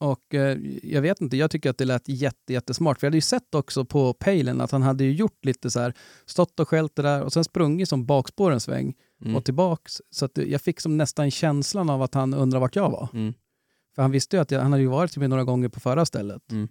Och 0.00 0.34
eh, 0.34 0.58
jag 0.82 1.02
vet 1.02 1.20
inte, 1.20 1.36
jag 1.36 1.50
tycker 1.50 1.70
att 1.70 1.78
det 1.78 1.84
lät 1.84 2.08
jätte, 2.08 2.52
jättesmart. 2.52 2.98
För 3.00 3.06
jag 3.06 3.10
hade 3.10 3.16
ju 3.16 3.20
sett 3.34 3.54
också 3.54 3.84
på 3.84 4.12
pejlen 4.14 4.60
att 4.60 4.70
han 4.70 4.82
hade 4.82 5.04
ju 5.04 5.12
gjort 5.12 5.44
lite 5.44 5.70
så 5.70 5.80
här, 5.80 5.92
stått 6.26 6.60
och 6.60 6.68
skällt 6.68 6.96
det 6.96 7.02
där 7.02 7.24
och 7.24 7.32
sen 7.32 7.44
sprungit 7.44 7.88
som 7.88 8.06
bakspår 8.06 8.50
en 8.50 8.60
sväng 8.60 8.94
Mm. 9.22 9.36
och 9.36 9.44
tillbaks. 9.44 9.92
Så 10.10 10.24
att 10.24 10.38
jag 10.38 10.60
fick 10.62 10.80
som 10.80 10.96
nästan 10.96 11.30
känslan 11.30 11.90
av 11.90 12.02
att 12.02 12.14
han 12.14 12.34
undrar 12.34 12.60
vart 12.60 12.76
jag 12.76 12.90
var. 12.90 13.08
Mm. 13.12 13.34
För 13.94 14.02
han 14.02 14.10
visste 14.10 14.36
ju 14.36 14.42
att 14.42 14.50
jag, 14.50 14.60
han 14.60 14.72
hade 14.72 14.82
ju 14.82 14.88
varit 14.88 15.10
till 15.10 15.20
mig 15.20 15.28
några 15.28 15.44
gånger 15.44 15.68
på 15.68 15.80
förra 15.80 16.04
stället. 16.06 16.52
Mm. 16.52 16.68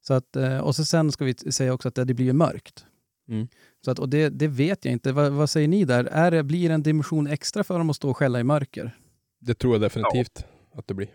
Så 0.00 0.14
att, 0.14 0.36
eh, 0.36 0.58
och 0.58 0.76
så 0.76 0.84
sen 0.84 1.12
ska 1.12 1.24
vi 1.24 1.34
säga 1.34 1.72
också 1.72 1.88
att 1.88 1.94
det 1.94 2.14
blir 2.14 2.26
ju 2.26 2.32
mörkt. 2.32 2.86
Mm. 3.28 3.48
Så 3.84 3.90
att, 3.90 3.98
och 3.98 4.08
det, 4.08 4.28
det 4.28 4.48
vet 4.48 4.84
jag 4.84 4.92
inte. 4.92 5.12
Vad, 5.12 5.32
vad 5.32 5.50
säger 5.50 5.68
ni 5.68 5.84
där? 5.84 6.04
Är 6.04 6.30
det, 6.30 6.42
blir 6.42 6.68
det 6.68 6.74
en 6.74 6.82
dimension 6.82 7.26
extra 7.26 7.64
för 7.64 7.78
dem 7.78 7.90
att 7.90 7.96
stå 7.96 8.10
och 8.10 8.16
skälla 8.16 8.40
i 8.40 8.44
mörker? 8.44 8.96
Det 9.40 9.54
tror 9.54 9.74
jag 9.74 9.80
definitivt 9.80 10.44
att 10.74 10.86
det 10.86 10.94
blir. 10.94 11.06
100%. 11.06 11.10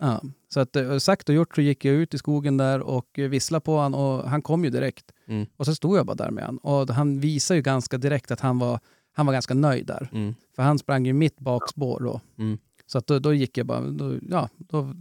Ja, 0.00 0.22
så 0.48 0.60
att 0.60 0.76
eh, 0.76 0.98
sagt 0.98 1.28
och 1.28 1.34
gjort 1.34 1.54
så 1.54 1.60
gick 1.60 1.84
jag 1.84 1.94
ut 1.94 2.14
i 2.14 2.18
skogen 2.18 2.56
där 2.56 2.80
och 2.80 3.06
visslade 3.14 3.64
på 3.64 3.78
han 3.78 3.94
och 3.94 4.30
han 4.30 4.42
kom 4.42 4.64
ju 4.64 4.70
direkt. 4.70 5.12
Mm. 5.28 5.46
Och 5.56 5.66
så 5.66 5.74
stod 5.74 5.98
jag 5.98 6.06
bara 6.06 6.14
där 6.14 6.30
med 6.30 6.44
han 6.44 6.58
och 6.58 6.90
han 6.90 7.20
visade 7.20 7.58
ju 7.58 7.62
ganska 7.62 7.98
direkt 7.98 8.30
att 8.30 8.40
han 8.40 8.58
var, 8.58 8.80
han 9.12 9.26
var 9.26 9.32
ganska 9.32 9.54
nöjd 9.54 9.86
där. 9.86 10.08
Mm. 10.12 10.34
För 10.56 10.62
han 10.62 10.78
sprang 10.78 11.06
ju 11.06 11.12
mitt 11.12 11.40
bakspår 11.40 12.00
då. 12.00 12.20
Mm. 12.38 12.58
Så 12.86 12.98
att 12.98 13.06
då, 13.06 13.18
då 13.18 13.34
gick 13.34 13.58
jag 13.58 13.66
bara, 13.66 13.80
då, 13.80 14.14
ja, 14.30 14.48
då 14.58 14.94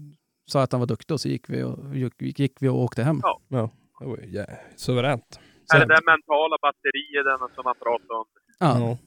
sa 0.45 0.61
att 0.63 0.71
han 0.71 0.79
var 0.81 0.87
duktig 0.87 1.13
och 1.13 1.21
så 1.21 1.29
gick 1.29 1.49
vi 1.49 1.63
och, 1.63 1.95
gick, 1.95 2.39
gick 2.39 2.57
vi 2.61 2.67
och 2.69 2.75
åkte 2.79 3.03
hem. 3.03 3.19
Ja. 3.23 3.41
Ja, 3.49 3.69
det 3.99 4.05
var 4.05 4.17
ju 4.17 4.23
jä- 4.39 4.57
suveränt. 4.75 5.39
Är 5.73 5.79
det 5.79 5.85
där 5.85 6.05
mentala 6.05 6.57
batteriet 6.61 7.25
den 7.25 7.39
som 7.55 7.63
man 7.63 7.75
pratar 7.75 8.15
om, 8.15 8.25
Ja, 8.59 8.97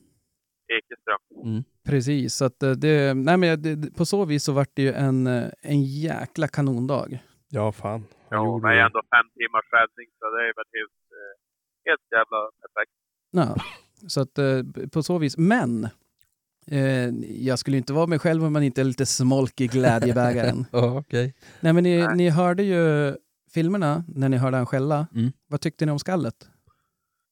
Ekeström? 0.77 1.65
precis. 1.85 2.35
Så 2.35 2.45
att 2.45 2.63
eh, 2.63 2.71
det, 2.71 3.15
nej 3.15 3.37
men 3.37 3.63
det, 3.63 3.97
på 3.97 4.05
så 4.07 4.25
vis 4.25 4.45
så 4.45 4.53
vart 4.53 4.71
det 4.75 4.83
ju 4.83 4.93
en, 4.93 5.27
eh, 5.27 5.49
en 5.63 5.83
jäkla 5.83 6.49
kanondag. 6.49 7.19
Ja, 7.49 7.73
fan. 7.73 8.05
Han 8.31 8.45
Ja, 8.45 8.59
men 8.59 8.71
det. 8.77 8.81
ändå 8.83 9.01
fem 9.17 9.29
timmars 9.39 9.69
räddning, 9.73 10.09
så 10.19 10.25
det 10.35 10.43
är 10.49 10.53
väl 10.59 10.69
helt, 10.79 11.01
eh, 11.19 11.35
helt 11.91 12.07
jävla 12.13 12.41
perfekt. 12.63 12.93
Ja, 13.31 13.57
så 14.09 14.21
att 14.21 14.91
på 14.93 15.03
så 15.03 15.19
vis. 15.19 15.39
Men 15.39 15.89
jag 17.39 17.59
skulle 17.59 17.77
inte 17.77 17.93
vara 17.93 18.07
mig 18.07 18.19
själv 18.19 18.45
om 18.45 18.53
man 18.53 18.63
inte 18.63 18.81
är 18.81 18.85
lite 18.85 19.07
smolk 19.07 19.61
i 19.61 19.67
glädjebägaren. 19.67 20.67
Ja, 20.73 20.99
okej. 20.99 21.35
Nej, 21.61 21.73
men 21.73 21.85
ni, 21.85 22.07
ni 22.15 22.29
hörde 22.29 22.63
ju 22.63 23.15
filmerna 23.55 24.05
när 24.09 24.29
ni 24.29 24.37
hörde 24.37 24.57
han 24.57 24.67
skälla. 24.67 25.07
Mm. 25.15 25.33
Vad 25.47 25.61
tyckte 25.61 25.87
ni 25.87 25.93
om 25.93 25.99
skallet? 25.99 26.49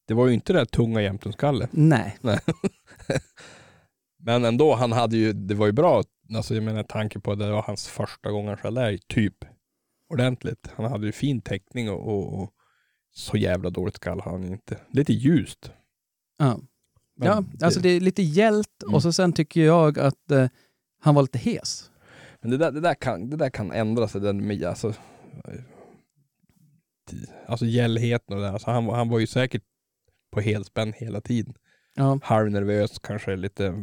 Det 0.08 0.14
var 0.14 0.26
ju 0.26 0.34
inte 0.34 0.52
det 0.52 0.58
där 0.58 0.64
tunga 0.64 1.02
jämtonskallet. 1.02 1.70
Nej. 1.72 2.16
Nej. 2.20 2.38
Men 4.18 4.44
ändå, 4.44 4.74
han 4.74 4.92
hade 4.92 5.16
ju, 5.16 5.32
det 5.32 5.54
var 5.54 5.66
ju 5.66 5.72
bra. 5.72 6.02
Alltså 6.34 6.54
jag 6.54 6.64
menar 6.64 6.82
tanke 6.82 7.20
på 7.20 7.32
att 7.32 7.38
det 7.38 7.50
var 7.50 7.62
hans 7.62 7.88
första 7.88 8.30
gång 8.30 8.48
han 8.48 8.56
skällde 8.56 8.82
älg, 8.82 8.98
typ. 8.98 9.34
Ordentligt. 10.12 10.70
Han 10.76 10.90
hade 10.90 11.06
ju 11.06 11.12
fin 11.12 11.40
täckning 11.40 11.90
och, 11.90 12.08
och, 12.08 12.42
och 12.42 12.50
så 13.14 13.36
jävla 13.36 13.70
dåligt 13.70 13.96
skall 13.96 14.20
har 14.20 14.32
han 14.32 14.44
inte. 14.44 14.80
Lite 14.90 15.12
ljust. 15.12 15.72
Ja, 16.38 16.60
Men 17.16 17.28
ja 17.28 17.44
alltså 17.66 17.80
det 17.80 17.88
är 17.88 18.00
lite 18.00 18.22
hjält 18.22 18.82
Mm. 18.82 18.94
och 18.94 19.02
så 19.02 19.12
sen 19.12 19.32
tycker 19.32 19.64
jag 19.64 19.98
att 19.98 20.30
eh, 20.30 20.48
han 21.00 21.14
var 21.14 21.22
lite 21.22 21.38
hes. 21.38 21.90
Men 22.40 22.50
det 22.50 22.56
där, 22.56 22.70
det 22.72 22.80
där, 22.80 22.94
kan, 22.94 23.30
det 23.30 23.36
där 23.36 23.50
kan 23.50 23.72
ändra 23.72 24.08
sig. 24.08 24.20
Den 24.20 24.46
med, 24.46 24.64
alltså, 24.64 24.94
alltså 27.46 27.66
gällheten 27.66 28.34
och 28.34 28.40
det 28.40 28.46
där. 28.46 28.52
Alltså 28.52 28.70
han, 28.70 28.88
han 28.88 29.08
var 29.08 29.18
ju 29.18 29.26
säkert 29.26 29.62
på 30.32 30.40
helspänn 30.40 30.92
hela 30.96 31.20
tiden. 31.20 31.54
Ja, 31.94 32.18
Halvnervös, 32.22 32.98
kanske 32.98 33.36
lite. 33.36 33.74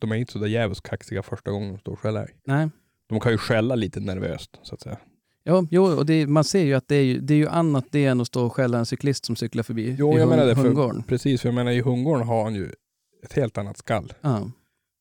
De 0.00 0.12
är 0.12 0.16
inte 0.16 0.32
så 0.32 0.38
där 0.38 0.46
jävligt 0.46 0.82
kaxiga 0.82 1.22
första 1.22 1.50
gången 1.50 1.72
de 1.72 1.78
står 1.78 1.92
och 1.92 1.98
skäller. 2.00 2.30
nej. 2.46 2.68
De 3.08 3.20
kan 3.20 3.32
ju 3.32 3.38
skälla 3.38 3.74
lite 3.74 4.00
nervöst 4.00 4.58
så 4.62 4.74
att 4.74 4.80
säga. 4.80 4.98
Jo, 5.44 5.66
jo 5.70 5.84
och 5.84 6.06
det, 6.06 6.26
man 6.26 6.44
ser 6.44 6.64
ju 6.64 6.74
att 6.74 6.88
det 6.88 6.96
är 6.96 7.02
ju, 7.02 7.20
det 7.20 7.34
är 7.34 7.38
ju 7.38 7.48
annat 7.48 7.84
det 7.90 8.04
än 8.04 8.20
att 8.20 8.26
stå 8.26 8.46
och 8.46 8.52
skälla 8.52 8.78
en 8.78 8.86
cyklist 8.86 9.24
som 9.24 9.36
cyklar 9.36 9.62
förbi 9.62 9.96
Jo, 9.98 10.14
i 10.14 10.18
jag 10.18 10.28
menar 10.28 10.46
det. 10.46 10.54
För, 10.54 10.62
hundgården. 10.62 11.02
precis, 11.02 11.40
för 11.40 11.48
jag 11.48 11.54
menar 11.54 11.72
i 11.72 11.80
hundgården 11.80 12.26
har 12.26 12.44
han 12.44 12.54
ju 12.54 12.72
ett 13.24 13.32
helt 13.32 13.58
annat 13.58 13.76
skall. 13.76 14.12
Ja. 14.20 14.50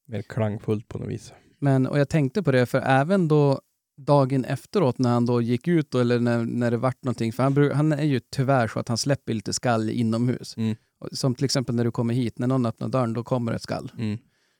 Mer 0.07 0.21
klangfullt 0.21 0.87
på 0.87 0.97
något 0.97 1.09
vis. 1.09 1.33
Men, 1.59 1.87
och 1.87 1.99
jag 1.99 2.09
tänkte 2.09 2.43
på 2.43 2.51
det, 2.51 2.65
för 2.65 2.81
även 2.81 3.27
då 3.27 3.61
dagen 3.97 4.45
efteråt 4.45 4.97
när 4.97 5.09
han 5.09 5.25
då 5.25 5.41
gick 5.41 5.67
ut 5.67 5.91
då, 5.91 5.99
eller 5.99 6.19
när, 6.19 6.45
när 6.45 6.71
det 6.71 6.77
vart 6.77 7.03
någonting, 7.03 7.33
för 7.33 7.43
han, 7.43 7.71
han 7.71 7.91
är 7.91 8.03
ju 8.03 8.19
tyvärr 8.19 8.67
så 8.67 8.79
att 8.79 8.87
han 8.87 8.97
släpper 8.97 9.33
lite 9.33 9.53
skall 9.53 9.89
inomhus. 9.89 10.57
Mm. 10.57 10.75
Som 11.11 11.35
till 11.35 11.45
exempel 11.45 11.75
när 11.75 11.83
du 11.83 11.91
kommer 11.91 12.13
hit, 12.13 12.39
när 12.39 12.47
någon 12.47 12.65
öppnar 12.65 12.87
dörren, 12.87 13.13
då 13.13 13.23
kommer 13.23 13.53
ett 13.53 13.61
skall. 13.61 13.91
Mm. 13.97 14.17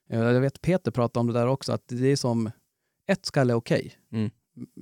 Jag 0.07 0.41
vet 0.41 0.61
Peter 0.61 0.91
pratade 0.91 1.19
om 1.19 1.27
det 1.27 1.33
där 1.33 1.47
också, 1.47 1.71
att 1.71 1.87
det 1.87 2.07
är 2.07 2.15
som 2.15 2.51
ett 3.07 3.25
skall 3.25 3.49
är 3.49 3.53
okej. 3.53 3.93
Mm. 4.11 4.29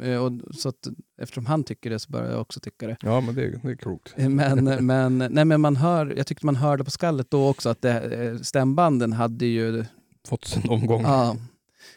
Eh, 0.01 0.15
Och 0.23 0.31
så 0.55 0.69
att, 0.69 0.88
eftersom 1.21 1.45
han 1.45 1.63
tycker 1.63 1.89
det 1.89 1.99
så 1.99 2.12
börjar 2.12 2.31
jag 2.31 2.41
också 2.41 2.60
tycka 2.60 2.88
det. 2.88 2.97
Ja, 3.01 3.21
men 3.21 3.36
det, 3.36 3.49
det 3.63 3.71
är 3.71 3.75
klokt. 3.75 4.13
Eh, 4.17 4.29
Men, 4.29 4.86
men, 4.86 5.17
nej, 5.17 5.45
men 5.45 5.62
man 5.62 5.75
hör, 5.75 6.13
jag 6.17 6.27
tyckte 6.27 6.45
man 6.45 6.55
hörde 6.55 6.84
på 6.84 6.91
skallet 6.91 7.31
då 7.31 7.47
också 7.49 7.69
att 7.69 7.81
det, 7.81 8.01
eh, 8.01 8.38
stämbanden 8.38 9.13
hade 9.13 9.45
ju 9.45 9.86
Fått 10.27 10.45
sin 10.45 10.69
omgång. 10.69 11.01
Ja, 11.01 11.36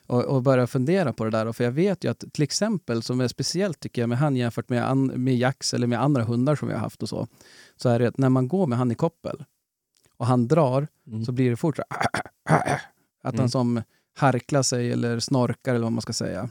och, 0.06 0.24
och 0.24 0.42
börja 0.42 0.66
fundera 0.66 1.12
på 1.12 1.24
det 1.24 1.30
där. 1.30 1.52
För 1.52 1.64
jag 1.64 1.72
vet 1.72 2.04
ju 2.04 2.10
att 2.10 2.24
till 2.32 2.42
exempel, 2.42 3.02
som 3.02 3.20
är 3.20 3.28
speciellt 3.28 3.80
tycker 3.80 4.02
jag 4.02 4.08
med 4.08 4.18
han 4.18 4.37
jämfört 4.37 4.68
med, 4.68 4.90
an, 4.90 5.06
med 5.06 5.37
Jax 5.37 5.74
eller 5.74 5.87
med 5.87 6.02
andra 6.02 6.24
hundar 6.24 6.56
som 6.56 6.68
vi 6.68 6.74
har 6.74 6.80
haft 6.80 7.02
och 7.02 7.08
så, 7.08 7.26
så 7.76 7.88
är 7.88 7.98
det 7.98 8.06
att 8.08 8.18
när 8.18 8.28
man 8.28 8.48
går 8.48 8.66
med 8.66 8.78
han 8.78 8.92
i 8.92 8.94
koppel 8.94 9.44
och 10.16 10.26
han 10.26 10.48
drar 10.48 10.88
Mm. 11.06 11.24
så 11.24 11.32
blir 11.32 11.50
det 11.50 11.56
fort 11.56 11.76
så 11.76 11.82
att 12.48 12.74
han 13.22 13.34
Mm. 13.34 13.48
som 13.48 13.82
harklar 14.16 14.62
sig 14.62 14.92
eller 14.92 15.18
snorkar 15.18 15.74
eller 15.74 15.82
vad 15.82 15.92
man 15.92 16.02
ska 16.02 16.12
säga. 16.12 16.48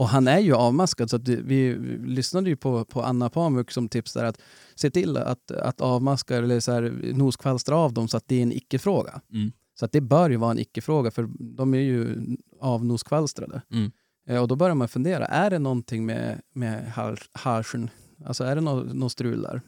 Och 0.00 0.08
han 0.08 0.28
är 0.28 0.38
ju 0.38 0.54
avmaskad 0.54 1.10
så 1.10 1.16
att 1.16 1.28
vi, 1.28 1.74
lyssnade 2.04 2.50
ju 2.50 2.56
på, 2.56 2.84
på 2.84 3.02
Anna 3.02 3.30
Pamuk 3.30 3.70
som 3.70 3.88
tips 3.88 4.12
där 4.12 4.24
att 4.24 4.40
se 4.74 4.90
till 4.90 5.16
att, 5.16 5.50
att 5.50 5.80
avmaska 5.80 6.36
eller 6.36 6.60
så 6.60 6.72
här, 6.72 7.12
noskvalstra 7.14 7.76
av 7.76 7.92
dem 7.92 8.08
så 8.08 8.16
att 8.16 8.28
det 8.28 8.34
är 8.36 8.42
en 8.42 8.52
icke-fråga. 8.52 9.20
Mm. 9.32 9.52
Så 9.74 9.84
att 9.84 9.92
det 9.92 10.00
bör 10.00 10.30
ju 10.30 10.36
vara 10.36 10.50
en 10.50 10.58
icke-fråga 10.58 11.10
för 11.10 11.28
de 11.38 11.74
är 11.74 11.78
ju 11.78 12.18
avnoskvalstrade. 12.60 13.62
Mm. 13.72 13.92
Eh, 14.26 14.42
Och 14.42 14.48
då 14.48 14.56
börjar 14.56 14.74
man 14.74 14.88
fundera, 14.88 15.26
är 15.26 15.50
det 15.50 15.58
någonting 15.58 16.06
med, 16.06 16.40
med 16.52 16.84
hals- 16.92 17.28
halsen? 17.32 17.90
Alltså 18.26 18.44
är 18.44 18.54
det 18.54 18.60
något 18.60 18.94
nå 18.94 19.08
strul 19.08 19.42
där? 19.42 19.62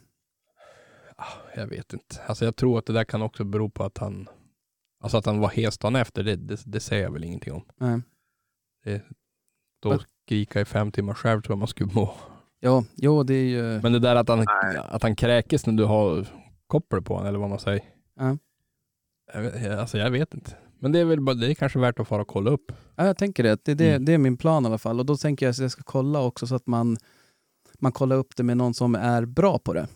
Ah, 1.17 1.25
Jag 1.57 1.67
vet 1.67 1.93
inte. 1.93 2.21
Alltså 2.27 2.45
jag 2.45 2.57
tror 2.57 2.79
att 2.79 2.87
det 2.87 2.93
där 2.93 3.05
kan 3.05 3.23
också 3.23 3.45
bero 3.45 3.71
på 3.71 3.85
att 3.85 3.99
han 3.99 4.29
Alltså 5.01 5.17
att 5.19 5.27
han 5.27 5.39
var 5.39 5.49
hes 5.51 5.79
dagen 5.79 5.97
efter, 5.97 6.23
det, 6.25 6.37
det, 6.37 6.61
det 6.67 6.81
säger 6.81 7.03
jag 7.03 7.11
väl 7.13 7.25
ingenting 7.25 7.53
om. 7.53 7.63
Nej. 7.77 8.01
Det, 8.85 9.03
då 9.83 9.89
Vad- 9.89 10.05
skrika 10.27 10.61
i 10.61 10.65
fem 10.65 10.93
timmar 10.93 11.15
själv 11.15 11.41
tror 11.43 11.53
jag 11.53 11.59
man 11.59 11.69
skulle 11.69 11.93
må. 11.93 12.15
Jo, 12.61 12.85
jo, 12.95 13.23
det 13.23 13.35
är 13.35 13.45
ju... 13.45 13.81
Men 13.83 13.93
det 13.93 13.99
där 13.99 14.17
att 14.17 14.29
han, 14.29 14.45
att 14.89 15.03
han 15.03 15.17
kräkes 15.17 15.67
när 15.67 15.75
du 15.75 15.85
har 15.85 16.27
koppel 16.67 17.03
på 17.03 17.15
honom 17.15 17.29
eller 17.29 17.39
vad 17.39 17.51
man 17.51 17.59
säger. 17.59 17.83
Ja. 18.19 18.37
Jag 19.35 19.43
vet, 19.43 19.79
alltså 19.79 19.99
jag 19.99 20.11
vet 20.11 20.35
inte. 20.35 20.57
Men 20.79 20.93
det 20.93 20.99
är 20.99 21.05
väl 21.05 21.21
bara, 21.21 21.35
det 21.35 21.51
är 21.51 21.55
kanske 21.55 21.79
värt 21.79 21.99
att 22.01 22.09
fara 22.09 22.23
och 22.23 22.29
kolla 22.29 22.51
upp. 22.51 22.73
Ja, 22.97 23.07
jag 23.07 23.17
tänker 23.17 23.43
det. 23.43 23.65
Det, 23.65 23.75
det, 23.75 23.89
Mm. 23.91 24.05
det 24.05 24.13
är 24.13 24.19
min 24.19 24.37
plan 24.37 24.65
i 24.65 24.67
alla 24.67 24.79
fall. 24.79 24.99
Och 25.01 25.07
då 25.07 25.17
tänker 25.17 25.47
jag 25.47 25.51
att 25.51 25.59
jag 25.59 25.71
ska 25.71 25.83
kolla 25.83 26.21
också 26.23 26.47
så 26.47 26.55
att 26.55 26.67
man, 26.67 26.97
man 27.79 27.93
kollar 27.93 28.17
upp 28.17 28.37
det 28.37 28.43
med 28.43 28.57
någon 28.57 28.75
som 28.75 28.95
är 28.95 29.25
bra 29.25 29.59
på 29.59 29.73
det. 29.73 29.89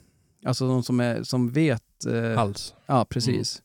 Alltså 0.45 0.65
någon 0.65 0.83
som, 0.83 1.01
är, 1.01 1.23
som 1.23 1.51
vet. 1.51 2.07
Eh, 2.07 2.37
Hals. 2.39 2.75
ja, 2.87 3.05
precis. 3.11 3.62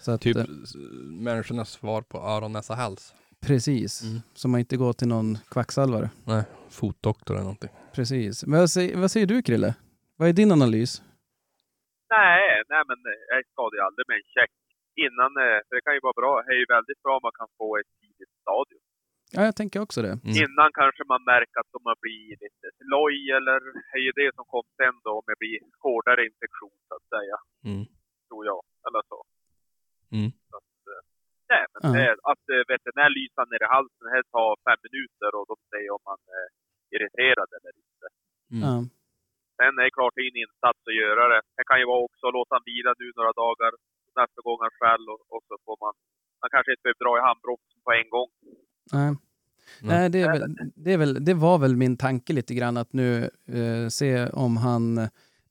Så 0.00 0.10
att, 0.10 0.20
Typ 0.20 0.36
s- 0.36 0.74
människornas 1.20 1.70
svar 1.70 2.02
på 2.02 2.18
öron, 2.18 2.52
näsa, 2.52 2.74
hals. 2.74 3.14
Precis. 3.46 4.02
Mm. 4.02 4.20
Så 4.34 4.48
man 4.48 4.60
inte 4.60 4.76
går 4.76 4.92
till 4.92 5.08
någon 5.08 5.38
kvacksalvare. 5.50 6.10
Nej, 6.26 6.42
fotdoktor 6.70 7.34
eller 7.34 7.44
någonting. 7.50 7.70
Precis. 7.96 8.46
Men 8.46 8.58
vad, 8.60 8.70
säger, 8.70 8.96
vad 9.02 9.10
säger 9.10 9.26
du 9.26 9.42
Krille? 9.42 9.74
Vad 10.16 10.28
är 10.28 10.32
din 10.32 10.52
analys? 10.52 11.02
Nej, 12.16 12.42
nej 12.72 12.82
men 12.88 12.98
jag 13.32 13.38
skadar 13.52 13.76
ju 13.78 13.82
aldrig 13.88 14.04
med 14.08 14.16
en 14.20 14.28
check 14.36 14.52
innan. 15.04 15.30
eh, 15.44 15.58
För 15.66 15.72
det 15.76 15.82
kan 15.86 15.94
ju 15.98 16.02
vara 16.08 16.18
bra. 16.22 16.32
Det 16.46 16.52
är 16.56 16.60
ju 16.64 16.68
väldigt 16.76 17.00
bra 17.04 17.12
om 17.18 17.24
man 17.28 17.36
kan 17.40 17.48
få 17.60 17.68
ett 17.80 17.90
tidigt 18.00 18.32
stadium. 18.42 18.84
Ja, 19.36 19.40
jag 19.48 19.56
tänker 19.60 19.78
också 19.86 19.98
det. 20.06 20.14
Mm. 20.28 20.34
Innan 20.44 20.70
kanske 20.80 21.02
man 21.12 21.22
märker 21.32 21.56
att 21.62 21.70
de 21.76 21.80
har 21.90 21.98
blivit 22.06 22.40
lite 22.46 22.68
loj 22.94 23.16
eller 23.38 23.58
det 23.90 23.96
är 24.00 24.04
ju 24.08 24.12
det 24.20 24.28
som 24.36 24.44
kom 24.54 24.66
sen 24.80 24.94
då 25.04 25.10
om 25.20 25.24
det 25.30 25.36
blir 25.42 25.58
hårdare 25.84 26.20
infektion 26.30 26.76
så 26.88 26.92
att 26.98 27.06
säga. 27.14 27.36
Mm. 27.70 27.84
Tror 28.28 28.42
jag. 28.50 28.60
Eller 28.86 29.02
så. 29.10 29.18
Mm. 30.16 30.30
så 30.50 30.54
att, 30.58 30.66
eh, 31.56 31.58
nej, 31.58 31.64
men 31.72 31.80
Ja. 31.84 31.90
det, 31.96 32.02
är- 32.10 32.20
att 32.32 32.44
eh, 32.54 32.62
veterinär 32.72 33.10
lyser 33.18 33.44
ner 33.52 33.62
i 33.66 33.70
halsen, 33.76 34.06
det 34.16 34.24
tar 34.36 34.50
fem 34.66 34.80
minuter 34.86 35.30
och 35.38 35.46
de 35.50 35.56
säger 35.72 35.90
om 35.96 36.02
man 36.10 36.20
är 36.40 36.46
irriterad 36.94 37.48
eller 37.56 37.72
inte. 37.84 38.06
Mm. 38.58 38.82
Sen 39.58 39.72
är 39.80 39.84
det 39.86 39.96
klart 39.98 40.12
det 40.16 40.22
är 40.26 40.30
en 40.34 40.42
insats 40.46 40.80
att 40.90 40.98
göra 41.04 41.22
det. 41.32 41.40
Det 41.58 41.64
kan 41.70 41.78
ju 41.82 41.86
vara 41.92 42.02
också 42.08 42.22
att 42.28 42.36
låta 42.38 42.52
han 42.56 42.64
vila 42.72 42.90
nu 43.02 43.06
några 43.18 43.32
dagar. 43.44 43.70
Nästa 44.20 44.40
gång 44.46 44.58
han 44.64 44.74
skäll 44.80 45.04
och, 45.14 45.20
och 45.34 45.42
så 45.48 45.54
får 45.66 45.76
man... 45.84 45.94
Man 46.42 46.50
kanske 46.54 46.70
inte 46.72 46.82
behöver 46.84 47.02
dra 47.04 47.12
i 47.20 47.26
handbromsen 47.28 47.78
på 47.86 47.90
en 48.00 48.08
gång. 48.16 48.28
Nej. 48.96 49.10
Nej, 49.90 50.04
det, 50.12 50.20
är 50.20 50.30
väl, 50.32 50.42
det, 50.84 50.92
är 50.92 50.98
väl, 50.98 51.24
det 51.28 51.34
var 51.34 51.58
väl 51.58 51.76
min 51.76 51.96
tanke 51.96 52.32
lite 52.32 52.54
grann 52.54 52.76
att 52.76 52.92
nu 52.92 53.08
eh, 53.58 53.88
se 53.98 54.26
om 54.44 54.56
han 54.56 54.82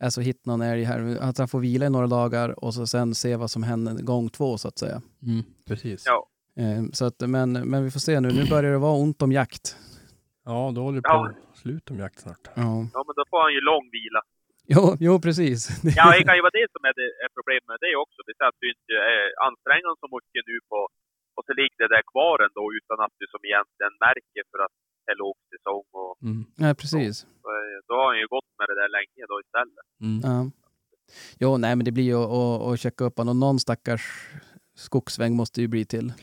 är 0.06 0.10
så 0.10 0.22
hit 0.22 0.46
någon 0.46 0.62
älg 0.62 0.84
här, 0.84 1.00
att 1.28 1.38
han 1.38 1.48
får 1.54 1.60
vila 1.60 1.86
i 1.86 1.90
några 1.90 2.08
dagar 2.08 2.64
och 2.64 2.74
så 2.74 2.88
sen 2.88 3.16
se 3.16 3.36
vad 3.36 3.52
som 3.56 3.64
händer 3.64 3.94
gång 4.12 4.30
två 4.38 4.58
så 4.58 4.68
att 4.68 4.78
säga. 4.84 4.98
Mm. 5.30 5.42
Precis. 5.68 6.04
Ja. 6.12 6.20
Eh, 6.62 6.82
så 6.98 7.04
att, 7.10 7.20
men, 7.36 7.48
men 7.72 7.80
vi 7.86 7.90
får 7.96 8.00
se 8.08 8.14
nu, 8.20 8.30
nu 8.40 8.44
börjar 8.54 8.72
det 8.76 8.84
vara 8.90 8.98
ont 9.06 9.22
om 9.26 9.32
jakt. 9.40 9.66
Ja, 10.50 10.60
då 10.76 10.80
håller 10.86 10.98
det 11.02 11.08
på 11.14 11.20
Ja. 11.30 11.34
sluta 11.64 11.88
med 11.94 12.02
jakt 12.06 12.20
snart. 12.26 12.44
Ja, 12.64 12.70
Ja, 12.96 13.00
men 13.08 13.14
då 13.20 13.24
får 13.32 13.40
han 13.46 13.54
ju 13.58 13.62
lång 13.72 13.86
vila. 13.98 14.22
jo, 14.76 14.84
jo 15.06 15.14
precis. 15.26 15.60
Ja, 16.00 16.06
det 16.16 16.24
kan 16.28 16.36
ju 16.40 16.44
vara 16.48 16.58
det 16.62 16.68
som 16.76 16.82
är, 16.90 16.94
det, 17.02 17.08
är 17.26 17.30
problemet 17.38 17.66
med 17.72 17.80
det 17.86 17.94
också. 18.04 18.20
Det 18.28 18.34
är 18.44 18.48
att 18.52 18.60
du 18.64 18.68
inte 18.76 18.94
är 19.16 19.24
ansträngande 19.48 19.96
så 20.04 20.08
mycket 20.16 20.44
nu 20.52 20.58
på... 20.72 20.80
Och 21.38 21.44
så 21.48 21.52
ligger 21.62 21.78
det 21.84 21.92
där 21.96 22.06
kvar 22.14 22.36
ändå 22.48 22.64
utan 22.80 22.98
att 23.06 23.14
du 23.22 23.26
som 23.34 23.42
egentligen 23.50 23.94
märker 24.08 24.44
för 24.52 24.60
att 24.66 24.76
är 25.12 25.16
lågsäsong. 25.24 25.86
Och 26.02 26.18
Mm. 26.24 26.46
Nej, 26.56 26.76
precis. 26.76 27.18
så, 27.20 27.26
eh, 27.26 27.78
då 27.88 27.94
har 27.94 28.08
han 28.12 28.20
ju 28.20 28.28
gått 28.28 28.50
med 28.60 28.68
det 28.72 28.76
där 28.82 28.90
länge 28.98 29.22
då 29.32 29.36
istället. 29.46 29.86
Mm. 30.02 30.20
Ja. 30.30 30.52
Jo, 31.40 31.58
nej, 31.58 31.76
men 31.76 31.86
det 31.86 31.92
blir 31.92 32.04
ju 32.04 32.16
att, 32.74 32.80
checka 32.80 33.04
upp 33.04 33.18
honom. 33.18 33.40
Någon 33.40 33.60
stackars 33.60 34.30
skogsväng 34.76 35.36
måste 35.36 35.62
ju 35.62 35.68
bli 35.68 35.86
till. 35.86 36.14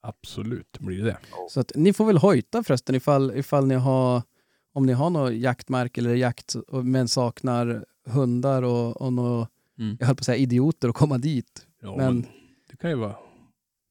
Absolut 0.00 0.78
blir 0.78 1.04
det. 1.04 1.16
Så 1.50 1.60
att, 1.60 1.72
ni 1.74 1.92
får 1.92 2.04
väl 2.04 2.18
hojta 2.18 2.62
förresten 2.62 2.94
ifall, 2.94 3.36
ifall 3.36 3.66
ni 3.66 3.74
har, 3.74 4.22
om 4.72 4.86
ni 4.86 4.92
har 4.92 5.10
någon 5.10 5.40
jaktmark 5.40 5.98
eller 5.98 6.14
jakt 6.14 6.54
och- 6.54 6.84
men 6.86 7.08
saknar 7.08 7.84
hundar 8.06 8.62
och, 8.62 9.00
och 9.02 9.12
nå, 9.12 9.46
Mm. 9.78 9.96
jag 10.00 10.06
höll 10.06 10.16
på 10.16 10.20
att 10.20 10.24
säga 10.26 10.36
idioter 10.36 10.88
att 10.88 10.94
komma 10.94 11.18
dit. 11.18 11.66
Ja, 11.82 11.96
Men- 11.96 12.14
men 12.14 12.26
det 12.70 12.76
kan 12.76 12.90
ju 12.90 12.96
vara... 12.96 13.16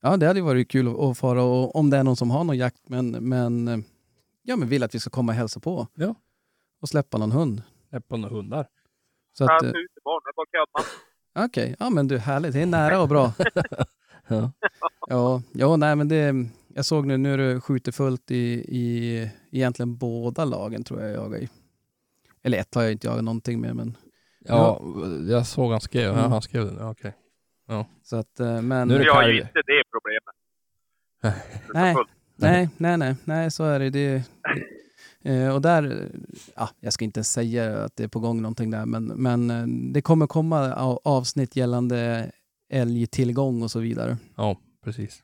Ja, 0.01 0.17
det 0.17 0.27
hade 0.27 0.39
ju 0.39 0.45
varit 0.45 0.67
kul 0.71 0.87
att, 0.87 0.99
att 0.99 1.17
fara 1.17 1.43
och 1.43 1.75
om 1.75 1.89
det 1.89 1.97
är 1.97 2.03
någon 2.03 2.15
som 2.15 2.31
har 2.31 2.43
någon 2.43 2.57
jakt 2.57 2.89
men, 2.89 3.11
men, 3.11 3.67
eh, 3.67 3.77
ja, 4.41 4.55
men 4.55 4.67
vill 4.67 4.83
att 4.83 4.95
vi 4.95 4.99
ska 4.99 5.09
komma 5.09 5.31
och 5.31 5.35
hälsa 5.35 5.59
på. 5.59 5.87
Ja. 5.93 6.15
Och 6.81 6.89
släppa 6.89 7.17
någon 7.17 7.31
hund. 7.31 7.63
Läpparna 7.91 8.27
hundar. 8.27 8.67
Så 9.33 9.43
att, 9.43 9.49
Här 9.49 9.63
eh, 9.63 9.69
ute 9.69 9.99
barn, 10.03 10.21
det 10.51 10.57
är 10.57 10.65
bara. 10.73 10.85
Okej, 11.45 11.75
ja 11.79 11.89
men 11.89 12.07
du 12.07 12.17
härligt. 12.17 12.53
Det 12.53 12.61
är 12.61 12.65
nära 12.65 13.01
och 13.01 13.07
bra. 13.07 13.33
Ja. 14.27 14.51
Ja, 15.07 15.41
ja 15.53 15.75
nej 15.75 15.95
men 15.95 16.07
det, 16.07 16.35
jag 16.67 16.85
såg 16.85 17.05
nu, 17.05 17.17
nu 17.17 17.33
är 17.33 17.37
det 17.37 17.61
skjuter 17.61 17.91
fullt 17.91 18.31
i, 18.31 18.37
i 18.67 19.29
egentligen 19.51 19.97
båda 19.97 20.45
lagen 20.45 20.83
tror 20.83 21.01
jag 21.01 21.09
jag 21.09 21.15
jagar 21.17 21.37
i. 21.39 21.49
Eller 22.43 22.57
ett 22.57 22.75
har 22.75 22.81
jag 22.83 22.91
inte 22.91 23.07
jagat 23.07 23.23
någonting 23.23 23.61
med 23.61 23.75
men 23.75 23.97
ja, 24.39 24.81
jag 25.29 25.47
såg 25.47 25.71
han 25.71 25.81
skrev, 25.81 26.03
ja, 26.03 26.19
Mm. 26.19 26.31
han 26.31 26.41
skrev 26.41 26.65
det. 26.65 26.75
Ja, 26.79 26.89
okej. 26.91 27.13
så 28.03 28.15
att 28.15 28.39
eh, 28.39 28.61
men 28.61 28.87
Nu 28.87 28.93
är 28.93 28.99
det 28.99 29.03
Vi 29.05 29.09
har 29.09 29.27
ju 29.27 29.41
inte 29.41 29.61
det 29.65 29.83
problemet. 29.91 30.35
Nej. 31.73 31.95
Nej, 32.35 32.69
nej, 32.77 32.97
nej, 32.97 33.15
nej, 33.25 33.51
så 33.51 33.63
är 33.63 33.79
det. 33.79 33.89
det 33.89 34.23
eh, 35.23 35.55
och 35.55 35.61
där, 35.61 36.09
ja, 36.55 36.69
jag 36.79 36.93
ska 36.93 37.05
inte 37.05 37.23
säga 37.23 37.83
att 37.83 37.95
det 37.95 38.03
är 38.03 38.07
på 38.07 38.19
gång 38.19 38.41
någonting 38.41 38.71
där, 38.71 38.85
men, 38.85 39.05
men 39.05 39.49
eh, 39.49 39.67
det 39.93 40.01
kommer 40.01 40.27
komma 40.27 40.73
avsnitt 41.03 41.55
gällande 41.55 42.31
älgtillgång 42.69 43.63
och 43.63 43.71
så 43.71 43.79
vidare. 43.79 44.17
Ja, 44.35 44.57
precis. 44.83 45.23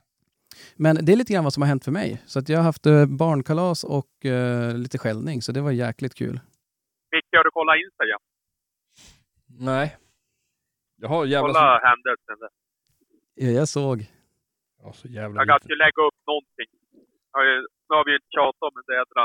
Men 0.76 1.06
det 1.06 1.12
är 1.12 1.16
lite 1.16 1.34
grann 1.34 1.44
vad 1.44 1.54
som 1.54 1.64
har 1.64 1.68
hänt 1.68 1.84
för 1.84 1.92
mig. 1.92 2.22
Så 2.26 2.40
att 2.40 2.50
jag 2.50 2.58
har 2.58 2.64
haft 2.64 2.86
eh, 2.86 3.06
barnkalas 3.06 3.84
och 3.84 4.26
eh, 4.26 4.78
lite 4.78 4.98
skällning, 4.98 5.42
så 5.42 5.52
det 5.52 5.62
var 5.62 5.72
jäkligt 5.72 6.16
kul. 6.16 6.40
Micke, 7.12 7.32
har 7.32 7.44
du 7.44 7.52
kollat 7.52 7.76
Instagram? 7.86 8.22
Nej. 9.60 9.98
Jag 10.96 11.10
har 11.10 11.26
jävla... 11.26 11.48
Kolla 11.48 11.80
händelsen 11.84 12.40
där. 12.40 12.50
Ja, 13.34 13.50
jag 13.60 13.68
såg. 13.68 14.06
Ja, 14.84 14.94
så 14.94 15.08
jävla 15.08 15.46
Jag 15.46 15.48
kan 15.48 15.70
ju 15.70 15.76
lägga 15.76 16.02
upp 16.08 16.20
någonting. 16.28 16.70
Har 17.38 17.44
ju- 17.52 17.66
Nu 17.88 17.92
har 17.98 18.04
vi 18.08 18.12
ju 18.14 18.18
inte 18.22 18.32
tjatat 18.38 18.64
om 18.70 18.74
en 18.82 18.88
jädra 19.00 19.24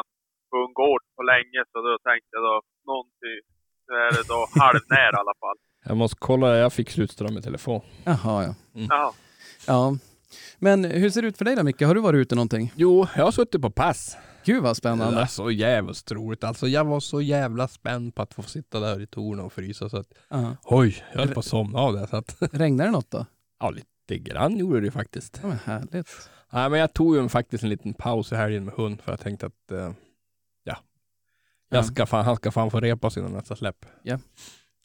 hundgård 0.55 1.03
på 1.17 1.23
länge, 1.33 1.61
så 1.73 1.77
då 1.87 1.93
tänkte 2.09 2.31
jag 2.37 2.43
då 2.51 2.57
någonting. 2.93 3.39
Nu 3.89 3.95
är 4.07 4.11
det 4.17 4.25
då 4.35 4.41
halvnär 4.65 5.11
i 5.17 5.19
alla 5.23 5.37
fall. 5.45 5.59
Jag 5.89 5.97
måste 6.03 6.17
kolla, 6.29 6.49
jag 6.65 6.73
fick 6.79 6.91
slutström 6.91 7.39
i 7.39 7.43
telefon. 7.43 7.81
Jaha, 8.05 8.37
ja. 8.47 8.53
Ja. 8.95 9.15
ja. 9.67 9.83
Men 10.59 10.85
hur 10.85 11.11
ser 11.11 11.23
det 11.23 11.29
ut 11.29 11.39
för 11.39 11.45
dig 11.45 11.57
då 11.57 11.63
Micke? 11.63 11.83
Har 11.83 11.95
du 11.95 12.01
varit 12.01 12.19
ute 12.19 12.35
någonting? 12.35 12.73
Jo, 12.77 13.07
jag 13.17 13.25
har 13.25 13.33
suttit 13.33 13.63
på 13.63 13.71
pass. 13.71 14.17
Gud 14.45 14.63
vad 14.63 14.71
Det 14.71 14.75
spännande. 14.75 15.17
var 15.17 15.27
så 15.27 15.51
jävligt 15.51 16.13
roligt. 16.13 16.45
Alltså 16.45 16.67
jag 16.69 16.85
var 16.85 17.01
så 17.01 17.21
jävla 17.21 17.69
spänd 17.69 18.15
på 18.15 18.23
att 18.23 18.35
få 18.35 18.43
sitta 18.43 18.81
där 18.81 19.01
i 19.03 19.07
tornet 19.07 19.45
och 19.45 19.53
frysa 19.53 19.89
så 19.89 19.97
att 19.97 20.07
Ja. 20.29 20.57
oj, 20.65 21.05
jag 21.13 21.19
höll 21.19 21.35
på 21.35 21.41
att 21.41 21.47
somna 21.47 21.79
av 21.79 21.93
det. 21.93 22.07
Så 22.07 22.17
att, 22.17 22.37
Regnar 22.53 22.85
det 22.85 22.91
något 22.91 23.11
då? 23.11 23.27
ja, 23.61 23.71
lite 23.71 24.19
grann 24.31 24.57
gjorde 24.57 24.81
det 24.81 24.91
faktiskt. 24.91 25.41
Ja, 25.43 25.49
men 25.49 25.59
härligt. 25.59 26.31
Nej, 26.53 26.71
men 26.71 26.81
jag 26.81 26.95
tog 26.95 27.17
ju 27.17 27.29
faktiskt 27.29 27.65
en 27.65 27.71
liten 27.71 27.95
paus 27.95 28.33
i 28.33 28.37
helgen 28.37 28.65
med 28.65 28.75
hund 28.75 29.01
för 29.03 29.13
jag 29.13 29.21
tänkte 29.21 29.47
att 29.47 29.71
eh, 29.73 29.79
ja, 30.65 30.77
jag 31.69 31.79
Ja. 31.79 31.83
ska 31.83 32.07
fan, 32.07 32.25
han 32.25 32.37
ska 32.37 32.51
fan 32.51 32.71
få 32.71 32.81
repa 32.81 33.11
sig 33.11 33.21
innan 33.21 33.33
nästa 33.33 33.57
släpp. 33.57 33.87
Ja. 34.03 34.19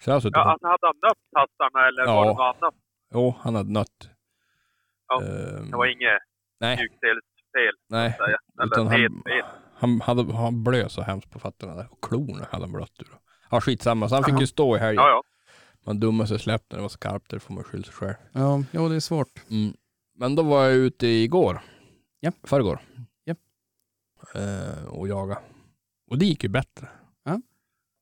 Så 0.03 0.09
jag 0.09 0.15
har 0.15 0.19
suttit 0.21 0.35
ja, 0.35 0.51
alltså 0.51 0.67
hade 0.67 0.87
han 0.87 0.95
nött 1.03 1.17
tassarna 1.33 1.87
eller 1.87 2.03
Ja. 2.03 2.15
var 2.15 2.25
det 2.25 2.31
något 2.31 2.55
annat? 2.63 2.73
jo, 3.13 3.35
han 3.39 3.55
hade 3.55 3.71
nött. 3.71 4.09
Ja, 5.07 5.21
Ehm, 5.21 5.71
Det 5.71 5.77
var 5.77 5.85
inget 5.85 6.21
nej, 6.59 6.77
mjukdelsfel, 6.77 7.73
nej. 7.89 8.07
att 8.07 8.15
säga. 8.17 8.37
Utan 8.63 8.87
Eller 8.87 8.99
han, 9.09 9.23
fel. 9.23 9.43
han, 9.73 10.01
hade, 10.01 10.33
han 10.37 10.63
blöd 10.63 10.91
så 10.91 11.01
hemskt 11.01 11.31
på 11.31 11.39
fötterna 11.39 11.75
där. 11.75 11.87
Och 11.91 12.03
klorna 12.03 12.45
hade 12.51 12.63
han 12.63 12.71
blött 12.73 13.01
ur. 13.01 13.07
Ja, 13.51 13.61
skitsamma. 13.61 14.09
Så 14.09 14.15
han 14.15 14.23
fick 14.23 14.33
Jaha. 14.33 14.39
ju 14.41 14.47
stå 14.47 14.75
i 14.75 14.79
helgen. 14.79 15.03
Ja, 15.03 15.09
ja. 15.09 15.21
Man 15.85 15.99
dummar 15.99 16.25
sig 16.25 16.39
släppt 16.39 16.71
när 16.71 16.77
det 16.77 16.81
var 16.81 16.89
skarpt. 16.89 17.29
Det 17.29 17.39
får 17.39 17.53
man 17.53 17.63
skylla 17.63 17.83
sig 17.83 17.93
själv. 17.93 18.13
Ja, 18.31 18.63
jo, 18.71 18.89
det 18.89 18.95
är 18.95 18.99
svårt. 18.99 19.27
Mm. 19.49 19.73
Men 20.17 20.35
då 20.35 20.43
var 20.43 20.63
jag 20.65 20.73
ute 20.75 21.07
igår. 21.07 21.61
Ja. 22.19 22.31
Förrgår. 22.43 22.79
Ja. 23.23 23.35
Eh, 24.35 24.83
och 24.83 25.07
jaga. 25.07 25.39
Och 26.07 26.17
det 26.17 26.25
gick 26.25 26.43
ju 26.43 26.49
bättre. 26.49 26.87
Ja. 27.23 27.41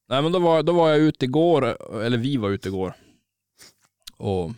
Nej 0.09 0.21
men 0.21 0.31
då 0.31 0.39
var, 0.39 0.63
då 0.63 0.73
var 0.73 0.89
jag 0.89 0.99
ute 0.99 1.25
igår, 1.25 1.63
eller 2.01 2.17
vi 2.17 2.37
var 2.37 2.49
ute 2.49 2.67
igår. 2.69 2.93
Och 4.17 4.51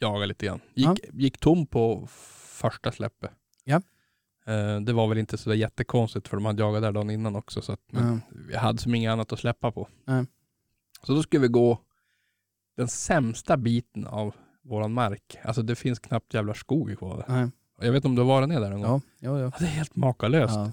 jagade 0.00 0.26
lite 0.26 0.46
grann. 0.46 0.60
Gick, 0.74 0.86
Ja. 0.86 0.96
gick 1.12 1.38
tom 1.38 1.66
på 1.66 2.06
första 2.60 2.92
släppet. 2.92 3.30
Ja. 3.64 3.82
Eh, 4.46 4.80
det 4.80 4.92
var 4.92 5.06
väl 5.08 5.18
inte 5.18 5.38
så 5.38 5.50
där 5.50 5.56
jättekonstigt 5.56 6.28
för 6.28 6.36
de 6.36 6.44
hade 6.46 6.62
jagat 6.62 6.82
där 6.82 6.92
dagen 6.92 7.10
innan 7.10 7.36
också. 7.36 7.62
Så 7.62 7.72
att, 7.72 7.80
men 7.92 8.20
vi 8.48 8.56
hade 8.56 8.78
som 8.78 8.94
inget 8.94 9.10
annat 9.12 9.32
att 9.32 9.38
släppa 9.40 9.72
på. 9.72 9.88
Så 11.02 11.14
då 11.14 11.22
skulle 11.22 11.42
vi 11.42 11.48
gå 11.48 11.78
den 12.76 12.88
sämsta 12.88 13.56
biten 13.56 14.06
av 14.06 14.34
våran 14.70 14.92
mark. 14.92 15.38
Alltså 15.42 15.62
det 15.62 15.74
finns 15.76 15.98
knappt 15.98 16.34
jävla 16.34 16.54
skog 16.54 16.98
kvar. 16.98 17.24
Nej. 17.28 17.48
Jag 17.80 17.92
vet 17.92 17.96
inte 17.96 18.08
om 18.08 18.14
du 18.14 18.22
har 18.22 18.28
varit 18.28 18.48
ner 18.48 18.60
där 18.60 18.70
någon 18.70 18.80
gång? 18.82 19.02
Ja, 19.18 19.30
ja, 19.30 19.38
ja. 19.38 19.44
Ja, 19.44 19.52
Det 19.58 19.64
är 19.64 19.68
helt 19.68 19.96
makalöst. 19.96 20.54
ja. 20.54 20.72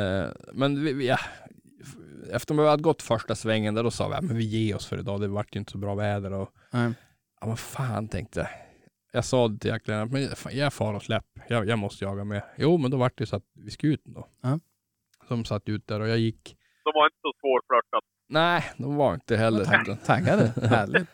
Eh, 0.00 0.28
men 0.52 0.84
vi, 0.84 0.92
vi, 0.92 1.06
ja, 1.08 1.18
efter 2.32 2.54
vi 2.54 2.68
hade 2.68 2.82
gått 2.82 3.02
första 3.02 3.34
svängen 3.34 3.74
där 3.74 3.82
då 3.82 3.90
sa 3.90 4.08
vi 4.08 4.14
att 4.14 4.24
men 4.24 4.36
vi 4.36 4.44
ger 4.44 4.76
oss 4.76 4.86
för 4.86 4.98
idag. 4.98 5.20
Det 5.20 5.28
vart 5.28 5.54
ju 5.56 5.58
inte 5.60 5.72
så 5.72 5.78
bra 5.78 5.94
väder. 5.94 6.32
Och, 6.32 6.48
Nej. 6.70 6.92
ja 7.40 7.46
men 7.46 7.56
fan 7.56 8.08
tänkte 8.08 8.40
jag. 8.40 8.48
Jag 9.12 9.24
sa 9.24 9.48
det 9.48 9.58
till 9.58 9.70
jäklarna, 9.70 10.06
men 10.06 10.28
fan, 10.28 10.56
jag 10.56 10.72
far 10.72 10.94
och 10.94 11.02
släpp. 11.02 11.24
Jag, 11.48 11.68
jag 11.68 11.78
måste 11.78 12.04
jaga 12.04 12.24
med. 12.24 12.42
Jo 12.56 12.76
men 12.78 12.90
då 12.90 12.96
vart 12.96 13.18
det 13.18 13.26
så 13.26 13.36
att 13.36 13.44
vi 13.54 13.70
skulle 13.70 13.92
ut 13.94 14.02
då. 14.04 14.28
Ja. 14.42 14.58
De 15.28 15.44
satt 15.44 15.68
ut 15.68 15.86
där 15.86 16.00
och 16.00 16.08
jag 16.08 16.18
gick. 16.18 16.56
De 16.84 16.90
var 16.94 17.06
inte 17.06 17.18
så 17.22 17.32
svårflörtat. 17.40 18.04
Nej, 18.28 18.64
de 18.76 18.96
var 18.96 19.14
inte 19.14 19.36
heller. 19.36 19.64
Tagg- 19.64 20.04
Taggade. 20.06 20.52
Härligt. 20.68 21.08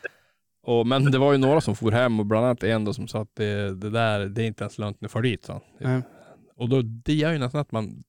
Och, 0.62 0.86
men 0.86 1.04
det 1.04 1.18
var 1.18 1.32
ju 1.32 1.38
några 1.38 1.60
som 1.60 1.76
for 1.76 1.90
hem 1.92 2.20
och 2.20 2.26
bland 2.26 2.46
annat 2.46 2.62
en 2.62 2.84
då 2.84 2.92
som 2.94 3.08
sa 3.08 3.20
att 3.22 3.34
det, 3.36 3.74
det 3.74 3.90
där, 3.90 4.26
det 4.26 4.42
är 4.42 4.46
inte 4.46 4.64
ens 4.64 4.78
lönt 4.78 5.00
ni 5.00 5.08
far 5.08 5.22
dit. 5.22 5.48
han. 5.48 5.60
Nej. 5.80 6.02
Och 6.56 6.68
då, 6.68 6.82
det 6.82 7.14
gör 7.14 7.32
ju 7.32 7.38
nästan 7.38 7.60
att 7.60 7.72
man 7.72 8.02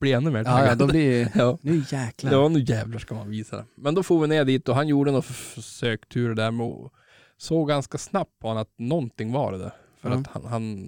blir 0.00 0.16
ännu 0.16 0.30
mer 0.30 0.44
taggad. 0.44 0.68
ja, 0.68 0.74
då 0.74 0.86
blir 0.86 1.28
Ja. 1.34 1.58
Nu 1.62 1.82
jäklar. 1.90 2.32
Ja, 2.32 2.48
nu 2.48 2.60
jävlar 2.60 2.98
ska 2.98 3.14
man 3.14 3.30
visa 3.30 3.56
det. 3.56 3.64
Men 3.76 3.94
då 3.94 4.02
får 4.02 4.20
vi 4.20 4.26
ner 4.26 4.44
dit 4.44 4.68
och 4.68 4.74
han 4.74 4.88
gjorde 4.88 5.10
några 5.10 5.22
försökturer 5.22 6.34
där 6.34 6.50
med 6.50 6.66
och 6.66 6.92
såg 7.36 7.68
ganska 7.68 7.98
snabbt 7.98 8.38
på 8.38 8.48
honom 8.48 8.62
att 8.62 8.74
någonting 8.78 9.32
var 9.32 9.52
det 9.52 9.58
där. 9.58 9.72
För 10.00 10.10
Ja. 10.10 10.16
att 10.16 10.26
han, 10.26 10.44
han, 10.44 10.86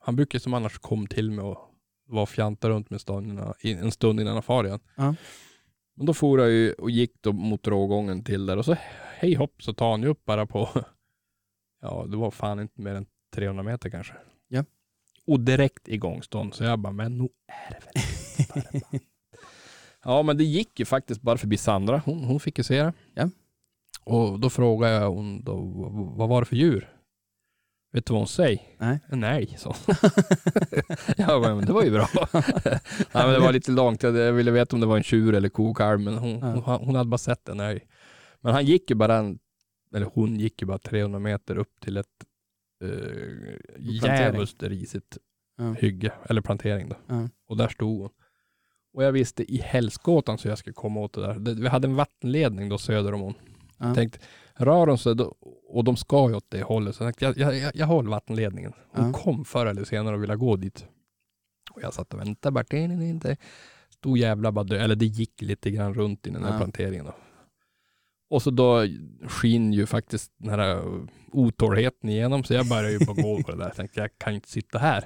han 0.00 0.16
brukar 0.16 0.38
som 0.38 0.54
annars 0.54 0.78
kom 0.78 1.06
till 1.06 1.30
mig 1.30 1.44
och 1.44 1.58
var 2.08 2.22
och 2.22 2.28
fjanta 2.28 2.68
runt 2.68 2.90
med 2.90 3.00
innan, 3.08 3.54
en 3.62 3.90
stund 3.90 4.20
innan 4.20 4.32
han 4.32 4.42
far 4.42 4.64
igen. 4.64 4.80
Ja. 4.96 5.14
Men 5.98 6.06
då 6.06 6.14
for 6.14 6.40
jag 6.40 6.50
ju 6.50 6.72
och 6.72 6.90
gick 6.90 7.12
då 7.22 7.32
mot 7.32 7.66
rågången 7.68 8.24
till 8.24 8.46
där 8.46 8.56
och 8.56 8.64
så 8.64 8.76
hej 9.18 9.34
hopp 9.34 9.62
så 9.62 9.72
tar 9.72 9.90
han 9.90 10.02
ju 10.02 10.08
upp 10.08 10.24
bara 10.24 10.46
på, 10.46 10.68
ja 11.82 12.06
det 12.08 12.16
var 12.16 12.30
fan 12.30 12.60
inte 12.60 12.80
mer 12.80 12.94
än 12.94 13.06
300 13.34 13.62
meter 13.62 13.90
kanske. 13.90 14.14
Ja. 14.48 14.64
Och 15.26 15.40
direkt 15.40 15.88
igångstånd 15.88 16.54
så 16.54 16.64
jag 16.64 16.78
bara, 16.78 16.92
men 16.92 17.18
nu 17.18 17.28
är 17.46 17.70
det 17.70 17.86
väl 17.86 18.04
inte 18.38 18.80
bara. 18.92 19.00
Ja 20.04 20.22
men 20.22 20.36
det 20.36 20.44
gick 20.44 20.78
ju 20.78 20.84
faktiskt 20.84 21.22
bara 21.22 21.38
förbi 21.38 21.56
Sandra, 21.56 22.02
hon, 22.04 22.24
hon 22.24 22.40
fick 22.40 22.58
ju 22.58 22.64
se 22.64 22.82
det. 22.82 22.92
Ja. 23.14 23.30
Och 24.04 24.40
då 24.40 24.50
frågade 24.50 24.92
jag 24.94 25.10
hon 25.10 25.44
då, 25.44 25.54
vad- 25.56 26.16
vad 26.16 26.28
var 26.28 26.40
det 26.40 26.46
för 26.46 26.56
djur? 26.56 26.96
Vet 27.98 28.06
du 28.06 28.12
vad 28.12 28.20
hon 28.20 28.28
säger? 28.28 28.60
Nej. 28.78 28.98
En 29.08 29.24
älg, 29.24 29.56
så. 29.58 29.74
ja 31.16 31.40
men 31.40 31.66
det 31.66 31.72
var 31.72 31.82
ju 31.84 31.90
bra. 31.90 32.08
ja, 32.22 32.30
men 33.12 33.32
det 33.32 33.38
var 33.38 33.52
lite 33.52 33.70
långt, 33.70 34.02
jag 34.02 34.32
ville 34.32 34.50
veta 34.50 34.76
om 34.76 34.80
det 34.80 34.86
var 34.86 34.96
en 34.96 35.02
tjur 35.02 35.34
eller 35.34 35.48
kokalv, 35.48 36.00
men 36.00 36.18
hon, 36.18 36.38
Ja. 36.38 36.52
hon, 36.52 36.86
hon 36.86 36.94
hade 36.94 37.10
bara 37.10 37.18
sett 37.18 37.48
en 37.48 37.60
älg. 37.60 37.80
Men 38.40 38.54
han 38.54 38.64
gick 38.64 38.90
ju 38.90 38.96
bara, 38.96 39.16
en, 39.16 39.38
eller 39.94 40.06
hon 40.14 40.40
gick 40.40 40.62
ju 40.62 40.66
bara 40.66 40.78
300 40.78 41.18
meter 41.18 41.56
upp 41.58 41.80
till 41.80 41.96
ett 41.96 42.06
uh, 42.84 43.56
jävligt 43.78 44.62
risigt 44.62 45.18
Ja. 45.56 45.72
hygge, 45.72 46.12
eller 46.28 46.40
plantering 46.40 46.88
då. 46.88 46.96
Ja. 47.06 47.28
Och 47.48 47.56
där 47.56 47.68
stod 47.68 48.00
hon. 48.00 48.10
Och 48.92 49.04
jag 49.04 49.12
visste 49.12 49.52
i 49.54 49.56
helskåtan 49.64 50.38
så 50.38 50.48
jag 50.48 50.58
skulle 50.58 50.74
komma 50.74 51.00
åt 51.00 51.12
det 51.12 51.20
där. 51.20 51.34
Det, 51.34 51.54
vi 51.54 51.68
hade 51.68 51.88
en 51.88 51.94
vattenledning 51.94 52.68
då 52.68 52.78
söder 52.78 53.14
om 53.14 53.20
hon. 53.20 53.34
Ja. 53.78 53.94
Tänkte, 53.94 54.18
rör 54.58 54.86
de 54.86 54.98
då, 55.14 55.34
och 55.68 55.84
de 55.84 55.96
ska 55.96 56.28
ju 56.28 56.36
åt 56.36 56.50
det 56.50 56.62
hållet. 56.62 56.96
Så 56.96 57.04
jag, 57.18 57.38
jag, 57.38 57.56
jag, 57.56 57.72
jag 57.76 57.86
håller 57.86 58.10
vattenledningen. 58.10 58.72
Hon 58.92 59.06
Ja. 59.06 59.12
kom 59.12 59.44
förr 59.44 59.66
eller 59.66 59.84
senare 59.84 60.16
och 60.16 60.22
ville 60.22 60.36
gå 60.36 60.56
dit. 60.56 60.86
Och 61.70 61.82
jag 61.82 61.94
satt 61.94 62.14
och 62.14 62.20
väntade 62.20 62.64
är 62.70 63.02
inte. 63.02 63.36
Stor 63.90 64.18
jävla 64.18 64.52
bara 64.52 64.64
dö, 64.64 64.78
eller 64.80 64.96
det 64.96 65.06
gick 65.06 65.42
lite 65.42 65.70
grann 65.70 65.94
runt 65.94 66.26
i 66.26 66.30
den 66.30 66.44
här 66.44 66.52
Ja. 66.52 66.58
planteringen 66.58 67.04
då. 67.04 67.14
Och 68.30 68.42
så 68.42 68.50
då 68.50 68.86
skin 69.28 69.72
ju 69.72 69.86
faktiskt 69.86 70.32
den 70.36 70.50
här 70.60 70.82
otåligheten 71.32 72.10
igenom, 72.10 72.44
så 72.44 72.54
jag 72.54 72.68
började 72.68 72.92
ju 72.92 72.98
bara 73.06 73.22
gå 73.22 73.42
på 73.42 73.50
det 73.50 73.56
där. 73.58 73.64
Jag 73.64 73.74
tänkte, 73.76 74.00
jag 74.00 74.10
kan 74.18 74.32
ju 74.32 74.34
inte 74.34 74.48
sitta 74.50 74.78
här. 74.78 75.04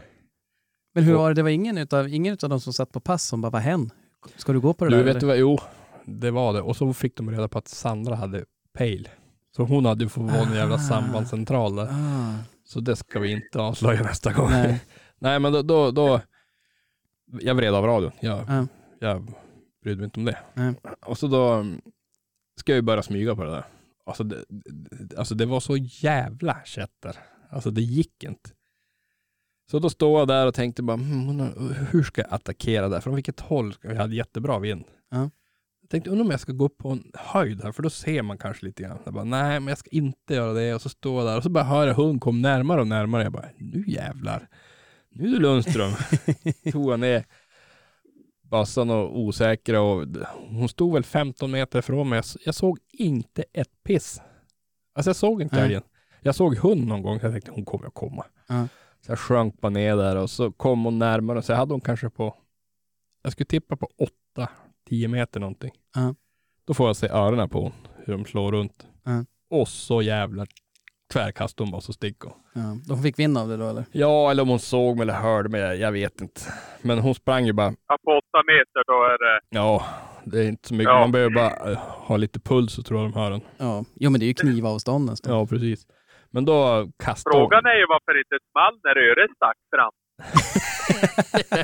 Men 0.94 1.04
hur 1.04 1.14
var 1.14 1.28
det? 1.28 1.34
Det 1.34 1.42
var 1.42 1.50
ingen 1.50 1.78
utav, 1.78 2.08
ingen 2.08 2.32
utav 2.34 2.50
de 2.50 2.60
som 2.60 2.72
satt 2.72 2.92
på 2.92 3.00
pass 3.00 3.26
som 3.26 3.40
bara, 3.40 3.50
vad 3.50 3.62
hen? 3.62 3.90
Ska 4.36 4.52
du 4.52 4.60
gå 4.60 4.74
på 4.74 4.84
det 4.84 4.90
Du 4.90 4.96
där? 4.96 5.04
vet 5.04 5.20
du 5.20 5.26
vad, 5.26 5.36
jo, 5.38 5.58
det 6.04 6.30
var 6.30 6.52
det. 6.52 6.60
Och 6.62 6.76
så 6.76 6.92
fick 6.92 7.16
de 7.16 7.30
reda 7.30 7.48
på 7.48 7.58
att 7.58 7.68
Sandra 7.68 8.14
hade 8.14 8.44
pejl. 8.72 9.08
Så 9.56 9.62
hon 9.64 9.84
hade 9.86 10.04
ju 10.04 10.08
fått 10.08 10.22
vara 10.30 10.42
en 10.42 10.54
jävla 10.54 10.74
Ah. 10.74 10.78
sambandscentral 10.78 11.76
där. 11.76 11.88
Ah, 11.90 12.34
Så 12.64 12.80
det 12.80 12.96
ska 12.96 13.20
vi 13.20 13.32
inte 13.32 13.60
avslöja 13.60 14.02
nästa 14.02 14.32
gång. 14.32 14.50
nej. 14.50 14.80
Nej 15.18 15.38
men 15.38 15.52
då, 15.52 15.62
då, 15.62 15.90
då 15.90 16.20
jag 17.40 17.54
vred 17.54 17.74
av 17.74 17.84
radion. 17.84 18.12
Jag, 18.20 18.44
Ja. 18.48 18.66
jag 19.00 19.32
brydde 19.82 19.96
mig 19.96 20.04
inte 20.04 20.20
om 20.20 20.26
det. 20.26 20.38
Nej. 20.54 20.74
Och 21.06 21.18
så 21.18 21.26
då 21.26 21.48
mm, 21.52 21.80
ska 22.60 22.72
jag 22.72 22.76
ju 22.76 22.82
börja 22.82 23.02
smyga 23.02 23.36
på 23.36 23.44
det 23.44 23.50
där. 23.50 23.64
Alltså 24.06 24.24
det, 24.24 24.44
alltså 25.18 25.34
det 25.34 25.46
var 25.46 25.60
så 25.60 25.76
jävla 25.76 26.60
kätter. 26.64 27.16
Alltså 27.50 27.70
det 27.70 27.80
gick 27.82 28.24
inte. 28.24 28.50
Så 29.70 29.78
då 29.78 29.90
står 29.90 30.18
jag 30.18 30.28
där 30.28 30.46
och 30.46 30.54
tänkte 30.54 30.82
bara, 30.82 30.96
hmm, 30.96 31.40
hur 31.90 32.02
ska 32.02 32.20
jag 32.22 32.32
attackera 32.32 32.88
där? 32.88 33.00
Från 33.00 33.14
vilket 33.14 33.40
håll? 33.40 33.74
Vi 33.82 33.96
hade 33.96 34.14
jättebra 34.16 34.58
vind. 34.58 34.84
Ja. 35.10 35.30
Tänkte 35.92 36.10
undra 36.10 36.24
om 36.24 36.30
jag 36.30 36.40
ska 36.40 36.52
gå 36.52 36.64
upp 36.64 36.78
på 36.78 36.88
en 36.88 37.12
höjd 37.14 37.62
här, 37.62 37.72
för 37.72 37.82
då 37.82 37.90
ser 37.90 38.22
man 38.22 38.38
kanske 38.38 38.66
lite 38.66 38.82
grann. 38.82 38.98
Jag 39.04 39.14
bara, 39.14 39.24
nej 39.24 39.60
men 39.60 39.68
jag 39.68 39.78
ska 39.78 39.90
inte 39.90 40.34
göra 40.34 40.52
det. 40.52 40.74
Och 40.74 40.82
så 40.82 40.88
står 40.88 41.18
jag 41.22 41.30
där 41.30 41.36
och 41.36 41.42
så 41.42 41.50
bara 41.50 41.64
hör 41.64 41.86
jag 41.86 41.94
hunden 41.94 42.20
komma 42.20 42.38
närmare 42.38 42.80
och 42.80 42.86
närmare. 42.86 43.22
Jag 43.22 43.32
bara, 43.32 43.48
nu 43.58 43.84
jävlar. 43.86 44.48
Nu 45.10 45.24
är 45.24 45.28
du 45.28 45.38
Lundström. 45.38 45.92
Tog 46.72 46.92
jag 46.92 47.00
ner 47.00 47.24
bössan 48.42 48.90
och 48.90 49.18
osäkra 49.18 49.80
och 49.80 50.06
hon 50.48 50.68
stod 50.68 50.92
väl 50.92 51.04
15 51.04 51.50
meter 51.50 51.78
ifrån 51.78 52.08
mig. 52.08 52.16
Jag, 52.16 52.24
jag 52.44 52.54
såg 52.54 52.78
inte 52.92 53.44
ett 53.52 53.82
piss. 53.84 54.20
Alltså 54.94 55.08
jag 55.08 55.16
såg 55.16 55.42
inte 55.42 55.60
älgen. 55.60 55.82
Jag 56.20 56.34
såg 56.34 56.56
hund 56.56 56.86
någon 56.86 57.02
gång 57.02 57.20
så 57.20 57.26
jag 57.26 57.32
tänkte 57.32 57.50
hon 57.50 57.64
kommer 57.64 57.86
att 57.86 57.94
komma. 57.94 58.24
Ja. 58.48 58.68
Så 59.06 59.12
jag 59.12 59.18
sjönk 59.18 59.60
bara 59.60 59.70
ner 59.70 59.96
där 59.96 60.16
och 60.16 60.30
så 60.30 60.52
kom 60.52 60.84
hon 60.84 60.98
närmare 60.98 61.38
och 61.38 61.44
så 61.44 61.54
hade 61.54 61.74
hon 61.74 61.80
kanske 61.80 62.10
på, 62.10 62.34
jag 63.22 63.32
skulle 63.32 63.46
tippa 63.46 63.76
på 63.76 63.88
8-10 64.92 65.08
meter 65.08 65.40
någonting. 65.40 65.70
Ja. 65.94 66.14
Då 66.66 66.74
får 66.74 66.86
jag 66.86 66.96
se 66.96 67.08
öronen 67.08 67.48
på 67.48 67.60
hon, 67.60 67.72
hur 68.04 68.12
de 68.12 68.24
slår 68.24 68.52
runt. 68.52 68.86
Ja. 69.04 69.24
Och 69.50 69.68
så 69.68 70.02
jävlar 70.02 70.46
tvärkastade 71.12 71.64
hon 71.66 71.70
bara 71.72 71.80
så 71.80 71.92
stick 71.92 72.20
hon. 72.20 72.32
Ja. 72.54 72.76
De 72.88 73.02
fick 73.02 73.18
vinna 73.18 73.40
av 73.40 73.48
det 73.48 73.56
då 73.56 73.68
eller? 73.68 73.84
Ja, 73.92 74.30
eller 74.30 74.42
om 74.42 74.48
hon 74.48 74.58
såg 74.58 74.96
mig 74.96 75.02
eller 75.02 75.14
hörde 75.14 75.48
mig, 75.48 75.60
jag- 75.80 75.92
vet 75.92 76.20
inte. 76.20 76.40
Men 76.82 76.98
hon 76.98 77.14
sprang 77.14 77.46
ju 77.46 77.52
bara, 77.52 77.74
Ja, 77.88 77.96
på 78.04 78.10
åtta 78.10 78.42
meter 78.46 78.82
då 78.86 78.92
är 79.04 79.18
det... 79.24 79.40
ja, 79.50 79.84
det 80.24 80.38
är 80.44 80.48
inte 80.48 80.68
så 80.68 80.74
mycket. 80.74 80.90
Ja. 80.92 81.00
Man 81.00 81.12
behöver 81.12 81.34
bara 81.34 81.70
eh, 81.72 81.78
ha 81.78 82.16
lite 82.16 82.40
puls 82.40 82.72
så 82.72 82.82
tror 82.82 83.00
jag 83.02 83.12
de 83.12 83.18
hör 83.20 83.30
den. 83.30 83.40
Ja. 83.56 83.84
Jo 83.94 84.10
men 84.10 84.20
det 84.20 84.24
är 84.26 84.28
ju 84.28 84.34
knivavstånd 84.34 85.06
nästan. 85.06 85.32
Ja, 85.38 85.46
precis. 85.46 85.86
Men 86.30 86.44
då 86.44 86.88
kastade 87.04 87.36
hon. 87.36 87.42
Frågan 87.42 87.66
är 87.66 87.74
ju 87.78 87.86
varför 87.88 88.18
inte 88.18 88.36
small 88.52 88.74
när 88.84 88.96
öret 89.10 89.30
stack 89.36 89.56
fram. 89.74 89.92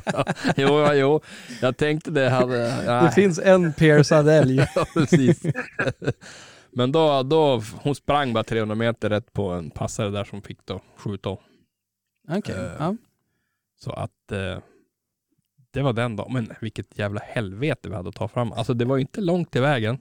ja, 0.04 0.24
jo, 0.56 0.80
ja, 0.80 0.94
jo, 0.94 1.20
jag 1.62 1.76
tänkte 1.76 2.10
det 2.10 2.28
hade... 2.30 2.56
Det 2.58 3.00
nej. 3.02 3.12
finns 3.12 3.38
en 3.38 3.72
piercad 3.72 4.28
älg. 4.28 4.56
Ja, 4.74 4.86
precis. 4.94 5.42
Men 6.70 6.92
då, 6.92 7.22
då, 7.22 7.62
hon 7.82 7.94
sprang 7.94 8.32
bara 8.32 8.44
300 8.44 8.74
meter 8.74 9.10
rätt 9.10 9.32
på 9.32 9.48
en 9.50 9.70
passare 9.70 10.10
där 10.10 10.24
som 10.24 10.42
fick 10.42 10.66
då 10.66 10.80
skjuta. 10.96 11.30
Okej. 12.28 12.54
Eh, 12.54 12.72
Ja. 12.78 12.96
Så 13.80 13.90
att 13.92 14.32
eh, 14.32 14.58
det 15.70 15.82
var 15.82 15.92
den 15.92 16.16
dagen. 16.16 16.32
Men 16.32 16.52
vilket 16.60 16.98
jävla 16.98 17.20
helvete 17.24 17.88
vi 17.88 17.94
hade 17.94 18.08
att 18.08 18.14
ta 18.14 18.28
fram. 18.28 18.52
Alltså 18.52 18.74
det 18.74 18.84
var 18.84 18.96
ju 18.96 19.00
inte 19.00 19.20
långt 19.20 19.50
till 19.50 19.60
vägen. 19.60 19.98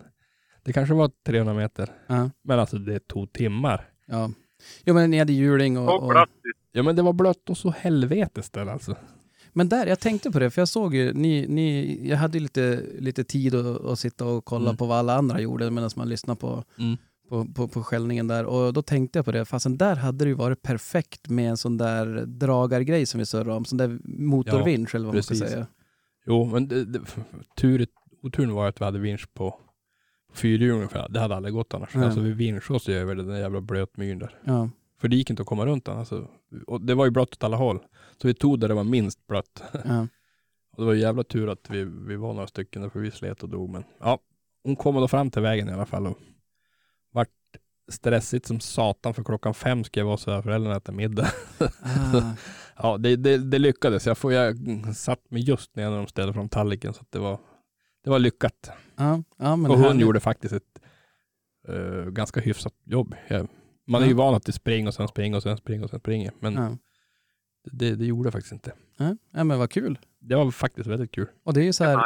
Det 0.63 0.73
kanske 0.73 0.93
var 0.95 1.11
300 1.25 1.53
meter. 1.53 1.89
Ja. 2.07 2.29
Men 2.43 2.59
alltså 2.59 2.77
det 2.77 3.07
tog 3.07 3.33
timmar. 3.33 3.89
ja. 4.05 4.29
Jo 4.85 4.93
men 4.93 5.09
ni 5.11 5.19
hade 5.19 5.33
hjuling 5.33 5.77
och... 5.77 5.95
Och 5.95 6.03
och... 6.03 6.27
Ja 6.77 6.83
men 6.83 6.95
det 6.95 7.01
var 7.01 7.13
blött 7.13 7.49
och 7.49 7.57
så 7.57 7.69
helvetes 7.69 8.49
där 8.49 8.65
alltså. 8.67 8.95
Men 9.53 9.69
där, 9.69 9.87
jag 9.87 9.99
tänkte 9.99 10.31
på 10.31 10.39
det, 10.39 10.49
för 10.49 10.61
jag 10.61 10.69
såg 10.69 10.95
ju, 10.95 11.13
ni, 11.13 11.47
ni, 11.47 11.99
jag 12.09 12.17
hade 12.17 12.37
ju 12.37 12.43
lite, 12.43 12.83
lite 12.99 13.23
tid 13.23 13.55
att, 13.55 13.85
att 13.85 13.99
sitta 13.99 14.25
och 14.25 14.45
kolla 14.45 14.65
Mm. 14.69 14.77
på 14.77 14.85
vad 14.85 14.97
alla 14.97 15.15
andra 15.15 15.41
gjorde 15.41 15.71
medan 15.71 15.89
man 15.95 16.09
lyssnade 16.09 16.39
på, 16.39 16.63
Mm. 16.79 16.97
på, 17.29 17.45
på, 17.45 17.67
på 17.67 17.83
skällningen 17.83 18.27
där. 18.27 18.45
Och 18.45 18.73
då 18.73 18.81
tänkte 18.81 19.19
jag 19.19 19.25
på 19.25 19.31
det, 19.31 19.45
fastän 19.45 19.77
där 19.77 19.95
hade 19.95 20.25
det 20.25 20.29
ju 20.29 20.33
varit 20.35 20.61
perfekt 20.61 21.29
med 21.29 21.49
en 21.49 21.57
sån 21.57 21.77
där 21.77 22.25
dragargrej 22.25 23.05
som 23.05 23.19
vi 23.19 23.25
surrade 23.25 23.53
om, 23.53 23.65
sån 23.65 23.77
där 23.77 23.99
motorvinsch 24.03 24.95
eller 24.95 25.05
vad 25.05 25.13
man 25.15 25.23
ska 25.23 25.35
säga. 25.35 25.67
Jo 26.25 26.45
men 26.45 26.67
det, 26.67 26.85
det, 26.85 26.99
tur, 27.57 27.87
oturen 28.23 28.53
var 28.53 28.67
att 28.67 28.81
vi 28.81 28.85
hade 28.85 28.99
vinsch 28.99 29.33
på 29.33 29.55
fyrhjuling. 30.33 30.89
för 30.89 31.07
Det 31.09 31.19
hade 31.19 31.35
aldrig 31.35 31.53
gått 31.53 31.73
annars. 31.73 31.95
Nej. 31.95 32.05
Alltså 32.05 32.19
vi 32.19 32.31
vinschade 32.31 32.75
oss 32.77 32.89
över 32.89 33.15
den 33.15 33.27
där 33.27 33.37
jävla 33.37 33.61
blötmyren 33.61 34.19
där. 34.19 34.35
Ja. 34.43 34.69
För 34.99 35.07
det 35.07 35.15
gick 35.15 35.29
inte 35.29 35.41
att 35.41 35.47
komma 35.47 35.65
runt 35.65 35.85
den. 35.85 35.97
Alltså. 35.97 36.27
Och 36.67 36.81
det 36.81 36.95
var 36.95 37.05
ju 37.05 37.11
blött 37.11 37.33
åt 37.33 37.43
alla 37.43 37.57
håll. 37.57 37.79
Så 38.21 38.27
vi 38.27 38.33
tog 38.33 38.59
där 38.59 38.67
det 38.67 38.73
var 38.73 38.83
minst 38.83 39.27
blött. 39.27 39.63
Ja. 39.83 40.07
Och 40.71 40.83
det 40.83 40.85
var 40.85 40.93
ju 40.93 41.01
jävla 41.01 41.23
tur 41.23 41.49
att 41.49 41.69
vi, 41.69 41.83
vi 41.83 42.15
var 42.15 42.33
några 42.33 42.47
stycken 42.47 42.91
för 42.91 42.99
vi 42.99 43.11
slet 43.11 43.43
och 43.43 43.49
dog. 43.49 43.69
Men 43.69 43.83
ja, 43.99 44.19
hon 44.63 44.75
kom 44.75 44.95
då 44.95 45.07
fram 45.07 45.31
till 45.31 45.41
vägen 45.41 45.69
i 45.69 45.73
alla 45.73 45.85
fall 45.85 46.07
och 46.07 46.17
vart 47.11 47.29
stressigt 47.87 48.45
som 48.45 48.59
satan 48.59 49.13
för 49.13 49.23
klockan 49.23 49.53
fem 49.53 49.83
ska 49.83 49.99
jag 49.99 50.07
vara 50.07 50.17
så 50.17 50.31
här 50.31 50.41
föräldrarna 50.41 50.75
äter 50.75 50.93
middag. 50.93 51.27
Ah. 51.59 52.21
Ja, 52.79 52.97
det, 52.97 53.15
det, 53.15 53.37
det 53.37 53.59
lyckades. 53.59 54.05
Jag, 54.05 54.17
får, 54.17 54.33
jag 54.33 54.57
satt 54.95 55.31
mig 55.31 55.41
just 55.41 55.75
ner 55.75 55.89
när 55.89 55.97
de 55.97 56.07
ställde 56.07 56.33
fram 56.33 56.49
tallriken 56.49 56.93
så 56.93 57.01
att 57.01 57.11
det 57.11 57.19
var, 57.19 57.39
det 58.03 58.09
var 58.09 58.19
lyckat. 58.19 58.71
Ja. 58.95 59.23
ja, 59.37 59.55
men 59.55 59.71
och 59.71 59.77
hon 59.77 59.85
härligt. 59.85 60.01
gjorde 60.01 60.19
faktiskt 60.19 60.53
ett 60.53 60.79
eh, 61.67 62.05
ganska 62.05 62.39
hyfsat 62.39 62.73
jobb. 62.83 63.15
Jag, 63.27 63.47
man 63.87 64.03
är 64.03 64.07
ju 64.07 64.13
van 64.13 64.35
att 64.35 64.45
det 64.45 64.51
springer 64.51 64.87
och 64.87 64.93
sen 64.93 65.07
springer 65.07 65.37
och 65.37 65.43
sen 65.43 65.57
springer 65.57 65.83
och 65.83 65.89
sen 65.89 65.99
springer. 65.99 66.31
Men 66.39 66.53
Ja. 66.53 66.77
det, 67.71 67.95
det 67.95 68.05
gjorde 68.05 68.27
jag 68.27 68.33
faktiskt 68.33 68.53
inte. 68.53 68.71
Ja. 68.97 69.15
ja, 69.33 69.43
men 69.43 69.59
vad 69.59 69.71
kul. 69.71 69.99
Det 70.19 70.35
var 70.35 70.51
faktiskt 70.51 70.87
väldigt 70.87 71.11
kul. 71.11 71.27
Och 71.43 71.53
det 71.53 71.61
är 71.61 71.65
ju 71.65 71.73
så 71.73 71.83
här, 71.83 71.99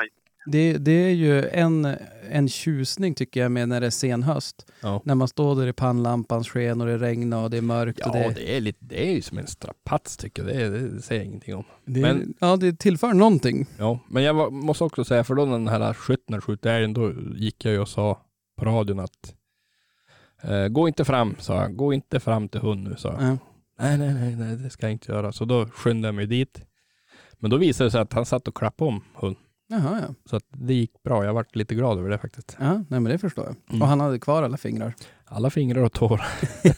det, 0.46 0.78
det 0.78 0.92
är 0.92 1.10
ju 1.12 1.48
en, 1.48 1.96
en 2.30 2.50
tjusning 2.50 3.16
tycker 3.16 3.42
jag 3.42 3.52
med 3.52 3.70
när 3.70 3.82
det 3.82 3.86
är 3.86 3.92
sen 3.92 4.24
höst. 4.24 4.72
Ja. 4.82 5.02
När 5.06 5.16
man 5.16 5.28
står 5.28 5.56
där 5.56 5.68
i 5.68 5.74
pannlampans 5.74 6.50
sken 6.50 6.82
och 6.82 6.88
det 6.88 6.98
regnar 6.98 7.44
och 7.44 7.50
det 7.50 7.58
är 7.58 7.62
mörkt. 7.62 8.00
och 8.00 8.16
Ja, 8.16 8.28
det, 8.28 8.34
det 8.36 8.58
är, 8.58 8.62
lite, 8.62 8.80
det 8.86 9.08
är 9.10 9.12
ju 9.14 9.22
som 9.22 9.38
en 9.38 9.48
strapats 9.48 10.18
tycker 10.18 10.44
jag. 10.48 10.72
Det, 10.72 10.80
det, 10.90 11.02
säger 11.02 11.22
jag 11.22 11.26
ingenting 11.28 11.56
om. 11.56 11.64
det, 11.86 12.02
men- 12.02 12.34
ja, 12.40 12.56
det 12.58 12.80
tillför 12.80 13.14
någonting. 13.14 13.66
Ja, 13.78 14.00
men 14.10 14.24
jag 14.24 14.34
var, 14.34 14.50
måste 14.50 14.84
också 14.84 15.04
säga, 15.06 15.24
för 15.24 15.36
då 15.36 15.46
den 15.46 15.68
här 15.68 15.94
skytten 15.94 16.42
skjuter 16.42 16.74
älgen, 16.74 16.94
då 16.94 17.14
gick 17.36 17.66
jag 17.66 17.74
ju 17.74 17.80
och 17.80 17.90
sa 17.90 18.22
på 18.58 18.66
radion 18.66 19.00
att 19.00 19.36
gå 20.72 20.88
inte 20.88 21.06
fram, 21.06 21.36
sa 21.40 21.62
jag. 21.62 21.76
Gå 21.76 21.94
inte 21.94 22.20
fram 22.20 22.50
till 22.50 22.62
hund 22.62 22.84
nu, 22.84 22.96
sa 22.98 23.14
jag. 23.14 23.22
Ja. 23.24 23.38
Nej, 23.80 23.98
nej, 23.98 24.14
nej, 24.14 24.36
nej, 24.36 24.56
det 24.56 24.70
ska 24.70 24.86
jag 24.86 24.92
inte 24.92 25.12
göra. 25.12 25.32
Så 25.32 25.46
då 25.46 25.66
skyndade 25.66 26.08
jag 26.08 26.16
mig 26.16 26.26
dit. 26.28 26.62
Men 27.40 27.50
då 27.52 27.58
visade 27.58 27.88
det 27.88 27.92
sig 27.92 28.02
att 28.02 28.14
han 28.14 28.26
satt 28.26 28.48
och 28.48 28.56
klappade 28.56 28.90
om 28.90 29.04
hund. 29.16 29.36
Jaha, 29.68 30.02
ja. 30.08 30.14
Så 30.26 30.36
att 30.36 30.44
det 30.50 30.74
gick 30.74 31.04
bra. 31.04 31.26
Jag 31.26 31.34
varit 31.34 31.56
lite 31.56 31.76
glad 31.76 32.00
över 32.00 32.10
det 32.10 32.18
faktiskt. 32.18 32.58
ja. 32.60 32.74
Nej, 32.74 33.00
men 33.00 33.04
det 33.04 33.18
förstår 33.18 33.46
jag. 33.46 33.56
Mm. 33.70 33.82
Och 33.82 33.88
han 33.88 34.00
hade 34.00 34.20
kvar 34.20 34.44
alla 34.44 34.58
fingrar. 34.58 34.94
Alla 35.26 35.50
fingrar 35.50 35.82
och 35.84 35.94
tår. 35.94 36.22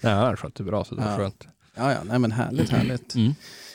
nej, 0.00 0.12
han 0.14 0.36
sköt 0.36 0.54
det 0.54 0.64
bra 0.64 0.84
så 0.84 0.94
det 0.94 1.00
var 1.02 1.10
Ja. 1.10 1.16
skönt. 1.16 1.48
Ja, 1.76 1.92
ja. 1.92 1.98
Nej, 2.04 2.18
men 2.18 2.32
härligt, 2.32 2.70
härligt. 2.70 3.14
Mm. 3.14 3.32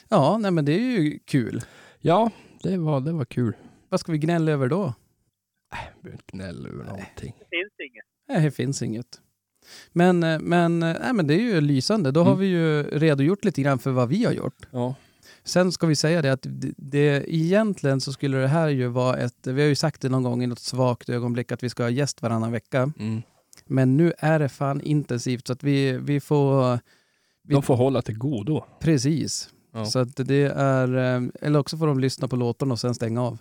Ja, 0.09 0.37
nej, 0.37 0.51
men 0.51 0.65
det 0.65 0.71
är 0.73 0.99
ju 0.99 1.19
kul. 1.19 1.61
Ja, 1.99 2.31
det 2.63 2.77
var, 2.77 3.01
det 3.01 3.11
var 3.11 3.25
kul. 3.25 3.53
Vad 3.89 3.99
ska 3.99 4.11
vi 4.11 4.17
gnälla 4.17 4.51
över 4.51 4.67
då? 4.67 4.93
Jag 5.71 6.03
behöver 6.03 6.17
inte 6.21 6.31
gnälla 6.37 6.69
över 6.69 6.83
någonting. 6.83 7.33
Det 7.39 7.45
finns 7.57 7.73
inget. 7.91 8.05
Nej, 8.29 8.41
det 8.43 8.51
finns 8.51 8.81
inget. 8.81 9.07
Men, 9.93 10.23
eh, 10.23 10.39
men, 10.39 10.83
eh, 10.83 10.95
nej, 11.01 11.13
men 11.13 11.27
det 11.27 11.33
är 11.33 11.39
ju 11.41 11.61
lysande. 11.61 12.11
Då 12.11 12.19
har 12.23 12.31
Mm. 12.31 12.39
vi 12.39 12.47
ju 12.47 12.83
redogjort 12.83 13.45
lite 13.45 13.61
grann 13.61 13.79
för 13.79 13.91
vad 13.91 14.09
vi 14.09 14.25
har 14.25 14.31
gjort. 14.31 14.67
Ja. 14.71 14.95
Sen 15.43 15.71
ska 15.71 15.87
vi 15.87 15.95
säga 15.95 16.21
det 16.21 16.29
att 16.33 16.41
det, 16.49 16.73
det, 16.77 17.35
egentligen 17.35 18.01
så 18.01 18.13
skulle 18.13 18.37
det 18.37 18.47
här 18.47 18.67
ju 18.67 18.87
vara 18.87 19.17
ett, 19.17 19.47
vi 19.47 19.61
har 19.61 19.67
ju 19.69 19.75
sagt 19.75 20.01
det 20.01 20.09
någon 20.09 20.23
gång 20.23 20.43
i 20.43 20.47
något 20.47 20.59
svagt 20.59 21.09
ögonblick 21.09 21.51
att 21.51 21.63
vi 21.63 21.69
ska 21.69 21.83
ha 21.83 21.89
gäst 21.89 22.21
varannan 22.21 22.51
vecka. 22.51 22.91
Mm. 22.99 23.21
Men 23.67 23.97
nu 23.97 24.13
är 24.17 24.39
det 24.39 24.49
fan 24.49 24.81
intensivt 24.81 25.47
så 25.47 25.53
att 25.53 25.63
vi, 25.63 25.91
vi 25.91 26.19
får, 26.19 26.79
Vi- 27.43 27.53
De 27.53 27.63
får 27.63 27.75
hålla 27.75 28.01
till 28.01 28.17
godo. 28.17 28.63
precis. 28.79 29.49
Ja. 29.73 29.85
Så 29.85 29.99
att 29.99 30.15
det 30.15 30.51
är, 30.55 30.97
eh, 30.97 31.21
eller 31.41 31.59
också 31.59 31.77
får 31.77 31.87
de 31.87 31.99
lyssna 31.99 32.27
på 32.27 32.35
låtarna 32.35 32.73
och 32.73 32.79
sen 32.79 32.95
stänga 32.95 33.23
av. 33.23 33.37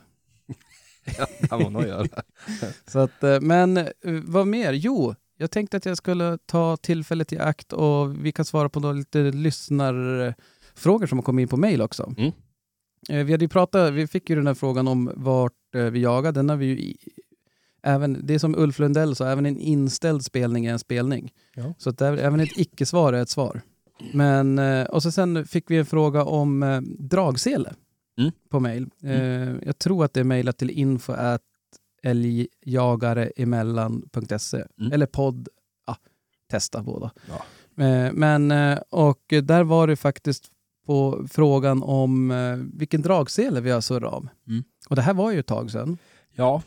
Kan 1.49 1.73
man 1.73 1.89
göra. 1.89 2.07
Så 2.87 2.99
att, 2.99 3.23
eh, 3.23 3.41
men 3.41 3.77
eh, 3.77 3.87
vad 4.25 4.47
mer? 4.47 4.73
Jo, 4.73 5.15
jag 5.37 5.51
tänkte 5.51 5.77
att 5.77 5.87
jag 5.87 5.97
skulle 5.97 6.39
ta 6.47 6.77
tillfället 6.77 7.33
i 7.33 7.39
akt 7.39 7.73
och 7.73 8.25
vi 8.25 8.33
kan 8.33 8.45
svara 8.45 8.69
på 8.69 8.81
några 8.81 8.95
lite 8.95 9.19
lyssnarfrågor 9.23 11.07
som 11.07 11.19
har 11.19 11.23
kommit 11.23 11.43
in 11.43 11.49
på 11.49 11.57
mail 11.57 11.83
också. 11.83 12.15
Mm. 12.19 12.33
Eh, 13.09 13.25
Vi, 13.25 13.33
hade 13.33 13.45
ju 13.45 13.49
pratat, 13.49 13.93
vi 13.93 14.07
fick 14.07 14.31
ju 14.31 14.37
den 14.37 14.47
här 14.47 14.55
frågan 14.55 14.89
om 14.89 15.13
vart 15.15 15.53
vi 15.73 16.01
jagar. 16.01 16.33
Den 16.33 16.49
har 16.49 16.57
vi 16.57 16.67
ju 16.67 16.79
i, 16.79 16.97
även, 17.83 18.27
det 18.27 18.35
är 18.35 18.39
som 18.39 18.55
Ulf 18.55 18.79
Lundell 18.79 19.17
sa, 19.17 19.29
även 19.29 19.47
en 19.47 19.59
inställd 19.59 20.25
spelning 20.25 20.67
är 20.67 20.73
en 20.73 20.79
spelning. 20.79 21.33
Ja. 21.55 21.75
Så 21.79 21.91
att 21.91 22.01
även 22.01 22.41
ett 22.41 22.59
icke-svar 22.59 23.13
är 23.13 23.23
ett 23.23 23.29
svar. 23.29 23.61
Men, 24.13 24.59
och 24.87 25.03
så 25.03 25.11
sen 25.11 25.47
fick 25.47 25.71
vi 25.71 25.77
en 25.77 25.87
fråga 25.87 26.25
om 26.25 26.83
dragsele 26.99 27.75
Mm. 28.19 28.33
på 28.49 28.61
mail. 28.61 28.87
Eh, 29.03 29.55
jag 29.63 29.79
tror 29.79 30.05
att 30.05 30.13
det 30.13 30.21
är 30.21 30.25
mejlat 30.25 30.59
till 30.59 30.71
info 30.71 31.13
at 31.13 31.43
älgjagareemellan.se 32.03 34.65
Mm. 34.81 34.93
eller 34.93 35.07
podd, 35.07 35.49
ja, 35.87 35.97
testa 36.51 36.83
båda. 36.83 37.11
Ja. 37.29 37.35
Eh, 37.85 38.13
men, 38.13 38.51
eh, 38.51 38.79
och 38.91 39.23
där 39.43 39.65
var 39.65 39.87
det 39.87 39.97
faktiskt 39.97 40.51
på 40.87 41.27
frågan 41.31 41.83
om 41.83 42.33
vilken 42.75 43.03
dragsele 43.03 43.61
vi 43.61 43.71
har 43.71 43.81
surrat 43.81 44.13
av. 44.13 44.29
Mm. 44.49 44.65
Och 44.89 44.97
det 44.97 45.03
här 45.03 45.15
var 45.15 45.33
ju 45.33 45.39
ett 45.41 45.47
tag 45.47 45.71
sedan. 45.71 45.99
Ja, 46.35 46.63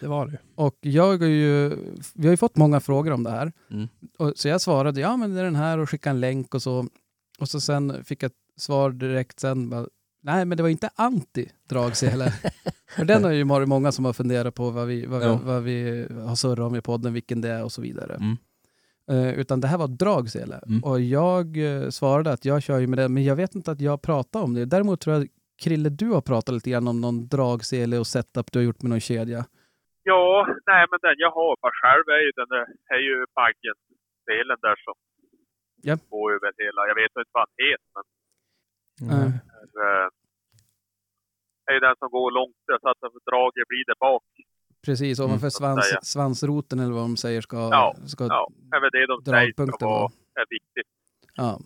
det 0.00 0.06
var 0.06 0.26
det. 0.26 0.38
Och 0.54 0.78
jag 0.80 1.18
har 1.18 1.26
ju, 1.26 1.68
vi 2.14 2.26
har 2.26 2.30
ju 2.30 2.36
fått 2.36 2.56
många 2.56 2.80
frågor 2.80 3.12
om 3.12 3.22
det 3.22 3.30
här. 3.30 3.52
Mm. 3.70 3.88
Och, 4.18 4.32
så 4.36 4.48
jag 4.48 4.60
svarade, 4.60 5.00
ja 5.00 5.16
men 5.16 5.34
det 5.34 5.40
är 5.40 5.44
den 5.44 5.56
här 5.56 5.78
och 5.78 5.90
skickade 5.90 6.16
en 6.16 6.20
länk 6.20 6.54
och 6.54 6.62
så. 6.62 6.86
Och 7.38 7.48
så 7.48 7.60
sen 7.60 8.04
fick 8.04 8.22
jag 8.22 8.26
ett 8.30 8.36
svar 8.56 8.90
direkt 8.90 9.40
sen. 9.40 9.70
Bara, 9.70 9.86
Nej 10.26 10.44
men 10.44 10.56
det 10.56 10.62
var 10.62 10.70
inte 10.70 10.90
anti-dragsele. 10.96 12.30
För 12.96 13.04
den 13.04 13.24
har 13.24 13.30
ju 13.30 13.44
varit 13.44 13.68
många 13.68 13.92
som 13.92 14.04
har 14.04 14.12
funderat 14.12 14.54
på 14.54 14.70
vad 14.70 14.86
vi, 14.86 15.06
vad, 15.06 15.22
Ja. 15.22 15.36
vi, 15.38 15.44
vad 15.44 15.62
vi 15.62 16.06
har 16.28 16.34
surrat 16.34 16.58
om 16.68 16.76
i 16.76 16.80
podden, 16.80 17.12
vilken 17.12 17.40
det 17.40 17.48
är 17.48 17.64
och 17.64 17.72
så 17.72 17.82
vidare. 17.82 18.14
Mm. 18.14 18.36
Eh, 19.10 19.34
utan 19.40 19.60
det 19.60 19.68
här 19.68 19.78
var 19.78 19.88
dragsele. 19.88 20.60
Mm. 20.66 20.84
Och 20.84 21.00
jag 21.00 21.44
eh, 21.56 21.88
svarade 21.88 22.32
att 22.32 22.44
jag 22.44 22.62
kör 22.62 22.78
ju 22.78 22.86
med 22.86 22.98
det, 22.98 23.08
men 23.08 23.24
jag 23.24 23.36
vet 23.36 23.54
inte 23.54 23.70
att 23.70 23.80
jag 23.80 24.02
pratar 24.02 24.40
om 24.42 24.54
det. 24.54 24.64
Däremot 24.64 25.00
tror 25.00 25.16
jag, 25.16 25.28
Krille, 25.62 25.88
du 25.88 26.08
har 26.10 26.20
pratat 26.20 26.54
lite 26.54 26.70
grann 26.70 26.88
om 26.88 27.00
någon 27.00 27.28
dragsele 27.28 27.98
och 27.98 28.06
setup 28.06 28.52
du 28.52 28.58
har 28.58 28.64
gjort 28.64 28.82
med 28.82 28.90
någon 28.90 29.00
kedja. 29.00 29.44
Ja, 30.02 30.46
nej 30.70 30.82
men 30.90 30.98
den 31.06 31.14
jag 31.24 31.30
har 31.38 31.56
bara 31.62 31.76
själv 31.82 32.04
är 32.16 32.22
ju 32.26 32.30
den 32.40 32.48
där, 32.54 32.64
är 32.96 33.02
ju 33.08 33.16
Baggen-delen 33.38 34.58
där 34.66 34.76
som 34.84 34.94
Ja. 35.88 35.94
går 36.10 36.28
över 36.36 36.50
hela, 36.64 36.80
jag 36.90 36.96
vet 37.02 37.12
inte 37.18 37.30
vad 37.36 37.42
han 37.48 37.54
heter 37.66 37.90
men 37.96 38.04
Eh, 39.10 39.32
eh, 39.86 40.08
är 41.74 41.80
den 41.80 41.94
som 41.98 42.08
går 42.10 42.30
långt 42.30 42.56
så 42.66 42.88
att 42.88 43.00
draget 43.30 43.68
blir 43.68 43.84
där 43.86 43.98
bak. 44.00 44.24
precis, 44.84 45.20
ovanför 45.20 45.50
säga. 45.50 45.50
svans, 45.50 45.98
svansroten 46.12 46.78
eller 46.80 46.92
vad 46.92 47.02
de 47.02 47.16
säger 47.16 47.40
ska... 47.40 47.56
Ja, 47.56 47.96
ska 48.06 48.24
Ja, 48.24 48.48
väl 48.80 48.90
det 48.92 49.06
de 49.06 49.24
säger 49.24 49.52
ska 49.76 49.86
vara 49.88 50.00
var. 50.00 50.10
är 50.40 50.46
viktigt. 50.50 50.88
Ja. 51.34 51.60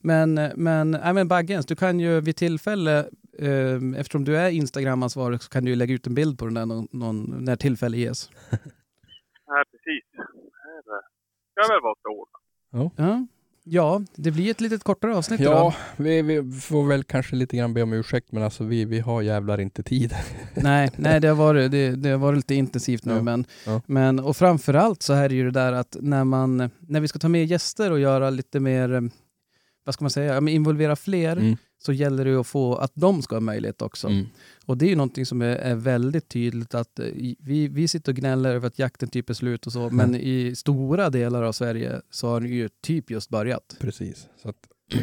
Men, 0.00 0.34
men, 0.56 0.90
nej, 0.90 1.14
men 1.14 1.28
Baggens, 1.28 1.66
du 1.66 1.76
kan 1.76 2.00
ju 2.00 2.20
vid 2.20 2.36
tillfälle, 2.36 2.98
eh, 3.38 4.00
eftersom 4.00 4.24
du 4.24 4.36
är 4.36 4.50
Instagram-ansvarig, 4.50 5.42
så 5.42 5.50
kan 5.50 5.64
du 5.64 5.70
ju 5.70 5.76
lägga 5.76 5.94
ut 5.94 6.06
en 6.06 6.14
bild 6.14 6.38
på 6.38 6.44
den 6.44 6.54
där 6.54 6.66
någon, 6.66 6.88
någon, 6.92 7.44
när 7.44 7.56
tillfälle 7.56 7.96
ges. 7.96 8.30
Nej, 8.50 9.64
precis. 9.70 10.04
Det 10.12 11.60
är 11.60 11.68
väl- 11.70 11.82
vara 11.82 11.94
så. 12.02 12.26
Ja. 12.70 12.90
ja, 12.96 13.26
det 14.16 14.30
blir 14.30 14.50
ett 14.50 14.60
litet 14.60 14.84
kortare 14.84 15.16
avsnitt 15.16 15.40
Ja, 15.40 15.50
idag. 15.50 15.74
vi, 15.96 16.22
vi 16.22 16.52
får 16.60 16.86
väl 16.86 17.04
kanske 17.04 17.36
lite 17.36 17.56
grann 17.56 17.74
be 17.74 17.82
om 17.82 17.92
ursäkt, 17.92 18.32
men 18.32 18.42
alltså 18.42 18.64
vi, 18.64 18.84
vi 18.84 19.00
har 19.00 19.22
jävlar 19.22 19.60
inte 19.60 19.82
tid. 19.82 20.14
Nej, 20.54 20.90
nej 20.96 21.20
det, 21.20 21.28
har 21.28 21.34
varit, 21.34 21.70
det, 21.70 21.90
det 21.90 22.10
har 22.10 22.18
varit 22.18 22.36
lite 22.36 22.54
intensivt 22.54 23.04
nu. 23.04 23.14
Ja, 23.14 23.22
Men, 23.22 23.44
ja. 23.66 23.80
men, 23.86 24.20
och 24.20 24.36
framförallt 24.36 25.02
så 25.02 25.12
är 25.12 25.28
det 25.28 25.34
ju 25.34 25.44
det 25.44 25.50
där 25.60 25.72
att 25.72 25.96
när, 26.00 26.24
man, 26.24 26.70
när 26.80 27.00
vi 27.00 27.08
ska 27.08 27.18
ta 27.18 27.28
med 27.28 27.46
gäster 27.46 27.92
och 27.92 28.00
göra 28.00 28.30
lite 28.30 28.60
mer, 28.60 29.10
vad 29.88 29.94
ska 29.94 30.04
man 30.04 30.10
säga, 30.10 30.34
ja, 30.34 30.40
men 30.40 30.54
involvera 30.54 30.96
fler, 30.96 31.36
Mm. 31.36 31.56
så 31.78 31.92
gäller 31.92 32.24
det 32.24 32.34
att 32.40 32.46
få 32.46 32.74
att 32.74 32.92
de 32.94 33.22
ska 33.22 33.34
ha 33.36 33.40
möjlighet 33.40 33.82
också. 33.82 34.08
Mm. 34.08 34.26
Och 34.66 34.78
det 34.78 34.86
är 34.86 34.88
ju 34.88 34.96
någonting 34.96 35.26
som 35.26 35.42
är, 35.42 35.46
är 35.56 35.74
väldigt 35.74 36.28
tydligt 36.28 36.74
att 36.74 36.98
eh, 36.98 37.06
vi, 37.38 37.68
vi 37.68 37.88
sitter 37.88 38.12
och 38.12 38.16
gnäller 38.16 38.54
över 38.54 38.66
att 38.66 38.78
jakten 38.78 39.08
typ 39.08 39.30
är 39.30 39.34
slut 39.34 39.66
och 39.66 39.72
så, 39.72 39.90
men 39.90 40.14
i 40.14 40.54
stora 40.56 41.10
delar 41.10 41.42
av 41.42 41.52
Sverige 41.52 42.00
så 42.10 42.28
har 42.28 42.40
den 42.40 42.50
ju 42.50 42.68
typ 42.82 43.10
just 43.10 43.30
börjat. 43.30 43.76
Precis. 43.80 44.28
Så 44.42 44.48
att, 44.48 44.56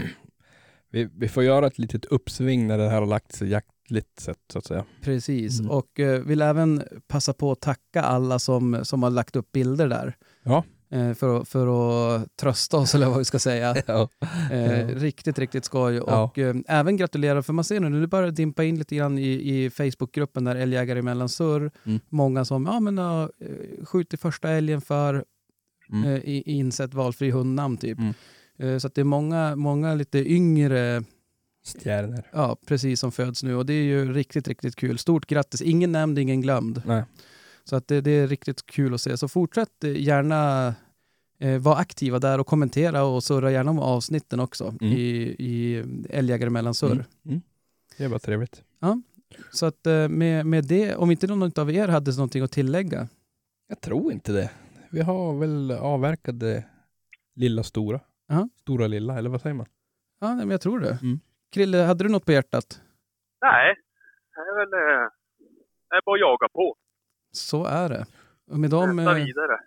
vi, 0.92 1.10
vi 1.18 1.28
får 1.28 1.44
göra 1.44 1.68
ett 1.68 1.78
litet 1.80 2.06
uppsving 2.06 2.68
när 2.68 2.78
det 2.78 2.90
här 2.90 3.00
har 3.00 3.08
lagt 3.08 3.32
sig 3.36 3.50
jaktligt 3.50 4.20
sett, 4.20 4.38
så 4.54 4.60
att 4.60 4.66
säga. 4.66 4.86
Precis, 5.02 5.60
Mm. 5.60 5.72
och 5.72 6.00
eh, 6.00 6.22
vill 6.22 6.42
även 6.42 6.84
passa 7.08 7.34
på 7.34 7.52
att 7.52 7.62
tacka 7.62 8.02
alla 8.02 8.40
som, 8.40 8.80
som 8.86 9.04
har 9.04 9.10
lagt 9.10 9.36
upp 9.36 9.52
bilder 9.52 9.88
där. 9.90 10.18
Ja. 10.44 10.64
Eh, 10.96 11.14
för, 11.14 11.42
att- 11.42 11.48
för 11.48 11.68
att 12.16 12.38
trösta 12.38 12.78
oss, 12.78 12.96
eller 12.96 13.08
vad 13.08 13.18
vi 13.18 13.26
ska 13.26 13.40
säga. 13.40 13.76
Ja. 13.86 14.10
Eh. 14.52 14.88
Riktigt, 14.88 15.40
riktigt 15.40 15.66
skoj. 15.66 15.96
Ja. 15.96 16.24
Och 16.24 16.38
eh, 16.38 16.56
även 16.68 16.98
gratulera, 16.98 17.44
för 17.44 17.54
man 17.54 17.64
ser 17.66 17.80
nu, 17.80 17.90
nu 17.90 18.08
börjar 18.08 18.26
det 18.26 18.32
dimpa 18.32 18.64
in 18.64 18.78
lite 18.80 18.96
grann 18.96 19.18
i, 19.18 19.32
i 19.64 19.70
Facebookgruppen 19.70 20.44
där 20.44 20.56
älgjägare 20.56 21.00
i 21.00 21.02
Mellansur. 21.02 21.72
Mm. 21.86 22.00
Många 22.10 22.46
som 22.46 22.66
ja, 22.66 22.80
men, 22.80 22.98
har 22.98 23.24
eh, 23.40 23.86
skjutit 23.86 24.22
första 24.22 24.50
älgen 24.50 24.82
för 24.82 25.26
Mm. 25.92 26.04
eh, 26.10 26.16
i, 26.20 26.44
insett 26.46 26.94
valfri 26.94 27.32
hundnamn 27.32 27.78
typ. 27.78 27.98
Mm. 28.00 28.14
Eh, 28.60 28.78
så 28.78 28.88
det 28.88 29.02
är 29.02 29.06
många, 29.06 29.56
många 29.56 29.94
lite 29.96 30.20
yngre, 30.32 31.04
Stjärnor. 31.84 32.24
ja 32.34 32.58
precis 32.68 33.00
som 33.00 33.12
föds 33.12 33.44
nu 33.44 33.56
och 33.56 33.66
det 33.66 33.74
är 33.74 33.84
ju 33.84 34.14
riktigt, 34.14 34.48
riktigt 34.48 34.76
kul. 34.76 34.98
Stort 34.98 35.26
grattis, 35.28 35.62
ingen 35.62 35.92
nämnd, 35.92 36.20
ingen 36.20 36.42
glömd. 36.42 36.82
Nej. 36.86 37.04
Så 37.64 37.76
att 37.76 37.88
det, 37.88 38.02
det 38.02 38.12
är 38.12 38.28
riktigt 38.28 38.66
kul 38.66 38.94
att 38.94 39.02
se. 39.02 39.18
Så 39.18 39.28
fortsätt 39.28 39.70
gärna 39.96 40.74
eh, 41.40 41.60
vara 41.60 41.76
aktiva 41.76 42.20
där 42.20 42.40
och 42.40 42.48
kommentera 42.48 43.04
och 43.04 43.24
surra 43.24 43.52
gärna 43.52 43.72
om 43.72 43.80
avsnitten 43.80 44.40
också 44.40 44.64
Mm. 44.82 44.94
i, 44.94 45.36
i 45.40 45.84
Älgjägare 46.10 46.50
Mellansur. 46.50 46.92
Mm. 46.92 47.06
Mm. 47.26 47.42
Det 47.98 48.08
var 48.08 48.20
trevligt. 48.20 48.64
Så 49.52 49.66
att 49.66 49.88
eh, 49.88 50.08
med, 50.08 50.46
med 50.46 50.66
det, 50.68 50.96
om 50.96 51.12
inte 51.12 51.28
någon 51.28 51.52
av 51.60 51.72
er 51.72 51.88
hade 51.88 52.12
någonting 52.12 52.44
att 52.44 52.52
tillägga. 52.52 53.08
Jag 53.68 53.82
tror 53.82 54.12
inte 54.12 54.32
det. 54.32 54.52
Vi 54.90 55.02
har 55.02 55.40
väl 55.40 55.72
avverkat 55.72 56.40
det 56.40 56.64
lilla 57.36 57.64
stora. 57.64 58.00
Ja. 58.28 58.50
Stora 58.62 58.88
lilla, 58.88 59.18
eller 59.18 59.30
vad 59.30 59.42
säger 59.42 59.54
man? 59.54 59.66
Ja, 60.20 60.36
men 60.36 60.50
jag 60.50 60.62
tror 60.62 60.80
det. 60.80 60.98
Mm. 61.02 61.20
Krille, 61.52 61.78
hade 61.78 62.04
du 62.04 62.10
något 62.10 62.26
på 62.26 62.32
hjärtat? 62.32 62.82
Nej, 63.42 63.76
det 64.36 64.42
är 64.42 64.60
väl 64.60 64.74
eh, 64.74 65.10
det 65.90 65.96
är 65.96 66.02
bara 66.06 66.14
att 66.16 66.20
jaga 66.20 66.50
på. 66.54 66.76
Så 67.32 67.66
är 67.66 67.90
det. 67.90 68.06
Och 68.52 68.60
med 68.60 68.70
de, 68.70 68.96
Nästa 68.96 69.18
eh, 69.18 69.26
vidare. 69.26 69.60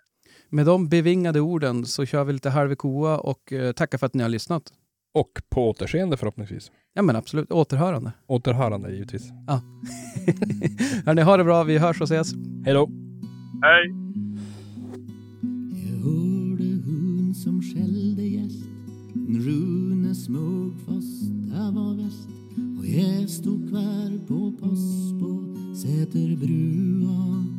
Med 0.49 0.65
de 0.65 0.89
bevingade 0.89 1.39
orden 1.39 1.85
så 1.85 2.05
kör 2.05 2.23
vi 2.23 2.33
lite 2.33 2.49
halv 2.49 2.75
koa 2.75 3.17
och 3.17 3.53
eh, 3.53 3.71
tackar 3.71 3.97
för 3.97 4.05
att 4.05 4.13
ni 4.13 4.23
har 4.23 4.29
lyssnat. 4.29 4.73
Och 5.13 5.41
på 5.49 5.69
återseende 5.69 6.17
förhoppningsvis. 6.17 6.71
Ja 6.93 7.01
men 7.01 7.15
absolut, 7.15 7.51
återhörande. 7.51 8.11
Återhörande 8.27 8.91
givetvis. 8.91 9.31
Hörni, 11.05 11.21
ha 11.21 11.37
det 11.37 11.43
bra, 11.43 11.63
vi 11.63 11.77
hörs 11.77 12.01
och 12.01 12.11
ses. 12.11 12.33
Hej 12.65 12.73
då! 12.73 12.89
Hej! 13.61 13.93
Jag 15.71 15.97
hörde 15.97 16.63
hund 16.63 17.37
som 17.37 17.61
skällde 17.61 18.23
gäst 18.23 18.65
En 19.13 19.41
Rune 19.41 20.15
smög 20.15 20.71
fast 20.85 21.29
det 21.29 21.71
var 21.71 22.03
väst 22.03 22.29
Och 22.79 22.85
jag 22.85 23.29
stod 23.29 23.69
kvar 23.69 24.27
på 24.27 24.51
post 24.59 25.19
på 25.19 25.55
Säterbrua 25.75 27.58